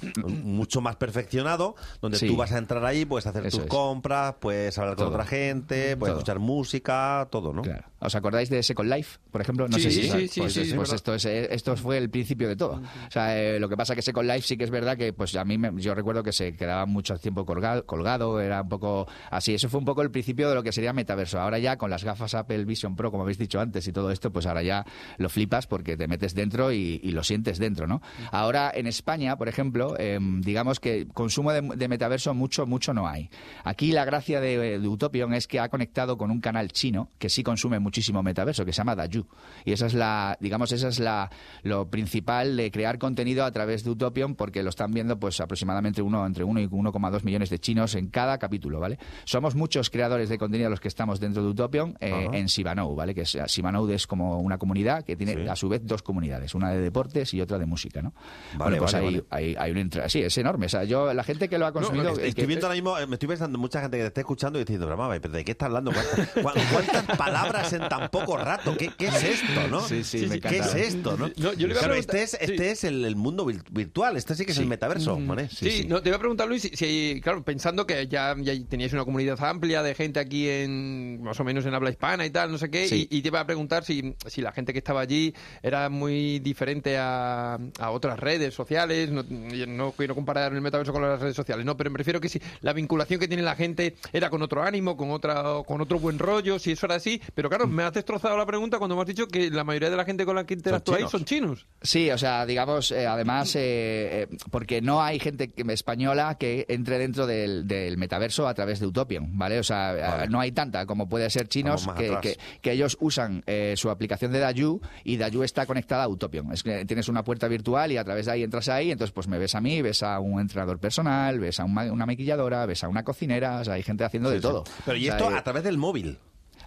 mucho 0.44 0.82
más 0.82 0.96
perfeccionado, 0.96 1.76
donde 2.02 2.18
Sí. 2.18 2.28
tú 2.28 2.36
vas 2.36 2.52
a 2.52 2.58
entrar 2.58 2.84
ahí, 2.86 3.06
puedes 3.06 3.28
hacer 3.28 3.46
Eso 3.46 3.58
tus 3.58 3.66
es. 3.66 3.70
compras, 3.70 4.36
puedes 4.40 4.78
hablar 4.78 4.96
con 4.96 5.08
otra 5.08 5.26
gente, 5.26 5.96
puedes 5.98 6.14
Todo. 6.14 6.20
escuchar 6.20 6.40
música, 6.40 7.28
todo, 7.32 7.54
¿no? 7.54 7.62
Claro. 7.62 7.84
¿Os 8.00 8.16
acordáis 8.16 8.50
de 8.50 8.64
Second 8.64 8.90
Life, 8.92 9.20
por 9.32 9.42
ejemplo? 9.42 9.68
No 9.68 9.76
Sí, 9.78 9.84
sé 9.84 9.92
si 9.92 10.04
sí, 10.04 10.40
pues, 10.40 10.54
sí, 10.54 10.74
pues 10.74 10.94
esto, 10.94 11.14
es, 11.14 11.26
eh, 11.26 11.48
esto 11.54 11.76
fue 11.76 11.98
el 11.98 12.10
principio 12.10 12.48
de 12.48 12.56
todo. 12.56 12.82
O 13.08 13.12
sea, 13.12 13.38
eh, 13.38 13.60
lo 13.60 13.68
que 13.68 13.76
pasa 13.76 13.94
que 13.96 14.02
Second 14.02 14.28
Life 14.30 14.48
sí 14.48 14.58
que 14.58 14.64
es 14.64 14.70
verdad 14.72 14.98
que 14.98 15.12
pues 15.14 15.36
a 15.36 15.44
mí 15.44 15.58
me- 15.58 15.72
yo 15.82 15.94
recuerdo 15.94 16.24
que 16.24 16.32
se 16.32 16.56
quedaba 16.56 16.86
mucho 16.86 17.18
tiempo 17.18 17.46
colgado, 17.46 17.86
colgado, 17.86 18.40
era 18.40 18.62
un 18.62 18.70
poco 18.70 19.08
así. 19.32 19.54
Eso 19.54 19.68
fue 19.70 19.80
un 19.80 19.86
poco 19.86 20.02
el 20.02 20.12
principio 20.12 20.48
de 20.50 20.56
lo 20.56 20.64
que 20.64 20.72
sería 20.72 20.94
metaverso. 20.94 21.40
Ahora 21.40 21.60
ya 21.60 21.78
con 21.78 21.90
las 21.90 22.04
gafas 22.04 22.34
Apple 22.36 22.64
Vision 22.66 22.96
Pro, 22.96 23.12
como 23.12 23.24
habéis 23.24 23.38
dicho 23.38 23.60
antes, 23.60 23.86
y 23.88 23.92
todo 23.92 24.12
esto, 24.12 24.32
pues 24.32 24.46
ahora 24.46 24.64
ya 24.64 24.86
lo 25.18 25.28
flipas 25.30 25.68
porque 25.68 25.98
te 25.98 26.08
metes 26.08 26.29
dentro 26.34 26.72
y, 26.72 27.00
y 27.04 27.12
lo 27.12 27.24
sientes 27.24 27.60
dentro, 27.60 27.88
¿no? 27.88 28.02
Ahora 28.32 28.72
en 28.74 28.88
España, 28.88 29.38
por 29.38 29.48
ejemplo, 29.48 29.98
em, 30.00 30.42
digamos 30.42 30.80
que 30.80 31.08
consumo 31.14 31.52
de, 31.52 31.62
de 31.62 31.88
metaverso 31.88 32.34
mucho, 32.34 32.66
mucho 32.66 32.94
no 32.94 33.08
hay. 33.08 33.30
Aquí 33.64 33.92
la 33.92 34.06
gracia 34.06 34.42
de, 34.42 34.80
de 34.80 34.88
Utopion 34.88 35.34
es 35.34 35.48
que 35.48 35.60
ha 35.60 35.70
conectado 35.70 36.18
con 36.18 36.32
un 36.32 36.42
canal 36.42 36.72
chino 36.72 37.10
que 37.18 37.30
sí 37.30 37.44
consume 37.44 37.80
muchísimo 37.80 38.24
metaverso, 38.24 38.66
que 38.66 38.74
se 38.74 38.78
llama 38.78 38.96
Dayu. 38.96 39.26
Y 39.66 39.74
esa 39.74 39.88
es 39.88 39.94
la, 39.94 40.38
digamos, 40.40 40.72
esa 40.72 40.88
es 40.88 41.00
la, 41.00 41.30
lo 41.64 41.90
principal 41.90 42.56
de 42.58 42.72
crear 42.72 42.98
contenido 42.98 43.46
a 43.46 43.52
través 43.52 43.84
de 43.84 43.92
Utopion, 43.92 44.36
porque 44.36 44.64
lo 44.64 44.70
están 44.70 44.92
viendo 44.92 45.20
pues 45.20 45.40
aproximadamente 45.42 46.02
uno, 46.02 46.26
entre 46.26 46.44
1 46.44 46.62
y 46.62 46.68
1,2 46.68 47.24
millones 47.24 47.50
de 47.50 47.60
chinos 47.60 47.96
en 47.96 48.08
cada 48.08 48.38
capítulo, 48.38 48.80
¿vale? 48.80 48.98
Somos 49.26 49.56
muchos 49.56 49.90
creadores 49.90 50.30
de 50.30 50.38
contenido 50.38 50.70
los 50.70 50.80
que 50.80 50.88
estamos 50.88 51.20
dentro 51.20 51.44
de 51.44 51.50
Utopion 51.50 51.98
eh, 52.00 52.28
en 52.34 52.50
Sibanou, 52.50 52.96
¿vale? 52.96 53.14
Que 53.14 53.22
es, 53.22 53.38
Sibanou 53.48 53.90
es 53.90 54.08
como 54.08 54.40
una 54.40 54.58
comunidad 54.58 55.04
que 55.04 55.16
tiene 55.16 55.50
a 55.50 55.56
su 55.56 55.70
vez 55.70 55.82
dos 55.86 56.02
comunidades, 56.02 56.19
una 56.56 56.72
de 56.72 56.80
deportes 56.82 57.34
y 57.34 57.42
otra 57.42 57.58
de 57.58 57.66
música, 57.66 58.02
¿no? 58.02 58.14
Vale, 58.58 58.78
bueno, 58.78 58.78
pues 58.80 58.94
vale, 58.94 59.08
hay, 59.08 59.14
vale. 59.14 59.26
hay, 59.30 59.56
hay 59.58 59.72
un 59.72 59.78
entra- 59.78 60.10
Sí, 60.10 60.22
es 60.22 60.38
enorme. 60.38 60.66
O 60.66 60.70
sea, 60.70 60.84
yo, 60.84 61.14
la 61.14 61.24
gente 61.24 61.48
que 61.50 61.58
lo 61.58 61.66
ha 61.66 61.72
consumido... 61.72 62.10
estoy 62.10 62.28
el 62.30 62.36
que- 62.36 62.46
viendo 62.46 62.68
ahora 62.68 62.76
mismo, 62.76 62.96
me 63.08 63.16
estoy 63.16 63.28
pensando 63.30 63.56
en 63.58 63.62
mucha 63.62 63.82
gente 63.82 63.98
que 63.98 64.04
te 64.04 64.08
está 64.08 64.22
escuchando 64.22 64.60
y 64.60 64.64
diciendo, 64.64 64.86
pero 64.86 64.98
mamá, 64.98 65.18
¿pero 65.22 65.34
¿de 65.34 65.44
qué 65.46 65.52
estás 65.52 65.68
hablando? 65.68 65.92
¿Cuántas, 65.92 66.30
cuán- 66.44 66.56
cuántas 66.74 67.18
palabras 67.18 67.74
en 67.74 67.88
tan 67.90 68.10
poco 68.10 68.38
rato? 68.38 68.76
¿Qué, 68.78 68.92
qué 68.98 69.08
es 69.08 69.24
esto, 69.24 69.68
no? 69.70 69.82
Sí, 69.82 70.04
sí, 70.04 70.26
me 70.28 70.40
¿Qué 70.40 70.58
encanta. 70.58 70.78
es 70.80 70.88
esto, 70.96 71.18
no? 71.18 71.28
No, 71.38 71.54
yo 71.54 71.68
le 71.68 71.74
iba 71.74 71.82
a 71.82 71.84
Claro, 71.86 71.94
preguntar- 71.94 72.16
este 72.18 72.24
es, 72.24 72.34
este 72.50 72.72
es 72.72 72.84
el, 72.84 73.06
el 73.06 73.16
mundo 73.16 73.46
vir- 73.46 73.64
virtual, 73.72 74.18
este 74.18 74.36
sí 74.36 74.46
que 74.46 74.52
es 74.52 74.58
el 74.58 74.68
metaverso, 74.68 75.18
¿vale? 75.22 75.50
Sí, 75.50 75.86
no, 75.88 76.02
te 76.02 76.10
iba 76.10 76.16
a 76.18 76.20
preguntar, 76.20 76.48
Luis, 76.48 76.62
si, 76.64 76.70
si, 76.76 77.20
claro, 77.24 77.44
pensando 77.44 77.86
que 77.86 78.08
ya, 78.08 78.36
ya 78.40 78.54
teníais 78.68 78.94
una 78.94 79.06
comunidad 79.06 79.42
amplia 79.44 79.84
de 79.84 79.96
gente 79.96 80.20
aquí 80.20 80.48
en, 80.50 81.22
más 81.24 81.40
o 81.40 81.44
menos 81.44 81.66
en 81.66 81.74
habla 81.74 81.90
hispana 81.90 82.26
y 82.26 82.30
tal, 82.30 82.52
no 82.52 82.58
sé 82.58 82.70
qué, 82.70 82.88
Sí. 82.88 83.08
y, 83.10 83.18
y 83.18 83.22
te 83.22 83.28
iba 83.30 83.40
a 83.40 83.46
preguntar 83.46 83.84
si, 83.84 84.16
si 84.26 84.42
la 84.42 84.52
gente 84.52 84.74
que 84.74 84.80
estaba 84.80 85.02
allí 85.02 85.34
era 85.62 85.90
muy 85.90 86.09
diferente 86.40 86.98
a, 86.98 87.58
a 87.80 87.92
otras 87.92 88.20
redes 88.20 88.54
sociales, 88.54 89.10
no, 89.12 89.24
no 89.68 89.92
quiero 89.92 90.16
comparar 90.16 90.54
el 90.54 90.62
metaverso 90.62 90.92
con 90.92 91.02
las 91.02 91.20
redes 91.20 91.36
sociales, 91.36 91.66
no, 91.66 91.78
pero 91.78 91.90
me 91.92 91.98
refiero 91.98 92.20
que 92.20 92.30
si 92.30 92.42
la 92.62 92.74
vinculación 92.74 93.20
que 93.20 93.28
tiene 93.28 93.44
la 93.44 93.56
gente 93.56 93.96
era 94.14 94.30
con 94.30 94.42
otro 94.42 94.64
ánimo, 94.64 94.98
con 94.98 95.12
otra 95.12 95.44
con 95.66 95.82
otro 95.82 96.00
buen 96.00 96.20
rollo, 96.20 96.60
si 96.60 96.72
eso 96.72 96.86
era 96.86 96.96
así, 96.96 97.22
pero 97.36 97.50
claro, 97.50 97.68
me 97.68 97.84
has 97.84 97.94
destrozado 97.94 98.38
la 98.38 98.46
pregunta 98.46 98.78
cuando 98.78 98.96
me 98.96 99.02
has 99.02 99.08
dicho 99.08 99.28
que 99.28 99.50
la 99.52 99.64
mayoría 99.64 99.90
de 99.90 99.98
la 99.98 100.06
gente 100.06 100.26
con 100.26 100.36
la 100.36 100.46
que 100.46 100.54
interactúáis 100.56 101.00
chinos. 101.06 101.12
son 101.12 101.26
chinos. 101.26 101.68
Sí, 101.82 102.10
o 102.12 102.18
sea, 102.18 102.46
digamos, 102.46 102.92
eh, 102.92 103.06
además, 103.08 103.56
eh, 103.56 104.28
eh, 104.32 104.38
porque 104.52 104.82
no 104.82 105.02
hay 105.02 105.20
gente 105.20 105.52
española 105.70 106.36
que 106.40 106.66
entre 106.70 106.98
dentro 106.98 107.28
del, 107.28 107.68
del 107.68 107.98
metaverso 107.98 108.48
a 108.48 108.54
través 108.54 108.80
de 108.80 108.88
Utopion, 108.88 109.38
¿vale? 109.38 109.60
O 109.60 109.64
sea, 109.64 110.24
eh, 110.24 110.28
no 110.30 110.40
hay 110.40 110.52
tanta 110.52 110.86
como 110.86 111.08
puede 111.08 111.30
ser 111.30 111.48
chinos 111.48 111.88
que, 111.98 112.18
que- 112.22 112.38
que 112.62 112.72
ellos 112.72 112.98
usan 113.00 113.44
eh, 113.48 113.74
su 113.78 113.90
aplicación 113.90 114.32
de 114.32 114.40
Dayu 114.40 114.82
y 115.04 115.18
Dayu 115.18 115.44
está 115.44 115.66
conectada 115.66 115.99
a 116.04 116.08
Utopion. 116.08 116.52
Es 116.52 116.64
que 116.64 116.86
tienes 116.86 117.08
una 117.10 117.24
puerta 117.24 117.48
virtual 117.48 117.92
y 117.92 117.98
a 117.98 118.04
través 118.04 118.26
de 118.26 118.32
ahí 118.34 118.44
entras 118.44 118.70
ahí, 118.70 118.92
entonces 118.92 119.12
pues 119.14 119.28
me 119.28 119.38
ves 119.38 119.56
a 119.56 119.62
mí, 119.62 119.82
ves 119.82 120.04
a 120.04 120.20
un 120.20 120.40
entrenador 120.40 120.80
personal, 120.80 121.40
ves 121.40 121.60
a 121.60 121.66
un 121.66 121.74
ma- 121.74 121.92
una 121.92 122.06
maquilladora, 122.06 122.66
ves 122.66 122.84
a 122.84 122.88
una 122.88 123.04
cocinera, 123.04 123.60
o 123.60 123.64
sea, 123.66 123.74
hay 123.76 123.84
gente 123.84 124.04
haciendo 124.04 124.30
de 124.30 124.38
Sí, 124.38 124.42
todo. 124.42 124.64
Pero 124.86 124.98
y 124.98 125.04
O 125.10 125.12
sea, 125.12 125.18
esto 125.18 125.32
eh, 125.32 125.38
a 125.38 125.44
través 125.44 125.64
del 125.64 125.78
móvil. 125.78 126.18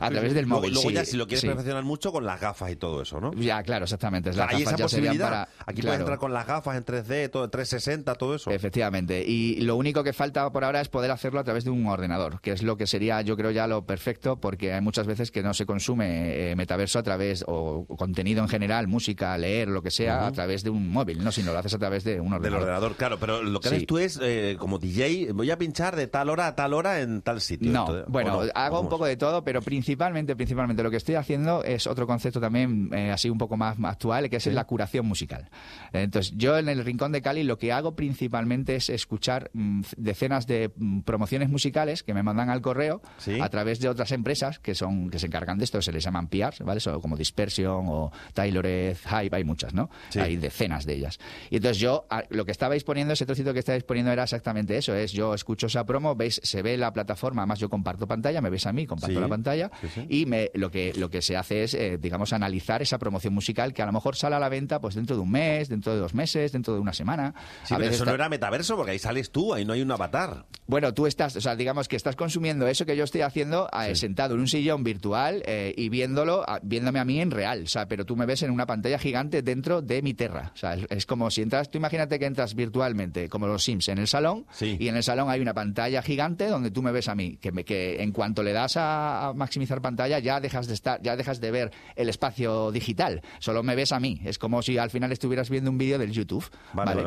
A 0.07 0.11
través 0.11 0.35
del 0.35 0.45
Luego- 0.47 0.61
móvil, 0.63 0.75
Luego 0.75 0.89
sí, 0.89 0.95
ya 0.95 1.05
si 1.05 1.17
lo 1.17 1.27
quieres 1.27 1.41
sí. 1.41 1.47
perfeccionar 1.47 1.85
mucho 1.85 2.13
con 2.13 2.25
las 2.27 2.41
gafas 2.41 2.71
y 2.71 2.77
todo 2.77 3.03
eso, 3.03 3.21
¿no? 3.21 3.33
Ya, 3.35 3.63
claro, 3.63 3.85
exactamente. 3.85 4.31
O 4.31 4.33
sea, 4.33 4.47
Las 4.47 4.55
hay 4.55 4.61
gafas 4.65 4.75
esa 4.75 4.83
ya 4.85 4.89
serían 4.89 5.13
posibilidad. 5.15 5.29
para- 5.31 5.43
Aquí 5.43 5.83
puedes 5.83 5.83
claro. 5.83 6.01
entrar 6.01 6.19
con 6.19 6.33
las 6.33 6.47
gafas 6.47 6.77
en 6.77 6.85
3D, 6.85 7.29
todo 7.29 7.49
360, 7.51 8.15
todo 8.15 8.35
eso. 8.35 8.51
Efectivamente. 8.51 9.25
Y 9.27 9.61
lo 9.61 9.77
único 9.77 10.03
que 10.05 10.13
falta 10.13 10.51
por 10.51 10.65
ahora 10.65 10.81
es 10.81 10.89
poder 10.89 11.11
hacerlo 11.11 11.41
a 11.41 11.45
través 11.45 11.65
de 11.65 11.71
un 11.71 11.87
ordenador, 11.87 12.41
que 12.41 12.53
es 12.53 12.63
lo 12.63 12.77
que 12.77 12.87
sería, 12.87 13.21
yo 13.23 13.37
creo, 13.37 13.51
ya 13.51 13.67
lo 13.67 13.85
perfecto, 13.87 14.37
porque 14.41 14.73
hay 14.73 14.81
muchas 14.81 15.07
veces 15.07 15.31
que 15.31 15.43
no 15.43 15.55
se 15.55 15.67
consume 15.67 16.51
eh, 16.51 16.57
metaverso 16.57 16.99
a 16.99 17.03
través, 17.03 17.45
o 17.47 17.87
contenido 17.97 18.43
en 18.43 18.49
general, 18.49 18.89
música, 18.89 19.37
leer, 19.39 19.69
lo 19.69 19.83
que 19.83 19.91
sea, 19.91 20.27
a 20.27 20.33
través 20.33 20.63
de 20.63 20.71
un 20.71 20.89
móvil, 20.91 21.23
no, 21.23 21.33
sino 21.33 21.53
lo 21.53 21.59
haces 21.59 21.75
a 21.75 21.79
través 21.79 22.05
de 22.05 22.21
un 22.21 22.27
Del 22.31 22.35
ordenador. 22.35 22.61
ordenador, 22.63 22.97
claro, 22.97 23.19
pero 23.19 23.43
lo 23.43 23.61
que 23.61 23.69
Sí. 23.69 23.75
haces 23.77 23.87
tú 23.87 23.99
es, 23.99 24.19
eh, 24.23 24.57
como 24.59 24.79
DJ, 24.79 25.33
voy 25.33 25.51
a 25.51 25.59
pinchar 25.59 25.97
de 25.97 26.07
tal 26.07 26.29
hora 26.31 26.47
a 26.49 26.57
tal 26.57 26.75
hora 26.75 27.01
en 27.01 27.23
tal 27.23 27.41
sitio. 27.41 27.71
No, 27.71 27.81
Entonces, 27.81 28.05
bueno, 28.09 28.43
hago 28.55 28.79
¿O 28.79 28.81
un 28.81 28.89
poco 28.89 29.07
de 29.07 29.17
todo, 29.17 29.45
pero 29.45 29.61
principalmente, 29.63 29.92
principalmente 29.97 30.83
lo 30.83 30.91
que 30.91 30.97
estoy 30.97 31.15
haciendo 31.17 31.65
es 31.65 31.87
otro 31.87 32.07
concepto 32.07 32.41
también 32.41 32.91
eh, 32.93 33.11
así 33.11 33.31
un 33.31 33.39
poco 33.39 33.57
más, 33.57 33.79
más 33.79 33.93
actual, 33.93 34.29
que 34.31 34.37
es 34.37 34.47
la 34.47 34.65
curación 34.65 35.07
musical. 35.07 35.49
Entonces, 35.93 36.33
yo 36.37 36.59
en 36.59 36.69
el 36.69 36.85
Rincón 36.85 37.13
de 37.13 37.23
Cali 37.23 37.43
lo 37.43 37.59
que 37.59 37.73
hago 37.73 37.95
principalmente 37.95 38.77
es 38.77 38.89
escuchar 38.91 39.51
mm, 39.55 39.83
decenas 39.97 40.47
de 40.47 40.73
mm, 40.77 41.01
promociones 41.01 41.49
musicales 41.49 42.03
que 42.03 42.15
me 42.15 42.23
mandan 42.23 42.51
al 42.51 42.61
correo 42.61 43.03
a 43.41 43.49
través 43.49 43.81
de 43.81 43.89
otras 43.89 44.13
empresas 44.13 44.59
que 44.59 44.75
son 44.75 45.11
que 45.11 45.19
se 45.19 45.27
encargan 45.27 45.59
de 45.59 45.65
esto, 45.65 45.81
se 45.83 45.93
les 45.93 46.03
llaman 46.05 46.29
PRs, 46.29 46.61
¿vale? 46.61 46.81
Son 46.81 47.01
como 47.01 47.17
Dispersion 47.17 47.87
o 47.89 48.13
Tayloreth, 48.35 48.99
Hype, 49.07 49.37
hay 49.37 49.45
muchas, 49.45 49.75
¿no? 49.75 49.91
Hay 50.21 50.37
decenas 50.37 50.87
de 50.87 50.95
ellas. 50.95 51.19
Y 51.51 51.57
entonces 51.57 51.79
yo, 51.79 52.07
a- 52.11 52.25
lo 52.31 52.45
que 52.45 52.53
estabais 52.53 52.85
poniendo, 52.85 53.13
ese 53.15 53.27
trocito 53.27 53.53
que 53.53 53.59
estabais 53.61 53.85
poniendo 53.85 54.11
era 54.13 54.23
exactamente 54.25 54.77
eso, 54.77 54.95
es 54.95 55.13
yo 55.13 55.35
escucho 55.35 55.67
esa 55.67 55.85
promo, 55.85 56.15
veis, 56.15 56.41
se 56.43 56.63
ve 56.63 56.77
la 56.77 56.93
plataforma, 56.93 57.43
además 57.43 57.59
yo 57.59 57.69
comparto 57.69 58.07
pantalla, 58.07 58.41
me 58.41 58.51
veis 58.51 58.67
a 58.67 58.73
mí, 58.73 58.87
comparto 58.87 59.15
la 59.21 59.29
pantalla, 59.29 59.71
y 60.09 60.27
me, 60.27 60.51
lo, 60.55 60.71
que, 60.71 60.93
lo 60.97 61.11
que 61.11 61.23
se 61.23 61.37
hace 61.37 61.65
es, 61.65 61.75
eh, 61.75 61.99
digamos, 62.01 62.33
analizar 62.33 62.83
esa 62.83 62.99
promoción 62.99 63.35
musical 63.35 63.73
que 63.73 63.83
a 63.83 63.87
lo 63.87 63.93
mejor 63.93 64.17
sale 64.17 64.37
a 64.37 64.39
la 64.41 64.49
venta 64.49 64.81
pues 64.81 64.95
dentro 64.95 65.17
de 65.17 65.23
un 65.23 65.31
mes, 65.31 65.69
dentro 65.69 65.93
de 65.95 66.01
dos 66.01 66.15
meses, 66.15 66.53
dentro 66.53 66.75
de 66.75 66.81
una 66.81 66.93
semana. 66.93 67.35
Sí, 67.65 67.75
A 67.75 67.77
pero 67.77 67.81
veces 67.81 67.95
eso 67.97 68.05
está- 68.05 68.11
no 68.13 68.15
era 68.17 68.29
metaverso, 68.29 68.77
porque 68.77 68.93
ahí 68.93 68.99
sales 68.99 69.31
tú, 69.31 69.55
ahí 69.55 69.65
no 69.65 69.73
hay 69.73 69.83
un 69.83 69.91
avatar. 69.91 70.45
Bueno, 70.67 70.95
tú 70.95 71.07
estás, 71.07 71.35
o 71.37 71.41
sea, 71.41 71.57
digamos 71.57 71.89
que 71.89 71.97
estás 71.97 72.17
consumiendo 72.17 72.67
eso 72.67 72.87
que 72.87 72.97
yo 72.97 73.05
estoy 73.05 73.23
haciendo 73.23 73.69
eh, 73.87 73.95
sentado 73.95 74.35
en 74.35 74.41
un 74.41 74.49
sillón 74.49 74.85
virtual 74.85 75.43
eh, 75.47 75.75
y 75.77 75.89
viéndolo, 75.89 76.49
a- 76.49 76.61
viéndome 76.63 76.99
a 77.01 77.05
mí 77.05 77.21
en 77.21 77.31
real, 77.31 77.63
o 77.65 77.67
sea, 77.67 77.87
pero 77.89 78.05
tú 78.07 78.17
me 78.17 78.27
ves 78.27 78.43
en 78.43 78.51
una 78.51 78.67
pantalla 78.67 78.99
gigante 78.99 79.43
dentro 79.43 79.83
de 79.83 80.03
mi 80.03 80.15
Terra. 80.15 80.53
O 80.55 80.57
sea, 80.57 80.75
es, 80.75 80.87
es 80.91 81.07
como 81.07 81.31
si 81.31 81.43
entras, 81.43 81.71
tú 81.71 81.79
imagínate 81.79 82.19
que 82.19 82.27
entras 82.27 82.55
virtualmente, 82.55 83.29
como 83.29 83.47
los 83.47 83.63
Sims, 83.65 83.89
en 83.89 83.99
el 83.99 84.07
salón, 84.09 84.47
y 84.79 84.89
en 84.89 84.97
el 84.97 85.03
salón 85.03 85.29
hay 85.31 85.41
una 85.41 85.55
pantalla 85.55 86.03
gigante 86.03 86.47
donde 86.47 86.71
tú 86.71 86.83
me 86.83 86.93
ves 86.93 87.09
a 87.09 87.15
mí, 87.15 87.37
que, 87.41 87.53
me- 87.53 87.65
que 87.65 88.03
en 88.03 88.13
cuanto 88.13 88.43
le 88.43 88.53
das 88.53 88.77
a, 88.77 89.29
a 89.29 89.33
maximizar 89.35 89.62
pantalla 89.67 90.19
ya 90.19 90.41
dejas 90.41 90.67
de 90.67 90.75
estar, 90.75 91.01
ya 91.03 91.17
dejas 91.17 91.41
de 91.41 91.51
ver 91.51 91.71
el 91.97 92.09
espacio 92.09 92.71
digital, 92.73 93.23
solo 93.39 93.63
me 93.63 93.75
ves 93.75 93.93
a 93.93 94.01
mí. 94.01 94.21
Es 94.25 94.39
como 94.39 94.63
si 94.63 94.79
al 94.79 94.91
final 94.91 95.13
estuvieras 95.13 95.51
viendo 95.51 95.71
un 95.71 95.79
vídeo 95.79 95.99
del 95.99 96.13
YouTube. 96.13 96.45
Vale, 96.73 97.03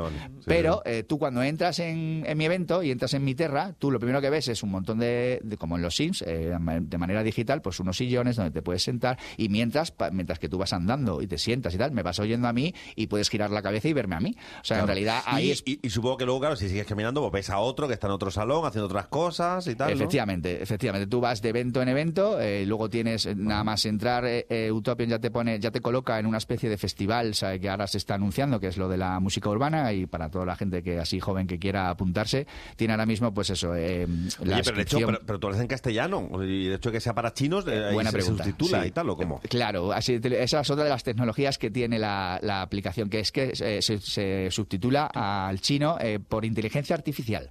Pero 0.45 0.81
eh, 0.85 1.03
tú 1.03 1.17
cuando 1.19 1.41
entras 1.43 1.79
en, 1.79 2.23
en 2.27 2.37
mi 2.37 2.45
evento 2.45 2.83
y 2.83 2.91
entras 2.91 3.13
en 3.13 3.23
mi 3.23 3.35
Terra, 3.35 3.73
tú 3.77 3.91
lo 3.91 3.99
primero 3.99 4.21
que 4.21 4.29
ves 4.29 4.47
es 4.47 4.63
un 4.63 4.71
montón 4.71 4.99
de, 4.99 5.39
de- 5.43 5.57
como 5.57 5.75
en 5.75 5.81
los 5.81 5.95
Sims, 5.95 6.21
eh, 6.23 6.53
de 6.81 6.97
manera 6.97 7.23
digital, 7.23 7.61
pues 7.61 7.79
unos 7.79 7.97
sillones 7.97 8.35
donde 8.35 8.51
te 8.51 8.61
puedes 8.61 8.83
sentar 8.83 9.17
y 9.37 9.49
mientras, 9.49 9.91
pa- 9.91 10.11
mientras 10.11 10.39
que 10.39 10.49
tú 10.49 10.57
vas 10.57 10.73
andando 10.73 11.21
y 11.21 11.27
te 11.27 11.37
sientas 11.37 11.73
y 11.73 11.77
tal, 11.77 11.91
me 11.91 12.03
vas 12.03 12.19
oyendo 12.19 12.47
a 12.47 12.53
mí 12.53 12.73
y 12.95 13.07
puedes 13.07 13.29
girar 13.29 13.51
la 13.51 13.61
cabeza 13.61 13.87
y 13.87 13.93
verme 13.93 14.15
a 14.15 14.19
mí. 14.19 14.35
O 14.61 14.63
sea, 14.65 14.79
en 14.79 14.87
realidad 14.87 15.21
ahí 15.25 15.47
y, 15.47 15.51
es 15.51 15.63
y- 15.65 15.79
y 15.81 15.89
supongo 15.89 16.17
que 16.17 16.25
luego, 16.25 16.39
claro, 16.39 16.55
si 16.55 16.69
sigues 16.69 16.85
caminando, 16.85 17.21
pues 17.21 17.31
ves 17.33 17.49
a 17.49 17.59
otro 17.59 17.87
que 17.87 17.93
está 17.93 18.07
en 18.07 18.13
otro 18.13 18.31
salón 18.31 18.65
haciendo 18.65 18.85
otras 18.87 19.07
cosas 19.07 19.67
y 19.67 19.75
tal. 19.75 19.89
¿no? 19.89 19.95
Efectivamente, 19.95 20.61
efectivamente. 20.61 21.07
Tú 21.07 21.19
vas 21.21 21.41
de 21.41 21.49
evento 21.49 21.81
en 21.81 21.89
evento, 21.89 22.39
eh, 22.45 22.65
luego 22.65 22.89
tienes 22.89 23.25
eh, 23.25 23.33
nada 23.35 23.63
más 23.63 23.83
entrar, 23.85 24.25
eh, 24.25 24.45
eh, 24.49 24.71
Utopian 24.71 25.09
ya 25.09 25.19
te 25.19 25.31
pone, 25.31 25.59
ya 25.59 25.71
te 25.71 25.81
coloca 25.81 26.19
en 26.19 26.25
una 26.25 26.37
especie 26.37 26.69
de 26.69 26.77
festival 26.77 27.33
¿sabe? 27.35 27.59
que 27.59 27.69
ahora 27.69 27.87
se 27.87 27.97
está 27.97 28.15
anunciando, 28.15 28.59
que 28.59 28.67
es 28.67 28.77
lo 28.77 28.87
de 28.87 28.97
la 28.97 29.19
música 29.19 29.49
urbana 29.49 29.91
y 29.93 30.05
para 30.05 30.29
toda 30.29 30.45
la 30.45 30.55
gente 30.55 30.83
que 30.83 30.99
así 30.99 31.19
joven 31.19 31.47
que 31.47 31.59
quiera 31.59 31.89
apuntarse, 31.89 32.45
tiene 32.75 32.93
ahora 32.93 33.05
mismo 33.05 33.33
pues 33.33 33.49
eso, 33.49 33.75
eh, 33.75 34.07
la 34.43 34.55
Oye, 34.57 34.63
pero, 34.63 34.81
hecho, 34.81 34.97
pero, 35.05 35.19
pero 35.25 35.39
tú 35.39 35.47
lo 35.47 35.53
haces 35.53 35.61
en 35.63 35.67
castellano. 35.67 36.29
Y 36.43 36.67
de 36.67 36.75
hecho 36.75 36.91
que 36.91 36.99
sea 36.99 37.13
para 37.13 37.33
chinos, 37.33 37.65
Buena 37.65 38.11
se 38.11 38.17
pregunta. 38.17 38.43
subtitula 38.43 38.81
Sí. 38.83 38.87
y 38.87 38.91
tal, 38.91 39.09
¿o 39.09 39.17
cómo? 39.17 39.39
Claro, 39.49 39.91
así, 39.91 40.19
esa 40.23 40.59
es 40.61 40.69
otra 40.69 40.83
de 40.83 40.89
las 40.89 41.03
tecnologías 41.03 41.57
que 41.57 41.71
tiene 41.71 41.97
la, 41.99 42.39
la 42.41 42.61
aplicación, 42.61 43.09
que 43.09 43.19
es 43.19 43.31
que 43.31 43.55
se, 43.55 43.81
se 43.81 44.51
subtitula 44.51 45.07
al 45.07 45.59
chino 45.61 45.97
por 46.27 46.45
inteligencia 46.45 46.95
artificial. 46.95 47.49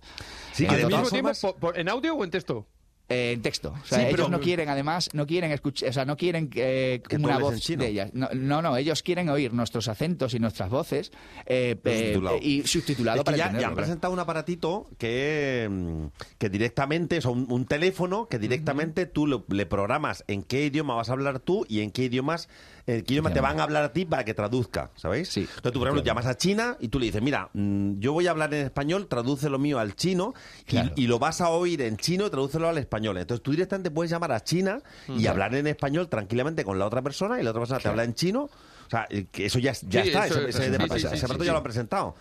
Sí, 0.52 0.66
al 0.66 0.86
mismo 0.86 1.08
tiempo, 1.10 1.30
por- 1.40 1.56
por- 1.56 1.78
¿en 1.78 1.88
audio 1.88 2.14
o 2.14 2.24
en 2.24 2.30
texto? 2.30 2.66
Eh, 3.06 3.32
en 3.32 3.42
texto. 3.42 3.68
O 3.82 3.86
sea, 3.86 3.98
Sí, 3.98 4.04
ellos 4.06 4.16
pero- 4.16 4.28
no 4.30 4.40
quieren, 4.40 4.70
además, 4.70 5.10
no 5.12 5.26
quieren 5.26 5.52
escuchar, 5.52 5.90
o 5.90 5.92
sea, 5.92 6.06
no 6.06 6.16
quieren 6.16 6.48
eh, 6.54 7.02
Que 7.06 7.16
una 7.16 7.36
voz 7.38 7.62
de 7.66 7.86
ellas. 7.86 8.10
No, 8.14 8.30
no, 8.32 8.62
no, 8.62 8.78
ellos 8.78 9.02
quieren 9.02 9.28
oír 9.28 9.52
nuestros 9.52 9.88
acentos 9.88 10.32
y 10.32 10.38
nuestras 10.38 10.70
voces 10.70 11.12
eh, 11.44 11.76
eh, 11.84 11.98
subtitulado. 12.06 12.38
y 12.40 12.62
subtitulado 12.66 13.16
Es 13.18 13.20
que 13.20 13.24
para 13.26 13.36
ya, 13.36 13.68
han 13.68 13.74
presentado 13.74 14.10
un 14.14 14.20
aparatito 14.20 14.86
que, 14.96 15.68
mm, 15.70 16.04
que 16.38 16.48
directamente, 16.48 17.18
o 17.18 17.20
sea, 17.20 17.30
un, 17.30 17.46
un 17.50 17.66
teléfono 17.66 18.26
que 18.26 18.38
directamente 18.38 19.04
tú 19.04 19.26
lo- 19.26 19.44
le 19.48 19.66
programas 19.66 20.24
en 20.26 20.42
qué 20.42 20.64
idioma 20.64 20.94
vas 20.94 21.10
a 21.10 21.12
hablar 21.12 21.40
tú 21.40 21.66
y 21.68 21.80
en 21.80 21.90
qué 21.90 22.04
idiomas, 22.04 22.48
en 22.86 23.02
qué 23.02 23.14
idioma 23.14 23.32
te 23.32 23.40
van 23.40 23.58
a 23.60 23.62
hablar 23.62 23.84
a 23.84 23.92
ti 23.92 24.04
para 24.04 24.24
que 24.24 24.34
traduzca, 24.34 24.90
¿sabéis? 24.96 25.28
Entonces 25.36 25.72
tú, 25.72 25.78
por 25.78 25.88
ejemplo, 25.88 26.02
llamas 26.04 26.26
a 26.26 26.36
China 26.36 26.76
y 26.80 26.88
tú 26.88 26.98
le 26.98 27.06
dices, 27.06 27.22
mira, 27.22 27.48
mm, 27.54 27.98
yo 27.98 28.12
voy 28.12 28.26
a 28.26 28.30
hablar 28.30 28.52
en 28.52 28.66
español, 28.66 29.06
traduce 29.08 29.48
lo 29.48 29.58
mío 29.58 29.78
al 29.78 29.94
chino 29.96 30.34
y, 30.68 31.04
y 31.04 31.06
lo 31.06 31.18
vas 31.18 31.40
a 31.40 31.48
oír 31.48 31.80
en 31.82 31.96
chino 31.96 32.26
y 32.26 32.30
tradúcelo 32.30 32.68
al 32.68 32.78
español. 32.78 33.16
Entonces 33.18 33.42
tú 33.42 33.52
directamente 33.52 33.90
puedes 33.90 34.10
llamar 34.10 34.32
a 34.32 34.44
China 34.44 34.80
y 35.08 35.26
hablar 35.26 35.54
en 35.54 35.66
español 35.66 36.08
tranquilamente 36.08 36.64
con 36.64 36.78
la 36.78 36.86
otra 36.86 37.00
persona 37.02 37.40
y 37.40 37.42
la 37.42 37.50
otra 37.50 37.60
persona 37.62 37.80
te 37.80 37.88
habla 37.88 38.04
en 38.04 38.14
chino. 38.14 38.42
O 38.86 38.90
sea, 38.90 39.06
eh, 39.08 39.26
que 39.32 39.46
eso 39.46 39.58
ya, 39.58 39.72
ya 39.88 40.02
Sí, 40.02 40.08
está, 40.08 40.26
eso- 40.26 40.40
ese, 40.46 40.48
ese- 40.50 40.58
sí, 40.60 40.84
ese- 40.84 40.98
sí, 40.98 41.06
ese 41.06 41.16
sí, 41.16 41.24
aparato 41.24 41.42
sí, 41.42 41.46
ya 41.46 41.50
sí. 41.50 41.50
lo 41.52 41.56
han 41.56 41.62
presentado. 41.62 42.16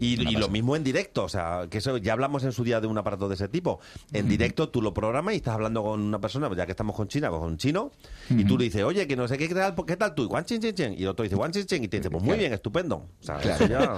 Y 0.00 0.16
lo 0.36 0.48
mismo 0.48 0.76
en 0.76 0.84
directo, 0.84 1.24
o 1.24 1.28
sea, 1.28 1.66
que 1.70 1.78
eso 1.78 1.96
ya 1.98 2.12
hablamos 2.12 2.44
en 2.44 2.52
su 2.52 2.64
día 2.64 2.80
de 2.80 2.86
un 2.86 2.98
aparato 2.98 3.28
de 3.28 3.34
ese 3.34 3.48
tipo. 3.48 3.80
En 4.12 4.28
directo 4.28 4.68
tú 4.68 4.82
lo 4.82 4.92
programas 4.94 5.34
y 5.34 5.38
estás 5.38 5.54
hablando 5.54 5.82
con 5.82 6.00
una 6.00 6.20
persona, 6.20 6.46
pues 6.48 6.58
ya 6.58 6.66
que 6.66 6.72
estamos 6.72 6.94
con 6.96 7.08
China, 7.08 7.30
con 7.30 7.42
un 7.42 7.56
chino, 7.56 7.92
y 8.30 8.44
tú 8.44 8.58
le 8.58 8.64
dices, 8.64 8.82
oye, 8.82 9.06
que 9.06 9.16
no 9.16 9.28
sé 9.28 9.38
qué, 9.38 9.48
tal, 9.48 9.74
¿qué 9.86 9.96
tal 9.96 10.14
tú? 10.14 10.24
Y 10.24 10.72
chin. 10.72 10.94
Y 10.96 11.02
el 11.02 11.08
otro 11.08 11.22
dice, 11.22 11.36
Guan 11.36 11.52
chin, 11.52 11.66
chin, 11.66 11.84
y 11.84 11.88
te 11.88 11.98
dice, 11.98 12.10
pues 12.10 12.22
muy 12.22 12.28
Claro. 12.30 12.40
bien, 12.40 12.52
estupendo. 12.52 12.96
O 12.96 13.08
sea, 13.20 13.36
Claro. 13.36 13.64
eso 13.64 13.68
ya... 13.72 13.96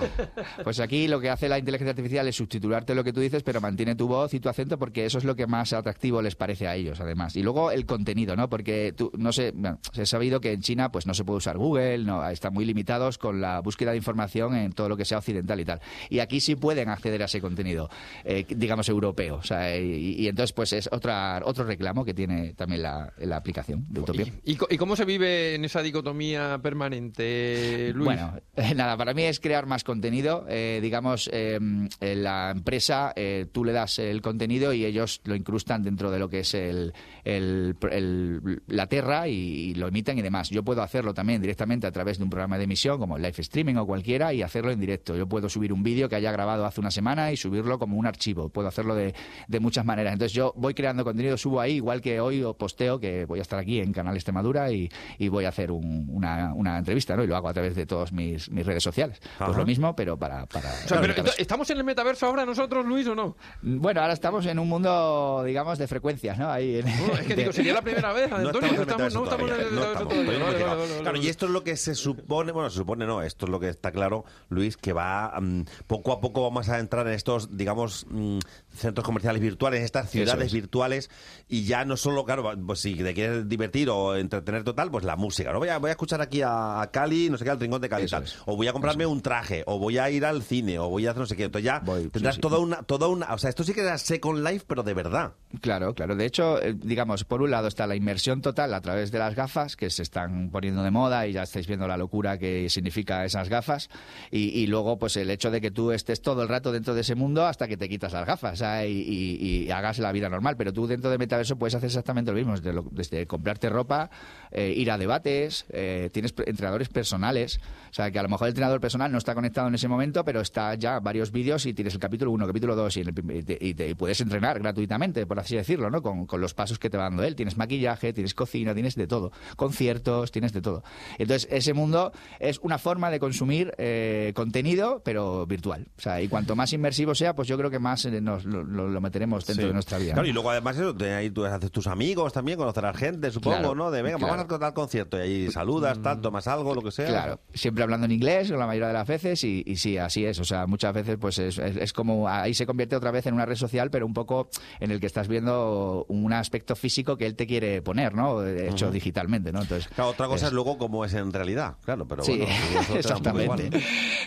Pues 0.64 0.81
aquí 0.81 1.09
lo 1.09 1.20
que 1.20 1.31
hace 1.31 1.49
la 1.49 1.59
inteligencia 1.59 1.91
artificial 1.91 2.26
es 2.29 2.37
subtitularte 2.37 2.95
lo 2.95 3.05
que 3.05 3.12
tú 3.12 3.20
dices, 3.20 3.43
pero 3.43 3.61
mantiene 3.61 3.95
tu 3.95 4.07
voz 4.09 4.35
y 4.35 4.41
tu 4.41 4.49
acento 4.49 4.79
porque 4.79 5.07
eso 5.07 5.18
es 5.18 5.24
lo 5.24 5.37
que 5.37 5.47
más 5.47 5.72
atractivo 5.72 6.20
les 6.22 6.35
parece 6.37 6.66
a 6.68 6.74
ellos, 6.76 7.01
además. 7.01 7.37
Y 7.37 7.43
luego 7.43 7.70
el 7.70 7.87
contenido, 7.87 8.37
¿no? 8.37 8.49
Porque 8.49 8.93
tú, 8.97 9.11
no 9.16 9.33
sé, 9.33 9.53
bueno, 9.55 9.79
se 9.93 10.03
ha 10.03 10.07
sabido 10.07 10.41
que 10.41 10.53
en 10.53 10.61
China 10.62 10.91
pues 10.93 11.07
no 11.07 11.14
se 11.14 11.24
puede 11.24 11.39
usar 11.39 11.57
Google, 11.59 11.99
no, 11.99 12.29
están 12.29 12.53
muy 12.53 12.64
limitados 12.64 13.18
con 13.18 13.41
la 13.41 13.61
búsqueda 13.61 13.93
de 13.93 13.97
información 13.97 14.55
en 14.57 14.72
todo 14.72 14.89
lo 14.89 14.97
que 14.97 15.05
sea 15.05 15.18
occidental 15.18 15.61
y 15.61 15.64
tal. 15.68 15.80
Y 16.10 16.18
aquí 16.18 16.40
sí 16.40 16.56
pueden 16.56 16.88
acceder 16.88 17.22
a 17.22 17.26
ese 17.26 17.40
contenido, 17.40 17.88
eh, 18.24 18.44
digamos, 18.48 18.88
europeo. 18.88 19.36
O 19.36 19.42
sea, 19.44 19.76
y, 19.78 20.16
y 20.18 20.26
entonces 20.26 20.52
pues 20.52 20.72
es 20.72 20.88
otra, 20.90 21.40
otro 21.44 21.64
reclamo 21.64 22.04
que 22.04 22.14
tiene 22.14 22.54
también 22.54 22.82
la, 22.82 23.12
la 23.18 23.36
aplicación 23.36 23.86
de 23.88 24.00
Utopia. 24.00 24.26
¿Y, 24.44 24.56
co- 24.56 24.66
y 24.68 24.76
cómo 24.76 24.96
se 24.96 25.04
vive 25.04 25.54
en 25.54 25.64
esa 25.64 25.80
dicotomía 25.82 26.58
permanente, 26.60 27.92
Luis? 27.94 28.04
Bueno, 28.06 28.40
nada, 28.76 28.96
para 28.96 29.14
mí 29.14 29.22
es 29.24 29.40
crear 29.40 29.66
más 29.66 29.84
contenido. 29.84 30.44
Eh, 30.48 30.80
digamos, 30.82 31.28
eh, 31.32 31.58
eh, 32.00 32.14
la 32.16 32.50
empresa, 32.50 33.12
eh, 33.16 33.46
tú 33.52 33.64
le 33.64 33.72
das 33.72 33.98
el 33.98 34.22
contenido 34.22 34.72
y 34.72 34.84
ellos 34.84 35.20
lo 35.24 35.34
incrustan 35.34 35.82
dentro 35.82 36.10
de 36.10 36.18
lo 36.18 36.28
que 36.28 36.40
es 36.40 36.54
el, 36.54 36.92
el- 37.29 37.76
el- 37.91 38.62
la 38.66 38.87
Terra 38.87 39.29
y, 39.29 39.33
y 39.35 39.74
lo 39.74 39.89
emiten 39.89 40.18
y 40.18 40.22
demás. 40.22 40.49
Yo 40.51 40.62
puedo 40.62 40.83
hacerlo 40.83 41.12
también 41.12 41.41
directamente 41.43 41.87
a 41.87 41.93
través 41.93 42.18
de 42.18 42.24
un 42.24 42.31
programa 42.31 42.57
de 42.57 42.64
emisión 42.64 42.99
como 42.99 43.18
live 43.18 43.35
streaming 43.39 43.74
o 43.76 43.87
cualquiera 43.87 44.33
y 44.33 44.43
hacerlo 44.43 44.70
en 44.70 44.81
directo. 44.81 45.14
Yo 45.16 45.29
puedo 45.29 45.49
subir 45.49 45.72
un 45.72 45.83
vídeo 45.83 46.09
que 46.09 46.16
haya 46.16 46.33
grabado 46.33 46.64
hace 46.64 46.81
una 46.81 46.91
semana 46.91 47.31
y 47.31 47.37
subirlo 47.37 47.79
como 47.79 47.97
un 47.99 48.07
archivo. 48.07 48.49
Puedo 48.49 48.68
hacerlo 48.68 48.95
de, 48.95 49.14
de 49.47 49.61
muchas 49.61 49.85
maneras. 49.85 50.14
Entonces 50.14 50.33
yo 50.33 50.55
voy 50.57 50.72
creando 50.74 51.05
contenido, 51.05 51.37
subo 51.37 51.61
ahí, 51.61 51.74
igual 51.76 52.01
que 52.01 52.18
hoy 52.20 52.43
o 52.43 52.55
posteo 52.55 52.99
que 52.99 53.26
voy 53.26 53.41
a 53.41 53.43
estar 53.43 53.59
aquí 53.59 53.81
en 53.81 53.93
Canal 53.93 54.14
Extremadura 54.14 54.72
y, 54.72 54.89
y 55.18 55.29
voy 55.29 55.45
a 55.45 55.51
hacer 55.51 55.70
un- 55.70 56.07
una, 56.11 56.55
una 56.55 56.79
entrevista, 56.79 57.14
¿no? 57.14 57.24
Y 57.24 57.26
lo 57.26 57.37
hago 57.37 57.49
a 57.49 57.53
través 57.53 57.74
de 57.74 57.85
todas 57.85 58.11
mis, 58.12 58.51
mis 58.51 58.64
redes 58.64 58.83
sociales. 58.83 59.18
Pues 59.20 59.51
Ajá. 59.51 59.59
lo 59.59 59.66
mismo, 59.66 59.95
pero 59.95 60.16
para... 60.18 60.47
para 60.47 60.70
O 60.70 60.89
sea, 60.89 61.01
pero, 61.01 61.14
¿Estamos 61.37 61.68
en 61.70 61.76
el 61.79 61.85
metaverso 61.85 62.26
ahora 62.26 62.47
nosotros, 62.47 62.87
Luis, 62.87 63.07
o 63.07 63.14
no? 63.14 63.37
Bueno, 63.62 64.01
ahora 64.01 64.14
estamos 64.14 64.47
en 64.47 64.59
un 64.59 64.68
mundo, 64.68 65.43
digamos, 65.45 65.79
de 65.79 65.87
frecuencias, 65.87 66.39
¿no? 66.39 66.51
Ahí 66.51 66.76
en- 66.79 66.87
es 67.20 67.26
que 67.26 67.34
digo, 67.36 67.52
sería 67.52 67.74
la 67.74 67.82
primera 67.82 68.12
vez, 68.12 68.30
No 68.30 68.36
Antonio. 68.36 68.68
estamos 68.82 69.14
no 69.14 69.24
estamos 69.24 69.50
en 69.50 69.74
no 69.74 69.84
estamos, 69.84 70.08
todavía. 70.08 70.38
no 70.38 70.44
Vale, 70.46 70.62
vale, 70.62 70.76
vale, 70.76 71.00
Claro, 71.02 71.18
y 71.18 71.28
esto 71.28 71.46
es 71.46 71.52
lo 71.52 71.64
que 71.64 71.76
se 71.76 71.94
supone, 71.94 72.52
bueno, 72.52 72.70
se 72.70 72.76
supone 72.76 73.06
no, 73.06 73.22
esto 73.22 73.46
es 73.46 73.50
lo 73.50 73.60
que 73.60 73.68
está 73.68 73.90
claro, 73.90 74.24
Luis, 74.48 74.76
que 74.76 74.92
va 74.92 75.32
mm, 75.40 75.62
poco 75.86 76.12
a 76.12 76.20
poco 76.20 76.42
vamos 76.42 76.68
a 76.68 76.78
entrar 76.78 77.06
en 77.06 77.14
estos, 77.14 77.56
digamos, 77.56 78.06
mm, 78.10 78.38
centros 78.74 79.04
comerciales 79.04 79.40
virtuales, 79.42 79.82
estas 79.82 80.10
ciudades 80.10 80.46
es. 80.48 80.52
virtuales, 80.52 81.10
y 81.48 81.64
ya 81.64 81.84
no 81.84 81.96
solo, 81.96 82.24
claro, 82.24 82.52
pues 82.66 82.80
si 82.80 82.94
te 82.94 83.14
quieres 83.14 83.48
divertir 83.48 83.90
o 83.90 84.16
entretener 84.16 84.64
total, 84.64 84.90
pues 84.90 85.04
la 85.04 85.16
música, 85.16 85.52
¿no? 85.52 85.58
Voy 85.58 85.68
a, 85.68 85.78
voy 85.78 85.88
a 85.88 85.92
escuchar 85.92 86.20
aquí 86.20 86.42
a, 86.42 86.80
a 86.80 86.90
Cali, 86.90 87.30
no 87.30 87.38
sé 87.38 87.44
qué, 87.44 87.50
al 87.50 87.60
rincón 87.60 87.80
de 87.80 87.88
Cali 87.88 88.04
y 88.04 88.08
tal, 88.08 88.24
o 88.46 88.56
voy 88.56 88.68
a 88.68 88.72
comprarme 88.72 89.06
un 89.06 89.20
traje, 89.20 89.62
o 89.66 89.78
voy 89.78 89.98
a 89.98 90.10
ir 90.10 90.24
al 90.24 90.42
cine, 90.42 90.78
o 90.78 90.88
voy 90.88 91.06
a 91.06 91.10
hacer 91.10 91.20
no 91.20 91.26
sé 91.26 91.36
qué, 91.36 91.44
entonces 91.44 91.64
ya 91.64 91.82
tendrás 92.12 92.36
sí. 92.36 92.40
toda 92.40 92.58
una, 92.58 92.82
toda 92.82 93.08
una, 93.08 93.32
o 93.34 93.38
sea, 93.38 93.50
esto 93.50 93.64
sí 93.64 93.72
que 93.74 93.80
era 93.80 93.96
Second 93.98 94.46
Life, 94.46 94.64
pero 94.68 94.82
de 94.82 94.94
verdad. 94.94 95.32
Claro, 95.60 95.94
claro. 95.94 96.14
De 96.14 96.26
hecho, 96.26 96.62
eh, 96.62 96.74
digamos, 96.99 97.22
por 97.22 97.42
un 97.42 97.53
lado 97.53 97.68
está 97.68 97.86
la 97.86 97.94
inmersión 97.94 98.42
total 98.42 98.74
a 98.74 98.80
través 98.80 99.12
de 99.12 99.20
las 99.20 99.36
gafas, 99.36 99.76
que 99.76 99.88
se 99.88 100.03
están 100.03 100.51
poniendo 100.51 100.82
de 100.82 100.90
moda 100.90 101.28
y 101.28 101.32
ya 101.32 101.44
estáis 101.44 101.68
viendo 101.68 101.86
la 101.86 101.96
locura 101.96 102.38
que 102.38 102.68
significa 102.70 103.24
esas 103.24 103.49
gafas. 103.49 103.88
Y, 104.32 104.66
luego, 104.66 104.99
pues 104.99 105.16
el 105.16 105.30
hecho 105.30 105.53
de 105.53 105.61
que 105.61 105.70
tú 105.70 105.92
estés 105.92 106.20
todo 106.20 106.42
el 106.42 106.49
rato 106.49 106.72
dentro 106.72 106.94
de 106.94 107.03
ese 107.03 107.14
mundo 107.14 107.46
hasta 107.46 107.68
que 107.68 107.76
te 107.76 107.88
quitas 107.88 108.12
las 108.12 108.26
gafas 108.26 108.59
sea, 108.59 108.84
y, 108.84 109.70
hagas 109.70 110.01
la 110.01 110.11
vida 110.11 110.28
normal. 110.28 110.57
Pero 110.57 110.72
tú 110.72 110.88
dentro 110.88 111.09
de 111.09 111.18
Metaverso 111.18 111.55
puedes 111.57 111.76
hacer 111.76 111.86
exactamente 111.86 112.32
lo 112.32 112.36
mismo, 112.36 112.57
desde, 112.90 113.28
comprarte 113.28 113.68
ropa, 113.68 114.11
eh, 114.51 114.72
ir 114.76 114.90
a 114.90 114.99
debates, 114.99 115.66
eh, 115.70 116.11
tienes 116.12 116.34
entrenadores 116.46 116.88
personales. 116.88 117.61
O 117.90 117.94
sea, 117.94 118.11
que 118.11 118.18
a 118.18 118.24
lo 118.24 118.28
mejor 118.28 118.49
el 118.49 118.51
entrenador 118.51 118.80
personal 118.80 119.12
no 119.12 119.18
está 119.18 119.36
conectado 119.36 119.68
en 119.68 119.76
ese 119.76 119.86
momento, 119.86 120.24
pero 120.24 120.40
está 120.40 120.74
ya 120.74 120.99
varios 120.99 121.30
vídeos 121.30 121.64
y 121.64 121.74
tienes 121.74 121.94
el 121.94 122.01
capítulo 122.01 122.32
1, 122.32 122.44
capítulo 122.49 122.74
2 122.74 122.96
y, 122.96 123.01
en 123.03 123.07
el 123.07 123.14
prim- 123.14 123.30
y 123.30 123.42
te- 123.44 123.59
y 123.61 123.74
te- 123.74 123.88
y 123.88 123.94
puedes 123.94 124.20
entrenar 124.20 124.59
gratuitamente, 124.59 125.24
por 125.26 125.38
así 125.38 125.55
decirlo, 125.55 125.90
¿no? 125.90 126.03
Con, 126.03 126.26
con 126.26 126.40
los 126.40 126.55
pasos 126.55 126.78
que 126.80 126.88
te 126.91 126.97
va 126.97 127.05
dando 127.05 127.22
él. 127.24 127.34
Tienes 127.36 127.57
maquillaje, 127.57 128.12
tienes 128.12 128.34
cocina, 128.34 128.74
tienes 128.74 128.95
de 128.95 129.07
todo. 129.07 129.32
Conciertos, 129.57 130.30
tienes 130.32 130.53
de 130.53 130.62
todo. 130.62 130.82
Entonces, 131.18 131.49
ese 131.51 131.74
mundo 131.74 132.12
es 132.41 132.59
una 132.61 132.78
forma 132.78 133.11
de 133.11 133.18
consumir 133.20 133.72
eh, 133.78 134.32
contenido, 134.34 135.03
pero 135.05 135.47
virtual. 135.47 135.89
O 135.99 136.01
sea, 136.01 136.22
y 136.22 136.28
cuanto 136.28 136.57
más 136.57 136.72
inmersivo 136.72 137.14
sea, 137.14 137.34
pues 137.34 137.49
yo 137.49 137.59
creo 137.59 137.70
que 137.70 137.78
más 137.78 138.05
eh, 138.07 138.20
nos 138.20 138.45
lo, 138.45 138.62
lo- 138.64 138.89
lo 138.89 139.01
meteremos 139.01 139.45
dentro 139.47 139.62
Sí. 139.64 139.68
de 139.68 139.74
nuestra 139.74 139.99
vida. 139.99 140.12
Claro, 140.14 140.22
¿no? 140.22 140.28
y 140.30 140.32
luego 140.32 140.51
además 140.51 140.76
eso, 140.76 140.93
de 140.93 141.14
ahí 141.14 141.30
tú 141.30 141.45
haces 141.45 141.70
tus 141.70 141.86
amigos 141.86 142.32
también, 142.32 142.57
conocerás 142.59 142.97
gente, 142.97 143.30
supongo, 143.30 143.57
Claro, 143.59 143.74
¿no? 143.74 143.91
De 143.91 144.03
venga, 144.03 144.16
claro. 144.18 144.36
vamos 144.36 144.53
a 144.53 144.59
tal 144.59 144.72
concierto 144.74 145.18
y 145.18 145.20
ahí 145.20 145.51
saludas, 145.51 146.01
tal, 146.03 146.20
tomas 146.20 146.47
algo, 146.49 146.74
lo 146.74 146.82
que 146.82 146.91
sea. 146.93 147.09
Claro, 147.09 147.41
siempre 147.53 147.82
hablando 147.84 148.07
en 148.07 148.12
inglés 148.12 148.51
la 148.51 148.66
mayoría 148.66 148.89
de 148.89 148.95
las 148.95 149.07
veces 149.07 149.45
y, 149.45 149.62
y 149.66 149.76
sí, 149.76 149.99
así 149.99 150.24
es. 150.24 150.39
O 150.39 150.45
sea, 150.45 150.66
muchas 150.66 150.95
veces 150.95 151.16
pues 151.20 151.39
es, 151.39 151.59
es- 151.59 151.76
es 151.76 151.93
como 151.93 152.28
ahí 152.28 152.55
se 152.55 152.64
convierte 152.66 152.97
otra 152.97 153.11
vez 153.11 153.26
en 153.26 153.34
una 153.34 153.45
red 153.47 153.57
social, 153.57 153.91
pero 153.91 154.07
un 154.07 154.14
poco 154.14 154.49
en 154.80 154.91
el 154.91 155.01
que 155.01 155.07
estás 155.07 155.28
viendo 155.28 156.05
un 156.09 156.32
aspecto 156.32 156.76
físico 156.79 157.16
que 157.16 157.26
él 157.26 157.35
te 157.37 157.47
quiere 157.47 157.83
poner, 157.83 158.14
¿no? 158.14 158.47
Hecho 158.47 158.87
Ujú. 158.87 158.95
digitalmente, 158.95 159.53
¿no? 159.53 159.61
Entonces, 159.62 159.89
Claro, 159.95 160.11
otra 160.11 160.26
cosa 160.26 160.47
es- 160.47 160.49
es 160.49 160.53
luego 160.55 160.79
cómo 160.79 161.05
es 161.05 161.12
en 161.14 161.33
realidad, 161.33 161.76
claro, 161.85 162.07
pero 162.07 162.22
sí, 162.22 162.39
bueno, 162.39 162.53
igual, 162.85 162.99
exactamente. 162.99 163.70
¿no? 163.70 163.79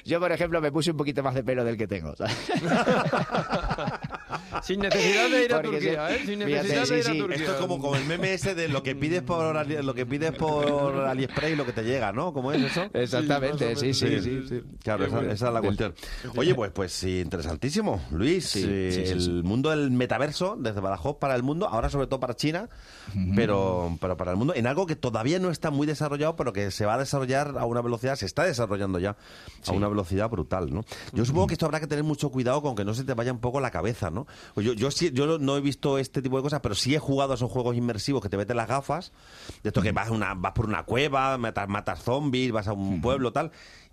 Yo, 0.06 0.20
por 0.20 0.32
ejemplo, 0.32 0.62
me 0.62 0.72
puse 0.72 0.92
un 0.92 0.98
poquito 0.98 1.24
más 1.24 1.34
de 1.36 1.44
pelo 1.44 1.64
del 1.64 1.78
que 1.78 1.88
tengo. 1.88 2.14
Sin 4.62 4.80
necesidad 4.80 5.30
de 5.30 5.46
ir 5.46 5.54
a 5.54 5.62
Porque 5.62 5.78
Turquía, 5.78 6.08
sí, 6.10 6.14
¿eh? 6.14 6.18
Sin 6.26 6.42
fíjate, 6.44 6.68
necesidad 6.70 6.86
sí, 6.86 6.94
de 6.94 7.00
ir 7.00 7.08
a 7.08 7.12
sí. 7.12 7.18
Turquía. 7.20 7.38
Esto 7.38 7.52
es 7.52 7.58
como, 7.58 7.80
como 7.80 7.96
el 7.96 8.06
meme 8.06 8.34
ese 8.34 8.56
de 8.56 8.68
lo 8.68 8.84
que 8.84 8.96
pides 8.96 9.22
por 9.24 9.58
Ali- 9.58 9.82
lo 9.82 9.94
que 9.94 10.06
pides 10.06 10.32
por 10.34 10.96
AliExpress 11.08 11.52
y 11.54 11.56
lo 11.56 11.66
que 11.66 11.74
te 11.74 11.84
llega, 11.84 12.12
¿no? 12.12 12.34
¿Cómo 12.34 12.52
es 12.52 12.62
eso? 12.62 12.90
Exactamente, 12.94 13.76
sí, 13.76 13.94
sí, 13.94 14.22
sí, 14.22 14.46
sí. 14.48 14.62
Claro, 14.84 15.06
esa, 15.06 15.22
esa 15.32 15.48
es 15.48 15.54
la 15.54 15.62
cuestión. 15.62 15.94
Oye, 16.36 16.54
pues 16.56 16.72
pues 16.72 16.92
sí, 16.94 17.20
interesantísimo, 17.22 18.02
Luis. 18.12 18.56
eh, 18.56 18.90
sí, 18.92 19.06
sí, 19.06 19.12
el 19.12 19.22
sí. 19.22 19.30
mundo 19.44 19.70
del 19.72 19.92
metaverso, 19.92 20.56
desde 20.60 20.80
Badajoz 20.80 21.18
para 21.18 21.36
el 21.36 21.44
mundo, 21.44 21.68
ahora 21.68 21.90
sobre 21.90 22.08
todo 22.08 22.20
para 22.20 22.36
China, 22.36 22.70
pero, 23.36 23.98
pero 24.00 24.18
para 24.18 24.32
el 24.32 24.38
mundo, 24.38 24.54
en 24.56 24.68
algo 24.68 24.86
que 24.86 24.96
todavía 24.96 25.40
no 25.40 25.50
está 25.50 25.70
muy 25.72 25.88
desarrollado, 25.88 26.36
pero 26.36 26.54
que 26.54 26.72
se 26.72 26.86
va 26.86 26.96
a 26.96 26.98
desarrollar 26.98 27.56
a 27.58 27.66
una 27.66 27.82
velocidad, 27.82 28.16
se 28.16 28.26
está 28.26 28.44
desarrollando 28.44 29.00
ya 29.00 29.18
a 29.68 29.72
una 29.72 29.88
velocidad 29.88 30.30
brutal, 30.30 30.74
¿no? 30.74 30.84
Yo 31.14 31.26
supongo 31.26 31.48
que 31.48 31.54
esto 31.54 31.66
habrá 31.66 31.80
que 31.80 31.88
tener 31.88 32.04
mucho 32.04 32.30
cuidado 32.30 32.62
con 32.62 32.76
que 32.76 32.86
no 32.86 32.94
se 32.94 33.04
te 33.04 33.14
vaya 33.14 33.32
un 33.32 33.40
poco 33.40 33.60
la 33.60 33.72
cabeza, 33.72 34.10
¿no? 34.10 34.28
Pues 34.54 34.66
Yo, 34.66 34.74
yo, 34.74 34.92
sí, 34.92 35.12
yo 35.14 35.38
no 35.40 35.58
he 35.58 35.62
visto 35.62 35.98
este 35.98 36.22
tipo 36.22 36.38
de 36.38 36.44
cosas, 36.44 36.60
pero 36.62 36.76
sí 36.76 36.94
he 36.96 37.00
jugado 37.00 37.32
a 37.32 37.36
esos 37.36 37.52
juegos 37.52 37.76
inmersivos 37.76 38.22
que 38.22 38.30
te 38.30 38.38
meten 38.38 38.58
las 38.58 38.68
gafas, 38.68 39.12
de 39.64 39.70
esto 39.70 39.82
que 39.82 39.92
vas, 39.92 40.10
una, 40.10 40.34
vas 40.34 40.52
por 40.54 40.66
una 40.66 40.84
cueva, 40.84 41.38
matas, 41.38 41.68
matas 41.70 42.04
zombies, 42.04 42.52
vas 42.52 42.68
a 42.68 42.74
un 42.74 43.02
pueblo, 43.02 43.32
tal, 43.32 43.52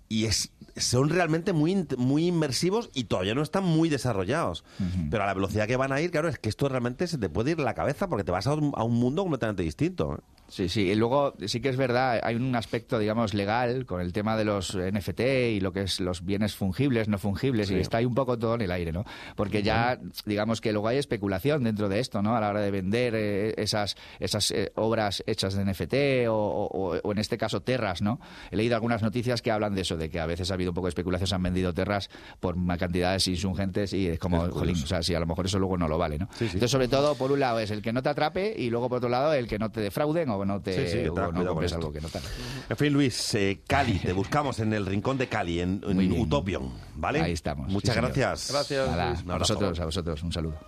y 0.08 0.24
es, 0.24 0.52
son 0.76 1.10
realmente 1.10 1.52
muy, 1.52 1.86
muy 1.96 2.26
inmersivos 2.28 2.90
y 2.94 3.04
todavía 3.04 3.34
no 3.34 3.42
están 3.42 3.64
muy 3.64 3.88
desarrollados. 3.88 4.64
Pero 5.10 5.22
a 5.22 5.26
la 5.26 5.34
velocidad 5.34 5.66
que 5.66 5.76
van 5.76 5.92
a 5.92 6.00
ir, 6.00 6.10
claro, 6.10 6.28
es 6.28 6.38
que 6.38 6.48
esto 6.48 6.68
realmente 6.68 7.06
se 7.06 7.18
te 7.18 7.28
puede 7.28 7.50
ir 7.52 7.58
la 7.60 7.74
cabeza 7.74 8.08
porque 8.08 8.24
te 8.24 8.32
vas 8.32 8.46
a 8.46 8.54
un, 8.54 8.72
a 8.76 8.84
un 8.84 8.94
mundo 8.94 9.22
completamente 9.22 9.62
distinto. 9.62 10.14
¿eh? 10.14 10.20
Sí, 10.48 10.70
sí. 10.70 10.82
Y 10.88 10.94
luego 10.94 11.34
sí 11.46 11.60
que 11.60 11.68
es 11.68 11.76
verdad, 11.76 12.20
hay 12.22 12.34
un 12.36 12.54
aspecto, 12.56 12.98
digamos, 12.98 13.34
legal 13.34 13.84
con 13.84 14.00
el 14.00 14.14
tema 14.14 14.34
de 14.34 14.46
los 14.46 14.74
NFT 14.78 15.20
y 15.52 15.60
lo 15.60 15.74
que 15.74 15.82
es 15.82 16.00
los 16.00 16.24
bienes 16.24 16.54
fungibles, 16.54 17.06
no 17.08 17.18
fungibles, 17.18 17.68
Sí. 17.68 17.74
y 17.74 17.80
está 17.80 17.98
ahí 17.98 18.06
un 18.06 18.14
poco 18.14 18.38
todo 18.38 18.54
en 18.54 18.62
el 18.62 18.70
aire, 18.70 18.90
¿no? 18.92 19.04
Porque 19.36 19.62
ya, 19.62 20.00
digamos 20.24 20.62
que 20.62 20.72
luego 20.72 20.88
hay 20.88 20.96
especulación 20.96 21.64
dentro 21.64 21.90
de 21.90 22.00
esto, 22.00 22.22
¿no? 22.22 22.34
A 22.34 22.40
la 22.40 22.48
hora 22.48 22.60
de 22.62 22.70
vender 22.70 23.14
eh, 23.14 23.54
esas, 23.58 23.96
esas 24.20 24.50
eh, 24.52 24.72
obras 24.76 25.22
hechas 25.26 25.52
de 25.52 25.64
NFT 25.66 26.28
o, 26.30 26.34
o- 26.34 26.96
o 26.98 27.12
en 27.12 27.18
este 27.18 27.36
caso 27.36 27.60
terras, 27.60 28.00
¿no? 28.00 28.18
He 28.50 28.56
leído 28.56 28.74
algunas 28.74 29.02
noticias 29.02 29.42
que 29.42 29.50
hablan 29.50 29.74
de 29.74 29.82
eso, 29.82 29.97
de 29.98 30.08
que 30.10 30.20
a 30.20 30.26
veces 30.26 30.50
ha 30.50 30.54
habido 30.54 30.70
un 30.70 30.74
poco 30.74 30.86
de 30.86 30.90
especulación, 30.90 31.26
se 31.26 31.34
han 31.34 31.42
vendido 31.42 31.72
terras 31.74 32.08
por 32.40 32.56
una 32.56 32.78
cantidades 32.78 33.26
insurgentes 33.28 33.92
y 33.92 34.08
es 34.08 34.18
como, 34.18 34.46
Es 34.46 34.52
jolín, 34.52 34.76
o 34.82 34.86
sea, 34.86 35.02
si 35.02 35.14
a 35.14 35.20
lo 35.20 35.26
mejor 35.26 35.46
eso 35.46 35.58
luego 35.58 35.76
no 35.76 35.88
lo 35.88 35.98
vale, 35.98 36.18
¿no? 36.18 36.28
Entonces, 36.40 36.70
sobre 36.70 36.88
todo, 36.88 37.14
por 37.14 37.32
un 37.32 37.40
lado, 37.40 37.58
es 37.58 37.70
el 37.70 37.82
que 37.82 37.92
no 37.92 38.02
te 38.02 38.08
atrape 38.08 38.54
y 38.56 38.70
luego, 38.70 38.88
por 38.88 38.98
otro 38.98 39.08
lado, 39.08 39.32
el 39.34 39.46
que 39.46 39.58
no 39.58 39.70
te 39.70 39.80
defrauden 39.80 40.30
o 40.30 40.44
no 40.44 40.60
te 40.60 40.88
Sí, 40.88 41.08
o 41.08 41.32
no 41.32 41.46
compres 41.46 41.72
algo 41.72 41.92
que 41.92 42.00
no 42.00 42.08
tal. 42.08 42.22
En 42.68 42.76
fin, 42.76 42.92
Luis, 42.92 43.34
eh, 43.34 43.60
Cali, 43.66 43.98
te 43.98 44.12
buscamos 44.12 44.58
en 44.60 44.72
el 44.72 44.86
rincón 44.86 45.18
de 45.18 45.28
Cali, 45.28 45.60
en, 45.60 45.82
en. 45.86 46.12
Utopion, 46.12 46.72
¿vale? 46.94 47.20
Ahí 47.20 47.32
estamos. 47.32 47.68
Muchas 47.68 47.94
sí, 47.94 48.00
señor. 48.00 48.12
gracias. 48.14 48.70
Nada, 48.88 49.10
Luis. 49.10 49.22
Un 49.24 49.30
a 49.30 49.38
vosotros, 49.38 49.80
a 49.80 49.84
vosotros, 49.84 50.22
un 50.22 50.32
saludo. 50.32 50.58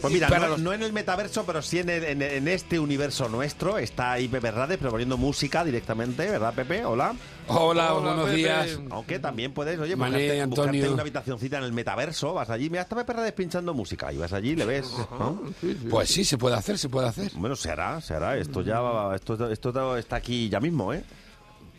Pues 0.00 0.12
mira, 0.14 0.28
no, 0.30 0.56
no 0.56 0.72
en 0.72 0.82
el 0.82 0.92
metaverso, 0.92 1.44
pero 1.44 1.60
sí 1.60 1.78
en, 1.78 1.90
el- 1.90 2.04
en- 2.04 2.22
en 2.22 2.48
este 2.48 2.78
universo 2.80 3.28
nuestro. 3.28 3.76
Está 3.78 4.12
ahí 4.12 4.28
Pepe 4.28 4.50
Rades 4.50 4.78
proponiendo 4.78 5.16
música 5.18 5.62
directamente, 5.64 6.26
¿verdad, 6.30 6.54
Pepe? 6.54 6.84
Hola. 6.84 7.14
Hola, 7.48 7.92
buenos 7.92 8.24
Pepe. 8.26 8.36
días. 8.36 8.78
Aunque 8.90 9.18
también 9.18 9.52
puedes, 9.52 9.78
oye, 9.78 9.96
Mané, 9.96 10.12
buscarte, 10.18 10.40
Antonio. 10.40 10.64
buscarte 10.72 10.92
una 10.94 11.02
habitacioncita 11.02 11.58
en 11.58 11.64
el 11.64 11.72
metaverso, 11.72 12.32
vas 12.32 12.48
allí, 12.48 12.70
mira, 12.70 12.82
está 12.82 12.96
Pepe 12.96 13.12
Rades 13.12 13.32
pinchando 13.32 13.74
música, 13.74 14.12
y 14.12 14.16
vas 14.16 14.32
allí 14.32 14.50
y 14.50 14.56
le 14.56 14.64
ves, 14.64 14.90
¿no? 15.18 15.42
Pues 15.90 16.08
sí, 16.08 16.24
se 16.24 16.38
puede 16.38 16.56
hacer, 16.56 16.78
se 16.78 16.88
puede 16.88 17.08
hacer. 17.08 17.30
Bueno, 17.34 17.54
se 17.56 17.70
hará, 17.70 18.00
se 18.00 18.14
hará. 18.14 18.38
Esto 18.38 18.62
ya, 18.62 18.80
va- 18.80 19.14
esto, 19.16 19.50
esto 19.50 19.96
está 19.98 20.16
aquí 20.16 20.48
ya 20.48 20.60
mismo, 20.60 20.94
¿eh? 20.94 21.04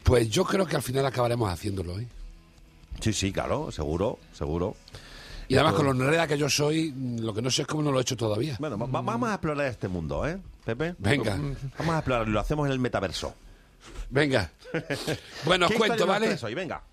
Pues 0.04 0.30
yo 0.30 0.44
creo 0.46 0.66
que 0.68 0.76
al 0.76 0.84
final 0.84 1.06
acabaremos 1.06 1.50
haciéndolo, 1.52 2.00
¿eh? 2.00 2.08
Sí, 3.00 3.14
sí, 3.14 3.32
claro, 3.32 3.72
seguro, 3.72 4.20
seguro. 4.34 4.76
Y 5.52 5.56
además, 5.56 5.74
con 5.74 5.86
lo 5.86 5.92
enreda 5.92 6.28
que 6.28 6.38
yo 6.38 6.50
soy, 6.50 6.94
lo 7.20 7.34
que 7.34 7.42
no 7.42 7.52
sé 7.52 7.64
es 7.64 7.68
cómo 7.68 7.84
no 7.84 7.92
lo 7.92 8.00
he 8.00 8.02
hecho 8.02 8.16
todavía. 8.16 8.56
Bueno, 8.60 8.78
va- 8.78 8.86
va- 8.88 9.02
vamos 9.02 9.30
a 9.30 9.34
explorar 9.34 9.68
este 9.68 9.88
mundo, 9.88 10.26
¿eh, 10.28 10.38
Pepe? 10.66 10.96
Venga. 10.98 11.38
Vamos 11.78 11.96
a 11.96 11.98
explorarlo, 12.00 12.32
lo 12.34 12.40
hacemos 12.40 12.66
en 12.68 12.72
el 12.74 12.80
metaverso. 12.80 13.34
Venga. 14.10 14.52
Bueno, 15.46 15.66
os 15.66 15.72
¿Qué 15.72 15.78
cuento, 15.78 15.98
nos 16.00 16.08
¿vale? 16.08 16.26
traes 16.28 16.44
hoy? 16.44 16.54
Venga. 16.54 16.84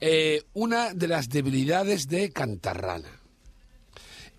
Eh, 0.00 0.42
una 0.54 0.92
de 0.92 1.08
las 1.08 1.28
debilidades 1.28 2.08
de 2.08 2.30
Cantarrana. 2.32 3.08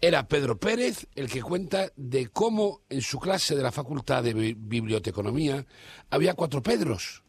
Era 0.02 0.28
Pedro 0.28 0.58
Pérez 0.58 1.08
el 1.16 1.30
que 1.30 1.42
cuenta 1.42 1.90
de 1.96 2.28
cómo 2.28 2.82
en 2.90 3.02
su 3.02 3.20
clase 3.20 3.56
de 3.56 3.64
la 3.64 3.72
Facultad 3.72 4.22
de 4.24 4.34
Bi- 4.34 4.54
Biblioteconomía 4.58 5.66
había 6.10 6.34
cuatro 6.34 6.62
Pedros. 6.62 7.24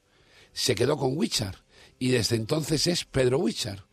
Se 0.53 0.75
quedó 0.75 0.97
con 0.97 1.17
Wichar 1.17 1.57
y 2.01 2.09
desde 2.11 2.35
entonces 2.37 2.87
es 2.89 3.05
Pedro 3.05 3.39
Wichar. 3.39 3.85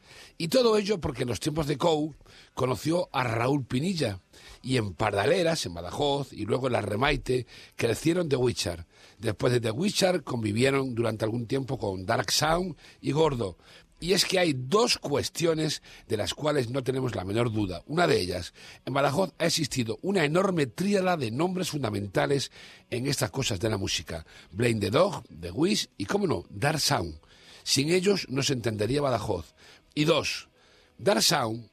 Y 0.41 0.47
todo 0.47 0.75
ello 0.75 0.99
porque 0.99 1.21
en 1.21 1.29
los 1.29 1.39
tiempos 1.39 1.67
de 1.67 1.77
Cou 1.77 2.15
conoció 2.55 3.09
a 3.11 3.23
Raúl 3.23 3.63
Pinilla 3.63 4.21
y 4.63 4.77
en 4.77 4.95
Pardaleras, 4.95 5.67
en 5.67 5.75
Badajoz 5.75 6.33
y 6.33 6.47
luego 6.47 6.65
en 6.65 6.73
la 6.73 6.81
Remaite 6.81 7.45
crecieron 7.75 8.27
de 8.27 8.37
Wichar. 8.37 8.87
Después 9.19 9.53
de 9.53 9.61
The 9.61 9.69
Witcher 9.69 10.23
convivieron 10.23 10.95
durante 10.95 11.25
algún 11.25 11.45
tiempo 11.45 11.77
con 11.77 12.07
Dark 12.07 12.31
Sound 12.31 12.75
y 13.01 13.11
Gordo. 13.11 13.59
Y 13.99 14.13
es 14.13 14.25
que 14.25 14.39
hay 14.39 14.53
dos 14.57 14.97
cuestiones 14.97 15.83
de 16.07 16.17
las 16.17 16.33
cuales 16.33 16.71
no 16.71 16.83
tenemos 16.83 17.13
la 17.13 17.23
menor 17.23 17.51
duda. 17.51 17.83
Una 17.85 18.07
de 18.07 18.19
ellas, 18.19 18.55
en 18.83 18.95
Badajoz 18.95 19.33
ha 19.37 19.45
existido 19.45 19.99
una 20.01 20.25
enorme 20.25 20.65
tríada 20.65 21.17
de 21.17 21.29
nombres 21.29 21.69
fundamentales 21.69 22.51
en 22.89 23.05
estas 23.05 23.29
cosas 23.29 23.59
de 23.59 23.69
la 23.69 23.77
música. 23.77 24.25
Blame 24.49 24.79
the 24.79 24.89
Dog, 24.89 25.23
The 25.39 25.51
Wish 25.51 25.89
y, 25.99 26.05
cómo 26.05 26.25
no, 26.25 26.45
Dark 26.49 26.79
Sound. 26.79 27.19
Sin 27.63 27.91
ellos 27.91 28.25
no 28.27 28.41
se 28.41 28.53
entendería 28.53 29.01
Badajoz. 29.01 29.53
Y 29.93 30.05
dos, 30.05 30.49
Dark 30.97 31.21
Sound 31.21 31.69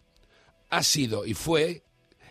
ha 0.70 0.82
sido 0.82 1.24
y 1.24 1.34
fue 1.34 1.82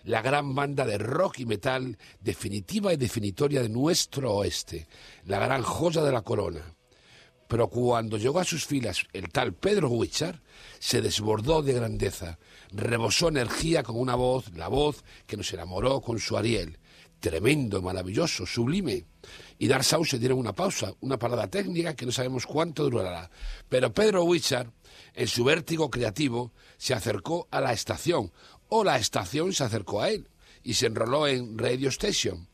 la 0.04 0.22
gran 0.22 0.56
banda 0.56 0.86
de 0.86 0.98
rock 0.98 1.40
y 1.40 1.46
metal 1.46 1.98
definitiva 2.20 2.94
y 2.94 2.98
definitoria 2.98 3.62
de 3.62 3.70
nuestro 3.70 4.36
oeste, 4.36 4.88
la 5.26 5.40
gran 5.40 5.64
joya 5.64 6.02
de 6.02 6.12
la 6.12 6.22
corona. 6.22 6.76
Pero 7.48 7.70
cuando 7.70 8.18
llegó 8.18 8.40
a 8.40 8.46
sus 8.46 8.66
filas 8.66 9.06
el 9.14 9.30
tal 9.30 9.54
Pedro 9.54 9.90
Huichar, 9.90 10.42
se 10.80 11.02
desbordó 11.02 11.62
de 11.62 11.74
grandeza, 11.74 12.40
rebosó 12.72 13.30
energía 13.30 13.84
con 13.84 13.98
una 13.98 14.16
voz, 14.16 14.52
la 14.56 14.68
voz 14.68 15.04
que 15.26 15.38
nos 15.38 15.52
enamoró 15.54 16.02
con 16.02 16.20
su 16.20 16.38
Ariel. 16.38 16.78
Tremendo, 17.20 17.82
maravilloso, 17.82 18.46
sublime. 18.46 19.06
Y 19.58 19.68
Darsau 19.68 20.06
se 20.06 20.20
dieron 20.20 20.38
una 20.38 20.54
pausa, 20.54 20.94
una 21.00 21.18
parada 21.18 21.48
técnica 21.48 21.96
que 21.96 22.06
no 22.06 22.12
sabemos 22.12 22.46
cuánto 22.46 22.90
durará. 22.90 23.32
Pero 23.70 23.92
Pedro 23.94 24.24
Huichar, 24.24 24.72
en 25.18 25.28
su 25.28 25.44
vértigo 25.44 25.90
creativo, 25.90 26.54
se 26.78 26.94
acercó 26.94 27.48
a 27.50 27.60
la 27.60 27.74
estación, 27.74 28.32
o 28.70 28.84
la 28.84 28.98
estación 28.98 29.52
se 29.52 29.64
acercó 29.64 30.02
a 30.02 30.12
él, 30.12 30.30
y 30.64 30.76
se 30.76 30.86
enroló 30.86 31.28
en 31.28 31.58
Radio 31.58 31.90
Station. 31.90 32.48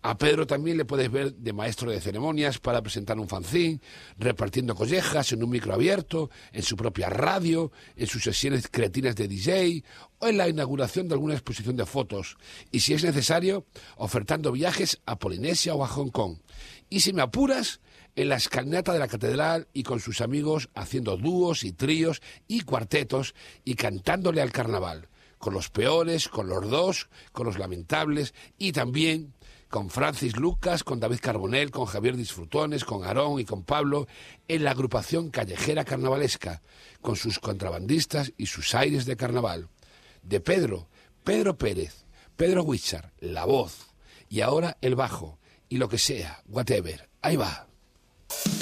A 0.00 0.16
Pedro 0.16 0.46
también 0.46 0.78
le 0.78 0.86
puedes 0.86 1.10
ver 1.10 1.34
de 1.34 1.52
maestro 1.52 1.90
de 1.90 2.00
ceremonias 2.00 2.58
para 2.58 2.80
presentar 2.80 3.18
un 3.18 3.28
fanzine, 3.28 3.80
repartiendo 4.16 4.74
collejas 4.74 5.32
en 5.32 5.42
un 5.42 5.50
micro 5.50 5.74
abierto, 5.74 6.30
en 6.52 6.62
su 6.62 6.74
propia 6.74 7.10
radio, 7.10 7.70
en 7.96 8.06
sus 8.06 8.22
sesiones 8.22 8.68
cretinas 8.68 9.14
de 9.14 9.28
DJ 9.28 9.84
o 10.18 10.28
en 10.28 10.38
la 10.38 10.48
inauguración 10.48 11.08
de 11.08 11.14
alguna 11.14 11.34
exposición 11.34 11.76
de 11.76 11.84
fotos. 11.84 12.38
Y 12.70 12.80
si 12.80 12.94
es 12.94 13.04
necesario, 13.04 13.66
ofertando 13.96 14.52
viajes 14.52 15.00
a 15.04 15.18
Polinesia 15.18 15.74
o 15.74 15.84
a 15.84 15.88
Hong 15.88 16.10
Kong. 16.10 16.38
Y 16.88 17.00
si 17.00 17.12
me 17.12 17.22
apuras, 17.22 17.80
en 18.16 18.30
la 18.30 18.36
escalinata 18.36 18.92
de 18.92 18.98
la 18.98 19.08
catedral 19.08 19.68
y 19.72 19.82
con 19.82 20.00
sus 20.00 20.20
amigos 20.20 20.70
haciendo 20.74 21.16
dúos 21.16 21.62
y 21.64 21.72
tríos 21.72 22.22
y 22.48 22.62
cuartetos 22.62 23.34
y 23.64 23.74
cantándole 23.74 24.40
al 24.40 24.52
carnaval. 24.52 25.08
Con 25.38 25.52
los 25.52 25.68
peores, 25.68 26.28
con 26.28 26.48
los 26.48 26.68
dos, 26.68 27.08
con 27.32 27.46
los 27.46 27.58
lamentables 27.58 28.34
y 28.58 28.72
también 28.72 29.34
con 29.68 29.90
Francis 29.90 30.36
Lucas, 30.36 30.82
con 30.82 31.00
David 31.00 31.18
Carbonell, 31.20 31.70
con 31.70 31.86
Javier 31.86 32.16
Disfrutones, 32.16 32.84
con 32.84 33.04
Aarón 33.04 33.40
y 33.40 33.44
con 33.44 33.64
Pablo, 33.64 34.06
en 34.48 34.64
la 34.64 34.70
agrupación 34.70 35.30
callejera 35.30 35.84
carnavalesca, 35.84 36.62
con 37.02 37.16
sus 37.16 37.38
contrabandistas 37.38 38.32
y 38.38 38.46
sus 38.46 38.74
aires 38.74 39.04
de 39.04 39.16
carnaval. 39.16 39.68
De 40.22 40.40
Pedro, 40.40 40.88
Pedro 41.24 41.58
Pérez, 41.58 42.06
Pedro 42.36 42.62
Huichar, 42.62 43.12
la 43.18 43.44
voz, 43.44 43.88
y 44.28 44.40
ahora 44.40 44.78
el 44.80 44.94
bajo, 44.94 45.38
y 45.68 45.78
lo 45.78 45.88
que 45.88 45.98
sea, 45.98 46.42
whatever. 46.46 47.08
Ahí 47.20 47.36
va. 47.36 47.66
Thank 48.28 48.46
you. 48.46 48.55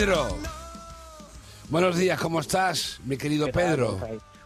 Pedro. 0.00 0.28
Buenos 1.68 1.98
días, 1.98 2.18
¿cómo 2.18 2.40
estás, 2.40 2.98
mi 3.04 3.18
querido 3.18 3.44
¿Qué 3.44 3.52
tal? 3.52 3.62
Pedro? 3.76 4.00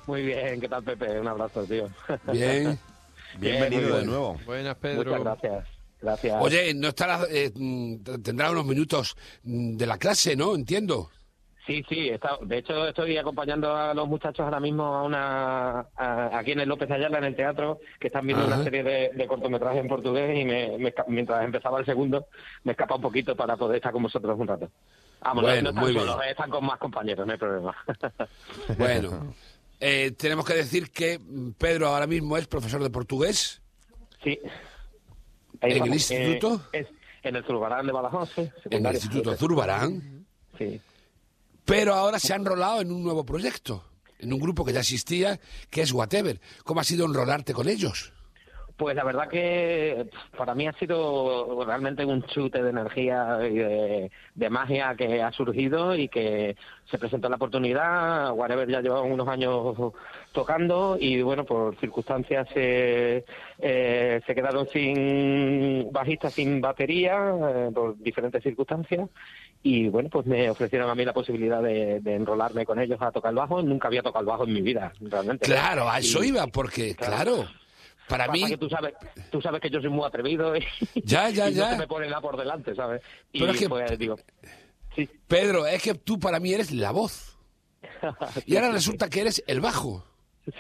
Muy 0.08 0.22
bien, 0.26 0.60
¿qué 0.60 0.68
tal 0.68 0.82
Pepe? 0.82 1.20
Un 1.20 1.28
abrazo, 1.28 1.62
tío. 1.62 1.86
Bien. 2.32 2.76
Bienvenido 3.38 3.98
de 3.98 4.04
nuevo. 4.04 4.36
Buenas, 4.46 4.76
Muchas 4.82 5.20
gracias. 5.20 5.68
Gracias. 6.02 6.36
Oye, 6.42 6.74
no 6.74 6.88
estará, 6.88 7.20
eh, 7.30 7.52
mm, 7.54 7.98
tendrá 8.24 8.50
unos 8.50 8.64
minutos 8.66 9.14
mm, 9.44 9.76
de 9.76 9.86
la 9.86 9.96
clase, 9.96 10.34
¿no? 10.34 10.56
Entiendo. 10.56 11.10
Sí, 11.68 11.84
sí, 11.88 12.08
está- 12.08 12.36
de 12.42 12.58
hecho 12.58 12.88
estoy 12.88 13.16
acompañando 13.16 13.76
a 13.76 13.94
los 13.94 14.08
muchachos 14.08 14.40
ahora 14.40 14.58
mismo 14.58 14.82
a 14.86 15.04
una 15.04 15.86
a- 15.96 16.36
aquí 16.36 16.50
en 16.50 16.60
el 16.60 16.68
López 16.68 16.90
Ayala, 16.90 17.18
en 17.18 17.24
el 17.26 17.36
teatro, 17.36 17.78
que 18.00 18.08
están 18.08 18.26
viendo 18.26 18.44
Ajá. 18.44 18.56
una 18.56 18.64
serie 18.64 18.82
de, 18.82 19.10
de 19.14 19.26
cortometrajes 19.28 19.80
en 19.82 19.88
portugués 19.88 20.36
y 20.36 20.44
me, 20.44 20.92
mientras 21.06 21.44
empezaba 21.44 21.78
el 21.78 21.86
segundo 21.86 22.26
me 22.64 22.72
escapa 22.72 22.96
un 22.96 23.02
poquito 23.02 23.36
para 23.36 23.56
poder 23.56 23.76
estar 23.76 23.92
con 23.92 24.02
vosotros 24.02 24.36
un 24.36 24.48
rato. 24.48 24.68
Vamos, 25.24 25.42
no- 25.42 25.48
Bueno, 25.48 25.62
no, 25.62 25.68
están 25.70 25.84
muy 25.84 25.92
bien. 25.94 26.06
eh, 26.08 26.30
están 26.30 26.50
con 26.50 26.64
más 26.66 26.78
compañeros, 26.78 27.26
no 27.26 27.32
hay 27.32 27.38
problema. 27.38 27.74
Bueno, 28.78 29.34
eh, 29.80 30.12
tenemos 30.16 30.44
que 30.44 30.54
decir 30.54 30.90
que 30.90 31.20
Pedro 31.58 31.88
ahora 31.88 32.06
mismo 32.06 32.36
es 32.36 32.46
profesor 32.46 32.82
de 32.82 32.90
portugués. 32.90 33.60
Sí. 34.22 34.38
¿En 35.60 35.72
el 35.72 35.80
vamos, 35.80 36.10
eh, 36.10 36.24
instituto? 36.24 36.60
es 36.72 36.86
en 37.22 37.36
el 37.36 37.44
Zurbarán 37.44 37.86
de 37.86 37.92
Badajoz, 37.92 38.30
sí, 38.34 38.50
en 38.70 38.84
el. 38.86 38.94
Instituto 38.94 39.34
Zurbarán. 39.36 40.26
Sí. 40.58 40.80
Pero 41.64 41.94
ahora 41.94 42.18
se 42.18 42.32
ha 42.34 42.36
enrolado 42.36 42.82
en 42.82 42.92
un 42.92 43.02
nuevo 43.02 43.24
proyecto, 43.24 43.82
en 44.18 44.32
un 44.32 44.38
grupo 44.38 44.64
que 44.64 44.72
ya 44.74 44.80
existía, 44.80 45.40
que 45.70 45.80
es 45.82 45.92
Whatever. 45.92 46.38
¿Cómo 46.64 46.80
ha 46.80 46.84
sido 46.84 47.06
enrolarte 47.06 47.54
con 47.54 47.68
ellos? 47.68 48.12
Pues 48.76 48.96
la 48.96 49.04
verdad 49.04 49.28
que 49.28 50.06
para 50.36 50.52
mí 50.56 50.66
ha 50.66 50.72
sido 50.72 51.64
realmente 51.64 52.04
un 52.04 52.24
chute 52.24 52.60
de 52.60 52.70
energía 52.70 53.38
y 53.48 53.54
de, 53.54 54.10
de 54.34 54.50
magia 54.50 54.96
que 54.96 55.22
ha 55.22 55.30
surgido 55.30 55.94
y 55.94 56.08
que 56.08 56.56
se 56.90 56.98
presentó 56.98 57.28
la 57.28 57.36
oportunidad. 57.36 58.32
Whatever 58.32 58.68
ya 58.68 58.80
lleva 58.80 59.00
unos 59.02 59.28
años 59.28 59.76
tocando 60.32 60.96
y 60.98 61.22
bueno, 61.22 61.44
por 61.44 61.76
circunstancias 61.78 62.48
eh, 62.56 63.24
eh, 63.60 64.20
se 64.26 64.34
quedaron 64.34 64.66
sin 64.72 65.92
bajista, 65.92 66.28
sin 66.30 66.60
batería, 66.60 67.16
eh, 67.48 67.70
por 67.72 67.96
diferentes 67.98 68.42
circunstancias. 68.42 69.08
Y 69.62 69.88
bueno, 69.88 70.08
pues 70.10 70.26
me 70.26 70.50
ofrecieron 70.50 70.90
a 70.90 70.94
mí 70.96 71.04
la 71.04 71.12
posibilidad 71.14 71.62
de, 71.62 72.00
de 72.00 72.14
enrolarme 72.16 72.66
con 72.66 72.80
ellos 72.80 73.00
a 73.00 73.12
tocar 73.12 73.30
el 73.30 73.36
bajo. 73.36 73.62
Nunca 73.62 73.86
había 73.86 74.02
tocado 74.02 74.20
el 74.22 74.26
bajo 74.26 74.44
en 74.44 74.52
mi 74.52 74.62
vida, 74.62 74.92
realmente. 75.00 75.46
Claro, 75.46 75.88
a 75.88 76.00
eso 76.00 76.22
Y- 76.24 76.28
iba, 76.28 76.46
porque, 76.48 76.94
claro, 76.96 77.46
para 78.08 78.26
Pasa 78.26 78.32
mí... 78.44 78.46
que 78.50 78.56
tú 78.58 78.68
sabes, 78.68 78.94
tú 79.30 79.40
sabes 79.40 79.60
que 79.60 79.70
yo 79.70 79.80
soy 79.80 79.90
muy 79.90 80.06
atrevido 80.06 80.54
y, 80.56 80.64
Ya, 81.04 81.28
ya, 81.30 81.48
y 81.50 81.54
ya. 81.54 81.64
no 81.66 81.70
se 81.72 81.78
me 81.78 81.86
pone 81.88 82.06
nada 82.08 82.20
por 82.20 82.36
delante, 82.36 82.74
¿sabes? 82.74 83.02
Y 83.32 83.40
Pero 83.40 83.52
es 83.52 83.58
que- 83.58 83.68
pues 83.68 83.98
digo, 83.98 84.16
Pedro, 85.26 85.66
es 85.66 85.82
que 85.82 85.94
tú 85.94 86.18
para 86.20 86.38
mí 86.40 86.52
eres 86.52 86.70
la 86.70 86.90
voz. 86.92 87.36
Y 88.46 88.56
ahora 88.56 88.70
resulta 88.70 89.08
que 89.10 89.20
eres 89.22 89.42
el 89.46 89.60
bajo. 89.60 90.04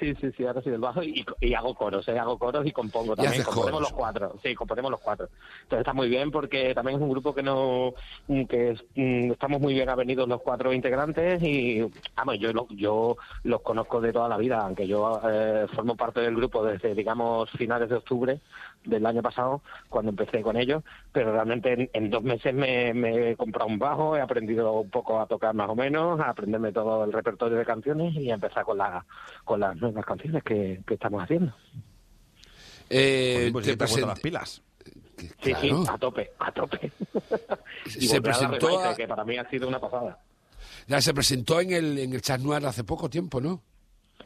Sí, 0.00 0.14
sí, 0.18 0.30
sí, 0.34 0.46
ahora 0.46 0.62
soy 0.62 0.72
del 0.72 0.80
bajo 0.80 1.02
y, 1.02 1.24
y 1.40 1.52
hago 1.52 1.74
coros, 1.74 2.08
¿eh? 2.08 2.18
hago 2.18 2.38
coros 2.38 2.64
y 2.66 2.72
compongo 2.72 3.12
Y 3.12 3.16
también. 3.16 3.32
haces 3.32 3.44
componemos 3.44 3.80
coros. 3.80 3.90
los 3.90 3.92
cuatro, 3.92 4.34
sí, 4.42 4.54
componemos 4.54 4.90
los 4.90 5.00
cuatro. 5.00 5.28
Entonces 5.64 5.80
está 5.80 5.92
muy 5.92 6.08
bien 6.08 6.30
porque 6.30 6.74
también 6.74 6.96
es 6.96 7.02
un 7.02 7.10
grupo 7.10 7.34
que 7.34 7.42
no, 7.42 7.92
mm, 8.28 8.44
que 8.44 8.70
es- 8.70 8.84
mm, 8.94 9.32
estamos 9.32 9.60
muy 9.60 9.74
bien 9.74 9.90
avenidos 9.90 10.26
los 10.26 10.40
cuatro 10.40 10.72
integrantes 10.72 11.42
y, 11.42 11.82
vamos, 12.16 12.38
yo, 12.38 12.50
yo 12.70 13.16
los 13.42 13.60
conozco 13.60 14.00
de 14.00 14.12
toda 14.12 14.28
la 14.28 14.38
vida, 14.38 14.60
aunque 14.60 14.86
yo 14.86 15.20
eh, 15.30 15.66
formo 15.74 15.96
parte 15.96 16.20
del 16.20 16.34
grupo 16.36 16.64
desde, 16.64 16.94
digamos, 16.94 17.50
finales 17.50 17.90
de 17.90 17.96
octubre 17.96 18.40
del 18.84 19.06
año 19.06 19.22
pasado, 19.22 19.62
cuando 19.88 20.10
empecé 20.10 20.42
con 20.42 20.56
ellos, 20.56 20.82
pero 21.12 21.32
realmente 21.32 21.72
en, 21.72 21.90
en 21.92 22.10
dos 22.10 22.22
meses 22.22 22.52
me, 22.54 22.92
me 22.94 23.30
he 23.30 23.36
comprado 23.36 23.68
un 23.68 23.78
bajo, 23.78 24.16
he 24.16 24.20
aprendido 24.20 24.72
un 24.80 24.90
poco 24.90 25.20
a 25.20 25.26
tocar 25.26 25.54
más 25.54 25.68
o 25.70 25.74
menos, 25.74 26.20
a 26.20 26.30
aprenderme 26.30 26.72
todo 26.72 27.04
el 27.04 27.12
repertorio 27.12 27.56
de 27.58 27.64
canciones 27.64 28.14
y 28.16 28.30
a 28.30 28.34
empezar 28.34 28.64
con, 28.64 28.78
la, 28.78 29.04
con 29.44 29.60
las 29.60 29.76
nuevas 29.76 30.04
canciones 30.04 30.42
que, 30.44 30.80
que 30.86 30.94
estamos 30.94 31.22
haciendo. 31.22 31.52
Eh, 32.90 33.48
pues 33.52 33.64
te 33.64 33.72
ya 33.72 33.76
te 33.78 33.84
has 33.84 33.90
puesto 33.90 34.06
present- 34.06 34.08
las 34.10 34.20
pilas. 34.20 34.62
Sí, 35.16 35.54
Claro. 35.54 35.60
sí, 35.60 35.72
a 35.90 35.98
tope, 35.98 36.30
a 36.38 36.52
tope. 36.52 36.92
y 37.86 38.06
Se 38.08 38.20
presentó 38.20 38.80
a- 38.80 38.94
que 38.94 39.06
para 39.08 39.24
mí 39.24 39.36
ha 39.38 39.48
sido 39.48 39.68
una 39.68 39.78
pasada. 39.80 40.18
Ya 40.86 41.00
se 41.00 41.14
presentó 41.14 41.60
en 41.60 41.72
el, 41.72 41.98
en 41.98 42.12
el 42.12 42.20
Chat 42.20 42.40
Noir 42.40 42.66
hace 42.66 42.84
poco 42.84 43.08
tiempo, 43.08 43.40
¿no? 43.40 43.62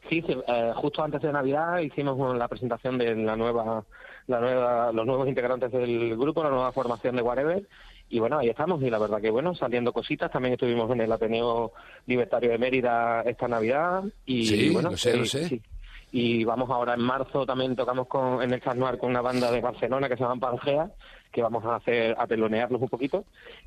Sí, 0.09 0.23
sí, 0.27 0.37
eh, 0.49 0.73
justo 0.77 1.03
antes 1.03 1.21
de 1.21 1.33
Navidad 1.33 1.79
hicimos 1.81 2.37
la 2.37 2.49
presentación 2.49 2.97
de 2.99 3.15
la 3.15 3.37
nueva, 3.37 3.85
la 4.29 4.41
nueva, 4.41 4.93
los 4.93 5.05
nuevos 5.07 5.27
integrantes 5.27 5.73
del 5.73 6.17
grupo, 6.17 6.45
la 6.45 6.51
nueva 6.51 6.71
formación 6.73 7.17
de 7.17 7.23
Whatever. 7.23 7.67
Y 8.11 8.21
bueno, 8.21 8.39
ahí 8.39 8.49
estamos. 8.49 8.83
Y 8.83 8.91
la 8.91 8.99
verdad 8.99 9.21
que 9.21 9.31
bueno, 9.31 9.55
saliendo 9.55 9.93
cositas. 9.93 10.31
También 10.31 10.55
estuvimos 10.55 10.91
en 10.93 11.01
el 11.01 11.11
Ateneo 11.13 11.73
Libertario 12.07 12.51
de 12.51 12.59
Mérida 12.59 13.23
esta 13.23 13.49
Navidad. 13.49 14.05
Y 14.25 14.47
Sí, 14.47 14.71
bueno, 14.71 14.91
lo 14.91 14.97
sé, 14.97 15.11
eh, 15.11 15.17
lo 15.17 15.25
sé. 15.25 15.49
sí. 15.49 15.63
Y 16.11 16.45
vamos 16.45 16.71
ahora 16.71 16.95
en 16.95 17.03
marzo 17.03 17.45
también 17.45 17.77
tocamos 17.77 18.07
con, 18.07 18.43
en 18.43 18.53
el 18.53 18.63
Chat 18.63 18.77
Noir 18.77 18.97
con 18.97 19.11
una 19.11 19.21
banda 19.21 19.51
de 19.51 19.61
Barcelona 19.61 20.09
que 20.09 20.17
se 20.17 20.23
llama 20.23 20.41
Pangea, 20.41 20.91
que 21.31 21.43
vamos 21.43 21.63
a 21.67 21.77
hacer 21.77 22.17
a 22.19 22.27
telonearnos 22.27 22.81
un 22.81 22.89
poquito. 22.89 23.25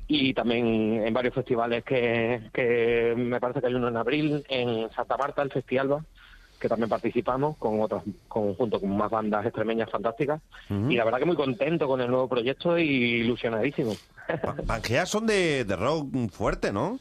Y 0.08 0.34
también 0.34 1.06
en 1.06 1.14
varios 1.14 1.34
festivales 1.34 1.84
que, 1.84 2.40
que 2.52 3.14
me 3.16 3.38
parece 3.38 3.60
que 3.60 3.68
hay 3.68 3.74
uno 3.74 3.86
en 3.88 3.96
abril, 3.96 4.44
en 4.48 4.90
Santa 4.90 5.16
Marta, 5.16 5.42
el 5.42 5.52
Festivalba, 5.52 6.04
que 6.62 6.68
también 6.68 6.88
participamos 6.88 7.56
con 7.56 7.80
otros, 7.80 8.04
con, 8.28 8.54
junto 8.54 8.78
con 8.80 8.96
más 8.96 9.10
bandas 9.10 9.44
extremeñas 9.44 9.90
fantásticas. 9.90 10.40
Y 10.70 10.94
la 10.96 11.04
verdad 11.04 11.18
que 11.18 11.24
muy 11.26 11.34
contento 11.36 11.88
con 11.88 12.00
el 12.00 12.08
nuevo 12.08 12.28
proyecto 12.28 12.78
y 12.78 12.84
ilusionadísimo. 13.20 13.94
Pangea 14.66 15.04
son 15.04 15.26
de, 15.26 15.64
de 15.64 15.74
rock 15.76 16.08
fuerte, 16.30 16.72
¿no? 16.72 17.00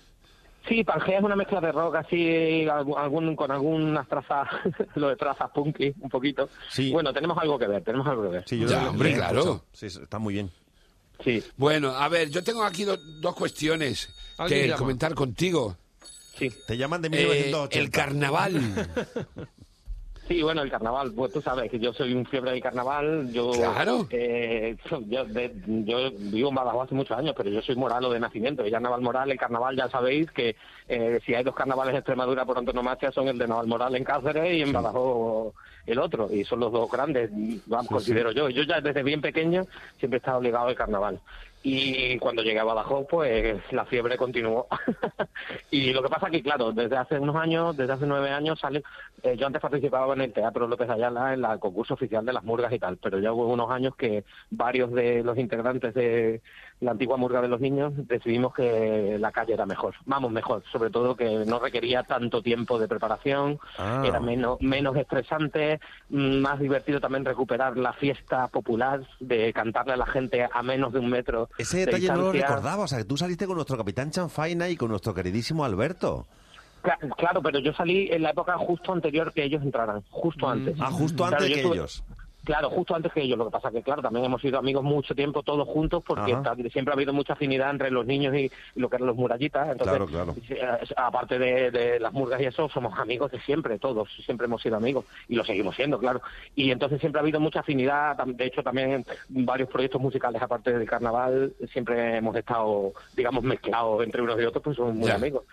Sí, 0.67 0.83
Pangea 0.83 1.19
es 1.19 1.23
una 1.23 1.35
mezcla 1.35 1.61
de 1.61 1.71
rock 1.71 1.95
así, 1.95 2.67
algún, 2.67 2.97
algún- 2.97 3.35
con 3.35 3.51
algunas 3.51 4.07
trazas, 4.07 4.47
lo 4.95 5.09
de 5.09 5.15
trazas 5.15 5.49
punky, 5.51 5.93
un 5.99 6.09
poquito. 6.09 6.49
Bueno, 6.91 7.13
tenemos 7.13 7.37
algo 7.37 7.57
que 7.59 7.67
ver, 7.67 7.83
tenemos 7.83 8.07
algo 8.07 8.23
que 8.23 8.29
ver. 8.29 8.43
Sí, 8.47 8.59
yo 8.59 8.67
Ya, 8.67 8.83
lo- 8.83 8.89
hombre, 8.91 9.13
claro. 9.13 9.63
Sí, 9.73 9.85
está 9.85 10.17
muy 10.19 10.33
bien. 10.33 10.49
Sí. 11.23 11.43
Bueno, 11.55 11.89
a 11.91 12.09
ver, 12.09 12.29
yo 12.31 12.43
tengo 12.43 12.63
aquí 12.63 12.83
do- 12.83 12.97
dos 12.97 13.35
cuestiones 13.35 14.09
¿Alguien 14.39 14.61
que 14.61 14.67
llama? 14.69 14.79
comentar 14.79 15.13
contigo. 15.13 15.77
Sí. 16.49 16.51
Te 16.67 16.75
llaman 16.77 17.01
de 17.01 17.07
Eh, 17.09 17.11
1980. 17.11 17.79
el 17.79 17.89
carnaval. 17.91 18.53
Sí, 20.27 20.41
bueno, 20.43 20.61
el 20.61 20.71
carnaval, 20.71 21.11
pues 21.13 21.33
tú 21.33 21.41
sabes 21.41 21.69
que 21.69 21.77
yo 21.77 21.91
soy 21.91 22.13
un 22.13 22.25
fiebre 22.25 22.51
del 22.51 22.61
carnaval. 22.61 23.33
Yo, 23.33 23.51
Claro. 23.51 24.07
eh, 24.11 24.77
yo, 25.09 25.25
de- 25.25 25.51
yo 25.83 26.09
vivo 26.17 26.47
en 26.49 26.55
Badajoz 26.55 26.85
hace 26.85 26.95
muchos 26.95 27.17
años, 27.17 27.33
pero 27.35 27.49
yo 27.49 27.61
soy 27.61 27.75
moralo 27.75 28.09
de 28.09 28.19
nacimiento. 28.21 28.65
Y 28.65 28.71
ya 28.71 28.79
Naval 28.79 29.01
Moral, 29.01 29.29
el 29.29 29.37
carnaval, 29.37 29.75
ya 29.75 29.89
sabéis 29.89 30.31
que 30.31 30.55
eh, 30.87 31.19
si 31.25 31.33
hay 31.35 31.43
dos 31.43 31.53
carnavales 31.55 31.91
en 31.91 31.97
Extremadura 31.97 32.45
por 32.45 32.57
antonomasia 32.57 33.11
son 33.11 33.27
el 33.27 33.37
de 33.37 33.47
Naval 33.47 33.67
Moral 33.67 33.93
en 33.95 34.05
Cáceres 34.05 34.53
y 34.53 34.61
en 34.61 34.71
Badajoz 34.71 35.53
el 35.85 35.99
otro. 35.99 36.29
Y 36.31 36.45
son 36.45 36.61
los 36.61 36.71
dos 36.71 36.89
grandes, 36.89 37.29
vamos, 37.65 37.87
considero 37.87 38.31
yo. 38.31 38.47
Yo 38.47 38.63
ya 38.63 38.79
desde 38.79 39.03
bien 39.03 39.19
pequeño 39.19 39.65
siempre 39.99 40.17
he 40.17 40.19
estado 40.21 40.39
ligado 40.39 40.67
al 40.67 40.75
carnaval. 40.75 41.19
Y 41.63 42.17
cuando 42.17 42.41
llegué 42.41 42.59
a 42.59 42.63
Badajoz, 42.63 43.05
pues 43.07 43.61
la 43.71 43.85
fiebre 43.85 44.17
continuó. 44.17 44.67
y 45.71 45.93
lo 45.93 46.01
que 46.01 46.09
pasa 46.09 46.31
que, 46.31 46.41
claro, 46.41 46.71
desde 46.71 46.97
hace 46.97 47.19
unos 47.19 47.35
años, 47.35 47.77
desde 47.77 47.93
hace 47.93 48.07
nueve 48.07 48.31
años, 48.31 48.59
sale, 48.59 48.81
eh, 49.21 49.37
yo 49.37 49.45
antes 49.45 49.61
participaba 49.61 50.13
en 50.15 50.21
el 50.21 50.33
Teatro 50.33 50.67
López 50.67 50.89
Ayala, 50.89 51.35
en 51.35 51.45
el 51.45 51.59
concurso 51.59 51.93
oficial 51.93 52.25
de 52.25 52.33
las 52.33 52.43
murgas 52.43 52.73
y 52.73 52.79
tal, 52.79 52.97
pero 52.97 53.19
ya 53.19 53.31
hubo 53.31 53.47
unos 53.47 53.69
años 53.69 53.95
que 53.95 54.23
varios 54.49 54.91
de 54.91 55.23
los 55.23 55.37
integrantes 55.37 55.93
de 55.93 56.41
la 56.81 56.91
antigua 56.91 57.15
murga 57.15 57.41
de 57.41 57.47
los 57.47 57.61
niños 57.61 57.93
decidimos 57.95 58.53
que 58.53 59.17
la 59.19 59.31
calle 59.31 59.53
era 59.53 59.65
mejor. 59.65 59.93
Vamos, 60.05 60.31
mejor, 60.31 60.63
sobre 60.71 60.89
todo 60.89 61.15
que 61.15 61.45
no 61.45 61.59
requería 61.59 62.03
tanto 62.03 62.41
tiempo 62.41 62.77
de 62.79 62.87
preparación, 62.87 63.59
Ah. 63.77 64.03
era 64.05 64.19
menos, 64.19 64.59
menos 64.61 64.95
estresante, 64.97 65.79
mm, 66.09 66.37
más 66.39 66.59
divertido 66.59 66.99
también 66.99 67.23
recuperar 67.23 67.77
la 67.77 67.93
fiesta 67.93 68.47
popular 68.47 69.01
de 69.19 69.53
cantarle 69.53 69.93
a 69.93 69.97
la 69.97 70.05
gente 70.07 70.47
a 70.51 70.63
menos 70.63 70.91
de 70.91 70.99
un 70.99 71.09
metro. 71.09 71.49
Ese 71.57 71.77
de 71.77 71.85
detalle 71.85 72.07
no 72.09 72.15
lo 72.15 72.31
recordaba. 72.31 72.83
O 72.83 72.87
sea, 72.87 72.97
que 72.97 73.05
tú 73.05 73.15
saliste 73.15 73.45
con 73.45 73.55
nuestro 73.55 73.77
capitán 73.77 74.09
Chanfaina 74.11 74.67
y 74.67 74.75
con 74.75 74.89
nuestro 74.89 75.13
queridísimo 75.13 75.63
Alberto. 75.63 76.25
Cla- 76.83 76.97
Claro, 77.15 77.43
pero 77.43 77.59
yo 77.59 77.73
salí 77.73 78.09
en 78.11 78.23
la 78.23 78.31
época 78.31 78.57
justo 78.57 78.91
anterior 78.91 79.31
que 79.33 79.43
ellos 79.43 79.61
entraran, 79.61 80.01
justo 80.09 80.49
antes. 80.49 80.75
Ah, 80.79 80.89
justo 80.89 81.23
antes 81.23 81.45
que 81.47 81.61
ellos. 81.61 82.03
Claro, 82.43 82.69
justo 82.71 82.95
antes 82.95 83.11
que 83.13 83.21
ellos. 83.21 83.37
Lo 83.37 83.45
que 83.45 83.51
pasa 83.51 83.69
que, 83.71 83.83
claro, 83.83 84.01
también 84.01 84.25
hemos 84.25 84.41
sido 84.41 84.57
amigos 84.57 84.83
mucho 84.83 85.13
tiempo 85.13 85.43
todos 85.43 85.67
juntos 85.67 86.01
porque 86.05 86.33
Ajá. 86.33 86.55
siempre 86.71 86.91
ha 86.91 86.95
habido 86.95 87.13
mucha 87.13 87.33
afinidad 87.33 87.69
entre 87.69 87.91
los 87.91 88.05
niños 88.05 88.33
y, 88.35 88.51
y 88.75 88.79
lo 88.79 88.89
que 88.89 88.95
eran 88.95 89.07
los 89.07 89.15
murallitas. 89.15 89.69
Entonces, 89.71 89.97
Claro, 90.07 90.07
claro. 90.07 90.35
eh, 90.49 90.93
aparte 90.97 91.37
de, 91.37 91.69
de 91.71 91.99
las 91.99 92.11
murgas 92.13 92.41
y 92.41 92.45
eso, 92.45 92.67
somos 92.69 92.97
amigos 92.97 93.31
de 93.31 93.39
siempre, 93.41 93.77
todos. 93.77 94.09
Siempre 94.25 94.45
hemos 94.45 94.61
sido 94.61 94.75
amigos 94.77 95.05
y 95.27 95.35
lo 95.35 95.43
seguimos 95.45 95.75
siendo, 95.75 95.99
claro. 95.99 96.21
Y 96.55 96.71
entonces 96.71 96.99
siempre 96.99 97.19
ha 97.19 97.23
habido 97.23 97.39
mucha 97.39 97.59
afinidad. 97.59 98.17
De 98.25 98.45
hecho, 98.45 98.63
también 98.63 98.91
en 98.91 99.05
varios 99.45 99.69
proyectos 99.69 100.01
musicales, 100.01 100.41
aparte 100.41 100.71
del 100.77 100.87
carnaval, 100.89 101.53
siempre 101.71 102.17
hemos 102.17 102.35
estado, 102.35 102.93
digamos, 103.15 103.43
mezclados 103.43 104.03
entre 104.03 104.21
unos 104.21 104.39
y 104.41 104.45
otros, 104.45 104.63
pues 104.63 104.77
somos 104.77 104.95
muy 104.95 105.07
Ya. 105.09 105.15
amigos. 105.15 105.43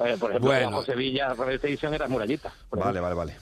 Eh, 0.00 0.16
por 0.20 0.30
ejemplo, 0.30 0.50
Bueno. 0.50 0.72
José 0.72 0.94
Villa, 0.94 1.34
Rebelde 1.34 1.68
Edición 1.68 1.94
era 1.94 2.06
murallita. 2.06 2.52
Vale, 2.70 2.82
ejemplo. 3.00 3.16
vale, 3.16 3.34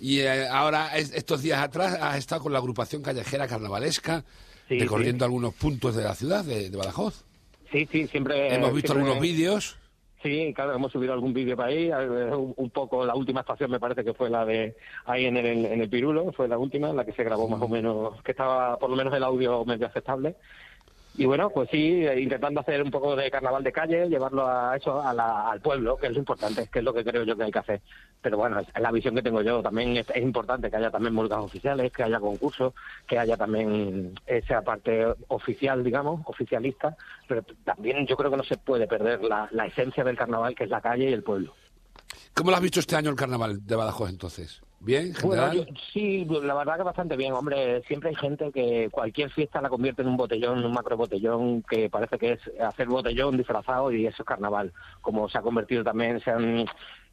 Y 0.00 0.20
eh, 0.20 0.48
ahora, 0.48 0.96
es- 0.96 1.12
estos 1.14 1.42
días 1.42 1.60
atrás, 1.62 1.96
has 2.00 2.16
estado 2.18 2.42
con 2.42 2.52
la 2.52 2.58
agrupación 2.58 3.02
callejera 3.02 3.46
carnavalesca, 3.48 4.24
Sí, 4.68 4.78
recorriendo 4.78 5.24
algunos 5.24 5.54
puntos 5.54 5.96
de 5.96 6.04
la 6.04 6.14
ciudad 6.14 6.44
de, 6.44 6.68
de 6.68 6.76
Badajoz. 6.76 7.24
Sí, 7.72 7.88
sí, 7.90 8.06
siempre. 8.06 8.54
Hemos 8.54 8.72
visto 8.74 8.92
siempre- 8.92 9.10
algunos 9.10 9.22
vídeos. 9.22 9.78
Sí, 10.22 10.52
claro, 10.54 10.74
hemos 10.74 10.90
subido 10.90 11.12
algún 11.12 11.32
vídeo 11.32 11.56
para 11.56 11.68
ahí, 11.68 11.86
eh, 11.90 12.34
un, 12.34 12.52
un 12.56 12.70
poco, 12.70 13.06
la 13.06 13.14
última 13.14 13.40
estación 13.40 13.70
me 13.70 13.78
parece 13.78 14.02
que 14.04 14.14
fue 14.14 14.28
la 14.28 14.44
de 14.44 14.74
ahí 15.06 15.26
en 15.26 15.36
el, 15.36 15.64
en 15.64 15.80
el 15.80 15.88
Pirulo, 15.88 16.32
fue 16.32 16.48
la 16.48 16.58
última, 16.58 16.92
la 16.92 17.04
que 17.04 17.12
se 17.12 17.22
grabó 17.22 17.48
más 17.48 17.62
o 17.62 17.68
menos, 17.68 18.20
que 18.22 18.32
estaba 18.32 18.76
por 18.78 18.90
lo 18.90 18.96
menos 18.96 19.14
el 19.14 19.22
audio 19.22 19.64
medio 19.64 19.86
aceptable. 19.86 20.34
Y 21.18 21.26
bueno, 21.26 21.50
pues 21.50 21.68
sí, 21.70 22.06
intentando 22.16 22.60
hacer 22.60 22.80
un 22.80 22.92
poco 22.92 23.16
de 23.16 23.28
carnaval 23.28 23.64
de 23.64 23.72
calle, 23.72 24.08
llevarlo 24.08 24.46
a 24.46 24.76
eso, 24.76 25.02
a 25.02 25.12
la- 25.12 25.50
al 25.50 25.60
pueblo, 25.60 25.96
que 25.96 26.06
es 26.06 26.12
lo 26.12 26.20
importante, 26.20 26.68
que 26.72 26.78
es 26.78 26.84
lo 26.84 26.94
que 26.94 27.04
creo 27.04 27.24
yo 27.24 27.36
que 27.36 27.42
hay 27.42 27.50
que 27.50 27.58
hacer. 27.58 27.80
Pero 28.22 28.36
bueno, 28.38 28.60
es, 28.60 28.68
la 28.80 28.92
visión 28.92 29.16
que 29.16 29.22
tengo 29.22 29.42
yo. 29.42 29.60
También 29.60 29.96
es, 29.96 30.06
importante 30.16 30.70
que 30.70 30.76
haya 30.76 30.92
también 30.92 31.14
murgas 31.14 31.40
oficiales, 31.40 31.90
que 31.90 32.04
haya 32.04 32.20
concursos, 32.20 32.72
que 33.08 33.18
haya 33.18 33.36
también 33.36 34.14
esa 34.26 34.62
parte 34.62 35.12
oficial, 35.26 35.82
digamos, 35.82 36.20
oficialista. 36.24 36.96
Pero 37.26 37.42
también 37.64 38.06
yo 38.06 38.16
creo 38.16 38.30
que 38.30 38.36
no 38.36 38.44
se 38.44 38.56
puede 38.56 38.86
perder 38.86 39.20
la 39.24 39.66
esencia 39.66 40.04
del 40.04 40.16
carnaval, 40.16 40.54
que 40.54 40.64
es 40.64 40.70
la 40.70 40.80
calle 40.80 41.10
y 41.10 41.12
el 41.12 41.24
pueblo. 41.24 41.52
¿Cómo 42.32 42.52
lo 42.52 42.56
has 42.56 42.62
visto 42.62 42.78
este 42.78 42.94
año 42.94 43.10
el 43.10 43.16
carnaval 43.16 43.66
de 43.66 43.74
Badajoz 43.74 44.10
entonces? 44.10 44.62
¿Bien? 44.80 45.12
Bueno, 45.24 45.52
yo- 45.52 45.64
sí, 45.92 46.24
la 46.24 46.54
verdad 46.54 46.76
que 46.76 46.82
bastante 46.84 47.16
bien, 47.16 47.32
hombre. 47.32 47.82
Siempre 47.82 48.10
hay 48.10 48.14
gente 48.14 48.52
que 48.52 48.88
cualquier 48.90 49.30
fiesta 49.30 49.60
la 49.60 49.68
convierte 49.68 50.02
en 50.02 50.08
un 50.08 50.16
botellón, 50.16 50.64
un 50.64 50.72
macro 50.72 50.96
botellón, 50.96 51.62
que 51.62 51.90
parece 51.90 52.16
que 52.16 52.32
es 52.34 52.40
hacer 52.60 52.86
botellón 52.86 53.36
disfrazado 53.36 53.90
y 53.90 54.06
eso 54.06 54.22
es 54.22 54.26
carnaval. 54.26 54.72
Como 55.00 55.28
se 55.28 55.38
ha 55.38 55.42
convertido 55.42 55.82
también, 55.82 56.20
se 56.20 56.30
han 56.30 56.64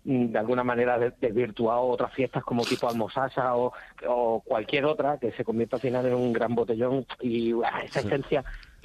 mm, 0.03 0.27
de 0.31 0.37
alguna 0.37 0.63
manera 0.63 0.99
de- 0.99 1.13
desvirtuado 1.19 1.81
otras 1.87 2.13
fiestas 2.13 2.43
como 2.43 2.63
tipo 2.63 2.87
Almosasa 2.87 3.55
o, 3.55 3.73
o 4.07 4.41
cualquier 4.45 4.85
otra 4.85 5.17
que 5.17 5.31
se 5.31 5.43
convierte 5.43 5.77
al 5.77 5.81
final 5.81 6.05
en 6.05 6.13
un 6.13 6.31
gran 6.31 6.53
botellón 6.53 7.07
y 7.21 7.51
ah, 7.63 7.81
esa 7.83 8.01
Sí. 8.03 8.07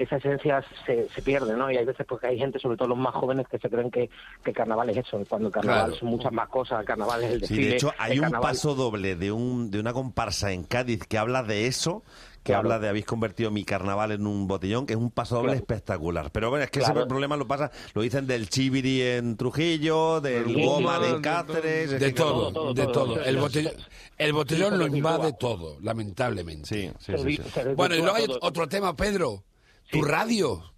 Esa 0.04 0.16
esencia 0.16 0.64
se, 0.86 1.08
se 1.08 1.22
pierde, 1.22 1.56
¿no? 1.56 1.70
Y 1.70 1.76
hay 1.76 1.84
veces 1.84 2.06
porque 2.06 2.28
hay 2.28 2.38
gente, 2.38 2.58
sobre 2.58 2.76
todo 2.76 2.88
los 2.88 2.98
más 2.98 3.14
jóvenes, 3.14 3.46
que 3.48 3.58
se 3.58 3.68
creen 3.68 3.90
que, 3.90 4.08
que 4.42 4.50
el 4.50 4.56
carnaval 4.56 4.88
es 4.90 4.98
eso, 4.98 5.22
cuando 5.28 5.48
el 5.48 5.54
carnaval 5.54 5.84
Claro. 5.86 5.96
son 5.98 6.08
muchas 6.08 6.32
más 6.32 6.48
cosas, 6.48 6.80
el 6.80 6.86
carnaval 6.86 7.22
es 7.24 7.30
el 7.32 7.34
Sí, 7.36 7.40
desfile. 7.40 7.68
de 7.68 7.74
hecho, 7.76 7.92
hay 7.98 8.18
un 8.18 8.24
carnaval- 8.24 8.50
paso 8.50 8.74
doble 8.74 9.16
de, 9.16 9.32
un, 9.32 9.70
de 9.70 9.80
una 9.80 9.92
comparsa 9.92 10.52
en 10.52 10.64
Cádiz 10.64 11.04
que 11.06 11.18
habla 11.18 11.42
de 11.42 11.66
eso, 11.66 12.02
que 12.42 12.52
Claro. 12.52 12.60
habla 12.60 12.78
de 12.78 12.88
habéis 12.88 13.04
convertido 13.04 13.50
mi 13.50 13.64
carnaval 13.64 14.12
en 14.12 14.26
un 14.26 14.48
botellón, 14.48 14.86
que 14.86 14.94
es 14.94 14.98
un 14.98 15.10
paso 15.10 15.34
doble 15.36 15.48
Claro. 15.50 15.60
espectacular. 15.60 16.30
Pero 16.32 16.48
bueno, 16.48 16.64
es 16.64 16.70
que 16.70 16.80
Claro. 16.80 17.00
ese 17.00 17.06
problema 17.08 17.36
lo 17.36 17.46
pasa, 17.46 17.70
lo 17.92 18.00
dicen 18.00 18.26
del 18.26 18.48
Chiviri 18.48 19.02
en 19.02 19.36
Trujillo, 19.36 20.22
del 20.22 20.46
Sí, 20.46 20.64
Goma 20.64 20.96
sí, 20.96 21.02
de 21.02 21.16
sí, 21.16 21.22
Cáceres. 21.22 21.92
es 21.92 22.00
De 22.00 22.06
que- 22.06 22.12
todo, 22.12 22.72
de 22.72 22.86
todo. 22.86 23.22
El 23.22 23.36
botellón, 23.36 23.72
el 24.16 24.32
botellón 24.32 24.72
Sí, 24.72 24.78
lo 24.78 24.86
invade 24.86 25.34
todo, 25.38 25.76
lamentablemente. 25.82 26.66
Sí, 26.66 26.90
sí, 26.98 27.36
sí. 27.36 27.40
Bueno, 27.76 27.94
y 27.94 27.98
luego 28.00 28.16
hay 28.16 28.26
otro 28.40 28.66
tema, 28.68 28.96
Pedro. 28.96 29.42
Tu 29.90 30.02
radio. 30.02 30.70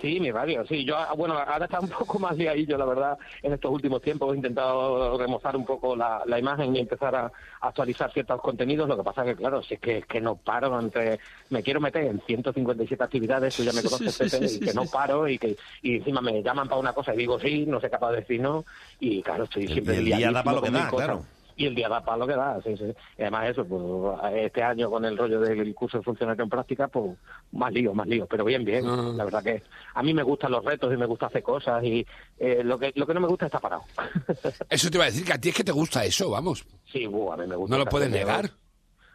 Sí, 0.00 0.20
mi 0.20 0.30
radio, 0.30 0.66
sí. 0.66 0.84
Yo, 0.84 0.96
ah, 0.96 1.14
bueno, 1.16 1.34
ahora 1.34 1.64
está 1.64 1.80
un 1.80 1.88
poco 1.98 2.18
más 2.18 2.36
liadillo, 2.36 2.76
la 2.76 2.84
verdad, 2.84 3.18
en 3.42 3.52
estos 3.52 3.70
últimos 3.70 4.02
tiempos. 4.02 4.32
He 4.32 4.36
intentado 4.36 5.16
remozar 5.16 5.56
un 5.56 5.64
poco 5.64 5.96
la, 5.96 6.22
la 6.26 6.38
imagen 6.38 6.74
y 6.74 6.80
empezar 6.80 7.14
a, 7.14 7.26
a 7.60 7.68
actualizar 7.68 8.12
ciertos 8.12 8.40
contenidos. 8.40 8.88
Lo 8.88 8.96
que 8.96 9.02
pasa 9.02 9.24
que, 9.24 9.34
claro, 9.34 9.62
si 9.62 9.74
es 9.74 9.80
que, 9.80 10.02
que 10.02 10.20
no 10.20 10.36
paro 10.36 10.78
entre... 10.78 11.20
Me 11.50 11.62
quiero 11.62 11.80
meter 11.80 12.04
en 12.04 12.20
157 12.20 13.02
actividades, 13.02 13.56
tú 13.56 13.62
ya 13.62 13.72
me 13.72 13.82
conoces, 13.88 14.18
Pepe, 14.18 14.46
y 14.46 14.60
que 14.60 14.74
no 14.74 14.84
paro 14.86 15.28
y 15.28 15.38
que 15.38 15.56
y 15.80 15.96
encima 15.96 16.20
me 16.20 16.42
llaman 16.42 16.68
para 16.68 16.80
una 16.80 16.92
cosa 16.92 17.14
y 17.14 17.18
digo 17.18 17.38
sí, 17.38 17.64
no 17.66 17.80
sé 17.80 17.88
capaz 17.88 18.10
de 18.10 18.16
decir 18.16 18.40
no. 18.40 18.64
Y 19.00 19.22
claro, 19.22 19.44
estoy 19.44 19.68
siempre 19.68 19.96
el 19.96 20.04
día 20.04 20.30
da 20.30 20.42
para 20.42 20.56
lo 20.56 20.62
que 20.62 20.70
da, 20.70 20.88
claro. 20.88 21.24
Y 21.56 21.66
el 21.66 21.74
día 21.74 21.88
da 21.88 22.04
para 22.04 22.18
lo 22.18 22.26
que 22.26 22.34
da, 22.34 22.60
sí, 22.62 22.76
sí. 22.76 22.92
Y 23.18 23.22
además 23.22 23.50
eso, 23.50 23.64
pues 23.64 24.34
este 24.34 24.62
año 24.62 24.90
con 24.90 25.04
el 25.04 25.16
rollo 25.16 25.40
del 25.40 25.74
curso 25.74 25.98
de 25.98 26.04
funcionario 26.04 26.42
en 26.42 26.50
práctica, 26.50 26.88
pues 26.88 27.16
más 27.52 27.72
lío, 27.72 27.94
más 27.94 28.06
lío, 28.06 28.26
pero 28.26 28.44
bien, 28.44 28.64
bien. 28.64 28.84
Ah. 28.86 29.12
La 29.14 29.24
verdad 29.24 29.42
que 29.42 29.62
a 29.94 30.02
mí 30.02 30.12
me 30.12 30.22
gustan 30.22 30.52
los 30.52 30.64
retos 30.64 30.92
y 30.92 30.96
me 30.96 31.06
gusta 31.06 31.26
hacer 31.26 31.42
cosas 31.42 31.82
y 31.84 32.06
eh, 32.38 32.62
lo 32.64 32.78
que 32.78 32.92
lo 32.96 33.06
que 33.06 33.14
no 33.14 33.20
me 33.20 33.28
gusta 33.28 33.46
está 33.46 33.60
parado. 33.60 33.82
Eso 34.68 34.90
te 34.90 34.96
iba 34.96 35.04
a 35.04 35.08
decir 35.08 35.24
que 35.24 35.32
a 35.32 35.38
ti 35.38 35.50
es 35.50 35.54
que 35.54 35.64
te 35.64 35.72
gusta 35.72 36.04
eso, 36.04 36.30
vamos. 36.30 36.66
Sí, 36.90 37.06
buh, 37.06 37.32
a 37.32 37.36
mí 37.36 37.46
me 37.46 37.56
gusta. 37.56 37.76
No 37.76 37.84
lo 37.84 37.88
puedes 37.88 38.10
negar. 38.10 38.50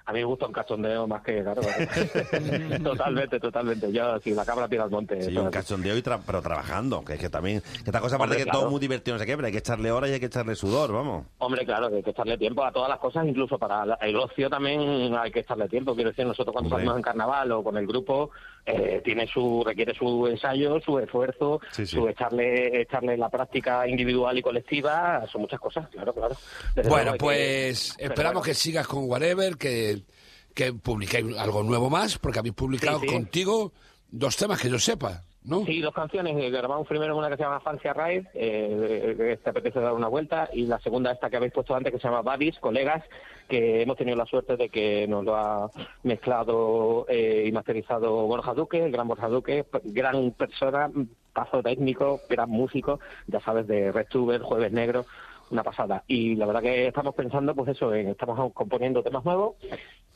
A 0.09 0.11
mí 0.11 0.19
me 0.21 0.25
gusta 0.25 0.47
un 0.47 0.53
cachondeo 0.53 1.05
más 1.05 1.21
que, 1.21 1.43
claro. 1.43 1.61
totalmente, 2.83 3.39
totalmente. 3.39 3.91
Yo, 3.91 4.19
si 4.19 4.31
la 4.33 4.43
cabra 4.43 4.67
tira 4.67 4.83
al 4.85 4.89
monte. 4.89 5.21
Sí, 5.21 5.37
un 5.37 5.51
cachondeo, 5.51 5.95
y 5.95 6.01
tra- 6.01 6.19
pero 6.25 6.41
trabajando. 6.41 7.03
Que 7.05 7.13
es 7.13 7.19
que 7.19 7.29
también. 7.29 7.61
Que 7.61 7.91
esta 7.91 7.99
cosa 8.01 8.17
Hombre, 8.17 8.37
que 8.37 8.43
claro. 8.43 8.57
todo 8.59 8.67
es 8.67 8.71
muy 8.71 8.79
divertido, 8.79 9.15
no 9.15 9.19
sé 9.19 9.27
qué, 9.27 9.35
pero 9.35 9.45
hay 9.45 9.51
que 9.51 9.59
echarle 9.59 9.91
horas 9.91 10.09
y 10.09 10.13
hay 10.13 10.19
que 10.19 10.25
echarle 10.25 10.55
sudor, 10.55 10.91
vamos. 10.91 11.25
Hombre, 11.37 11.63
claro, 11.63 11.89
que 11.89 11.97
hay 11.97 12.03
que 12.03 12.09
echarle 12.09 12.37
tiempo 12.39 12.63
a 12.63 12.71
todas 12.71 12.89
las 12.89 12.97
cosas, 12.99 13.27
incluso 13.27 13.59
para 13.59 13.83
el 14.01 14.15
ocio 14.15 14.49
también 14.49 15.13
hay 15.15 15.31
que 15.31 15.41
echarle 15.41 15.67
tiempo. 15.69 15.93
Quiero 15.93 16.09
decir, 16.09 16.25
nosotros 16.25 16.53
cuando 16.53 16.69
Hombre. 16.69 16.77
salimos 16.85 16.97
en 16.97 17.03
carnaval 17.03 17.51
o 17.51 17.63
con 17.63 17.77
el 17.77 17.85
grupo, 17.85 18.31
eh, 18.65 19.01
tiene 19.03 19.25
su 19.27 19.63
requiere 19.65 19.93
su 19.95 20.27
ensayo, 20.27 20.79
su 20.81 20.99
esfuerzo, 20.99 21.59
Sí, 21.71 21.85
sí. 21.85 21.95
su 21.95 22.07
echarle 22.07 22.81
echarle 22.81 23.17
la 23.17 23.29
práctica 23.29 23.87
individual 23.87 24.37
y 24.37 24.41
colectiva, 24.41 25.25
son 25.31 25.41
muchas 25.41 25.59
cosas, 25.59 25.87
claro, 25.89 26.13
claro. 26.13 26.35
Desde 26.75 26.89
Bueno, 26.89 27.13
que- 27.13 27.17
pues 27.19 27.95
esperamos 27.97 28.41
bueno. 28.41 28.41
que 28.43 28.53
sigas 28.53 28.87
con 28.87 29.09
Whatever, 29.09 29.57
que, 29.57 30.03
que 30.53 30.73
publiquéis 30.73 31.37
algo 31.37 31.63
nuevo 31.63 31.89
más, 31.89 32.17
porque 32.17 32.39
habéis 32.39 32.55
publicado 32.55 32.99
sí. 32.99 33.07
contigo 33.07 33.71
dos 34.11 34.35
temas 34.37 34.59
que 34.61 34.69
yo 34.69 34.77
sepa, 34.79 35.23
Sí, 35.65 35.81
dos 35.81 35.93
canciones. 35.93 36.35
eh, 36.37 36.49
Grabamos 36.49 36.87
primero 36.87 37.17
una 37.17 37.29
que 37.29 37.37
se 37.37 37.43
llama 37.43 37.61
Fancia 37.61 37.93
Ride, 37.93 38.27
eh, 38.33 39.15
que 39.17 39.37
te 39.37 39.49
apetece 39.49 39.79
dar 39.79 39.93
una 39.93 40.07
vuelta, 40.07 40.49
y 40.53 40.65
la 40.65 40.79
segunda 40.79 41.11
esta 41.11 41.29
que 41.29 41.37
habéis 41.37 41.53
puesto 41.53 41.73
antes, 41.73 41.93
que 41.93 41.99
se 41.99 42.07
llama 42.07 42.21
Buddies, 42.21 42.59
Colegas, 42.59 43.03
que 43.47 43.81
hemos 43.81 43.97
tenido 43.97 44.17
la 44.17 44.25
suerte 44.25 44.57
de 44.57 44.69
que 44.69 45.07
nos 45.07 45.23
lo 45.23 45.35
ha 45.35 45.71
mezclado 46.03 47.05
eh, 47.07 47.45
y 47.47 47.51
masterizado 47.51 48.27
Borja 48.27 48.53
Duque, 48.53 48.89
gran 48.91 49.07
Borja 49.07 49.29
Duque, 49.29 49.65
gran 49.85 50.31
persona, 50.31 50.91
paso 51.33 51.63
técnico, 51.63 52.19
gran 52.29 52.49
músico, 52.49 52.99
ya 53.27 53.39
sabes, 53.39 53.65
de 53.65 53.91
Restuber, 53.91 54.41
Jueves 54.41 54.73
Negro, 54.73 55.05
una 55.51 55.63
pasada. 55.63 56.03
Y 56.07 56.35
la 56.35 56.45
verdad 56.45 56.61
que 56.61 56.87
estamos 56.87 57.15
pensando, 57.15 57.55
pues 57.55 57.69
eso, 57.69 57.93
en- 57.93 58.09
estamos 58.09 58.53
componiendo 58.53 59.01
temas 59.03 59.23
nuevos 59.25 59.55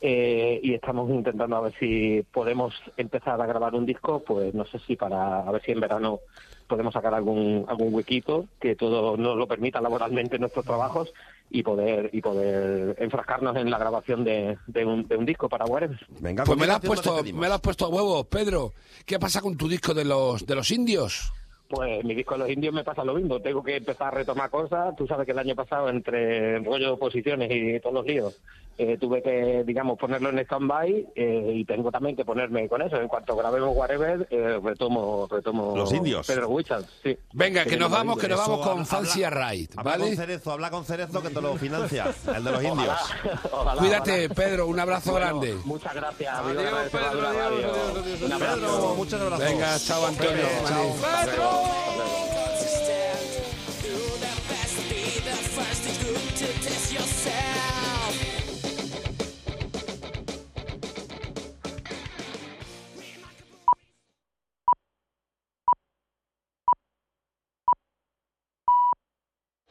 eh, 0.00 0.60
y 0.62 0.74
estamos 0.74 1.10
intentando 1.10 1.56
a 1.56 1.60
ver 1.62 1.74
si 1.78 2.22
podemos 2.32 2.74
empezar 2.96 3.40
a 3.40 3.46
grabar 3.46 3.74
un 3.74 3.86
disco, 3.86 4.22
pues 4.24 4.52
no 4.54 4.64
sé 4.66 4.78
si 4.80 4.96
para, 4.96 5.40
a 5.40 5.50
ver 5.50 5.62
si 5.62 5.72
en 5.72 5.80
verano 5.80 6.20
podemos 6.66 6.94
sacar 6.94 7.12
algún 7.14 7.66
algún 7.68 7.92
huequito 7.94 8.46
que 8.58 8.74
todo 8.74 9.16
nos 9.18 9.36
lo 9.36 9.46
permita 9.46 9.80
laboralmente 9.82 10.36
en 10.36 10.40
nuestros 10.40 10.64
trabajos 10.64 11.12
y 11.50 11.62
poder 11.62 12.08
y 12.12 12.20
poder 12.22 12.96
enfrascarnos 12.98 13.54
en 13.56 13.70
la 13.70 13.78
grabación 13.78 14.24
de, 14.24 14.56
de 14.66 14.84
un, 14.84 15.06
de 15.06 15.16
un 15.16 15.26
disco 15.26 15.48
para 15.48 15.66
Warren. 15.66 15.98
Venga, 16.20 16.44
Pues 16.44 16.58
me 16.58 16.66
lo 16.66 16.72
has 16.74 16.80
puesto, 16.80 17.22
me 17.22 17.48
lo 17.48 17.54
has 17.54 17.60
puesto 17.60 17.84
a 17.84 17.88
huevos, 17.88 18.26
Pedro. 18.26 18.72
¿Qué 19.04 19.18
pasa 19.18 19.40
con 19.42 19.56
tu 19.56 19.68
disco 19.68 19.92
de 19.94 20.04
los 20.06 20.44
de 20.46 20.54
los 20.54 20.70
indios? 20.70 21.32
Pues 21.68 22.04
mi 22.04 22.14
disco 22.14 22.34
de 22.34 22.40
los 22.40 22.50
indios 22.50 22.74
me 22.74 22.84
pasa 22.84 23.04
lo 23.04 23.14
mismo. 23.14 23.40
Tengo 23.40 23.62
que 23.62 23.76
empezar 23.76 24.08
a 24.08 24.18
retomar 24.18 24.50
cosas. 24.50 24.94
Tú 24.96 25.06
sabes 25.06 25.24
que 25.24 25.32
el 25.32 25.38
año 25.38 25.54
pasado, 25.54 25.88
entre 25.88 26.58
rollo 26.58 26.86
de 26.86 26.92
oposiciones 26.92 27.50
y 27.50 27.80
todos 27.80 27.94
los 27.94 28.06
líos, 28.06 28.40
eh, 28.78 28.96
tuve 28.98 29.22
que, 29.22 29.62
digamos, 29.64 29.98
ponerlo 29.98 30.30
en 30.30 30.38
stand-by 30.40 31.06
eh, 31.14 31.52
y 31.56 31.64
tengo 31.64 31.90
también 31.90 32.16
que 32.16 32.24
ponerme 32.24 32.68
con 32.68 32.82
eso. 32.82 32.96
En 33.00 33.08
cuanto 33.08 33.36
grabemos 33.36 33.76
Whatever, 33.76 34.26
eh, 34.30 34.60
retomo, 34.62 35.26
retomo 35.30 35.76
Los 35.76 35.92
indios. 35.92 36.26
Pedro 36.26 36.48
sí. 37.02 37.16
Venga, 37.32 37.64
que 37.64 37.76
nos 37.76 37.90
vamos, 37.90 38.18
que 38.18 38.28
nos 38.28 38.38
vamos 38.38 38.60
con 38.60 38.72
habla- 38.72 38.84
Fancy 38.84 39.24
habla- 39.24 39.50
Ride, 39.50 39.68
Habla 39.76 39.90
¿vale? 39.92 40.04
con 40.06 40.16
Cerezo, 40.16 40.52
habla 40.52 40.70
con 40.70 40.84
Cerezo 40.84 41.22
que 41.22 41.30
te 41.30 41.40
lo 41.40 41.56
financia, 41.56 42.06
el 42.34 42.44
de 42.44 42.50
los 42.52 42.62
indios. 42.64 42.98
Ojalá, 43.52 43.80
Cuídate, 43.80 44.26
ojalá. 44.26 44.34
Pedro, 44.34 44.66
un 44.66 44.80
abrazo 44.80 45.10
Bueno, 45.12 45.26
grande. 45.26 45.56
Muchas 45.64 45.94
gracias. 45.94 46.34
Adiós, 46.34 46.54
Pedro, 46.90 47.06
adiós, 47.06 47.24
adiós, 47.24 47.64
adiós, 47.64 48.22
Un 48.22 48.32
adiós. 48.32 48.32
abrazo. 48.32 48.60
Pedro, 48.60 48.94
muchas 48.96 49.24
gracias. 49.24 49.50
Venga, 49.50 49.78
chao, 49.78 50.06
Antonio. 50.06 50.30
Pedro, 50.30 50.68
Chao. 50.68 51.94
Yourself. 56.92 57.73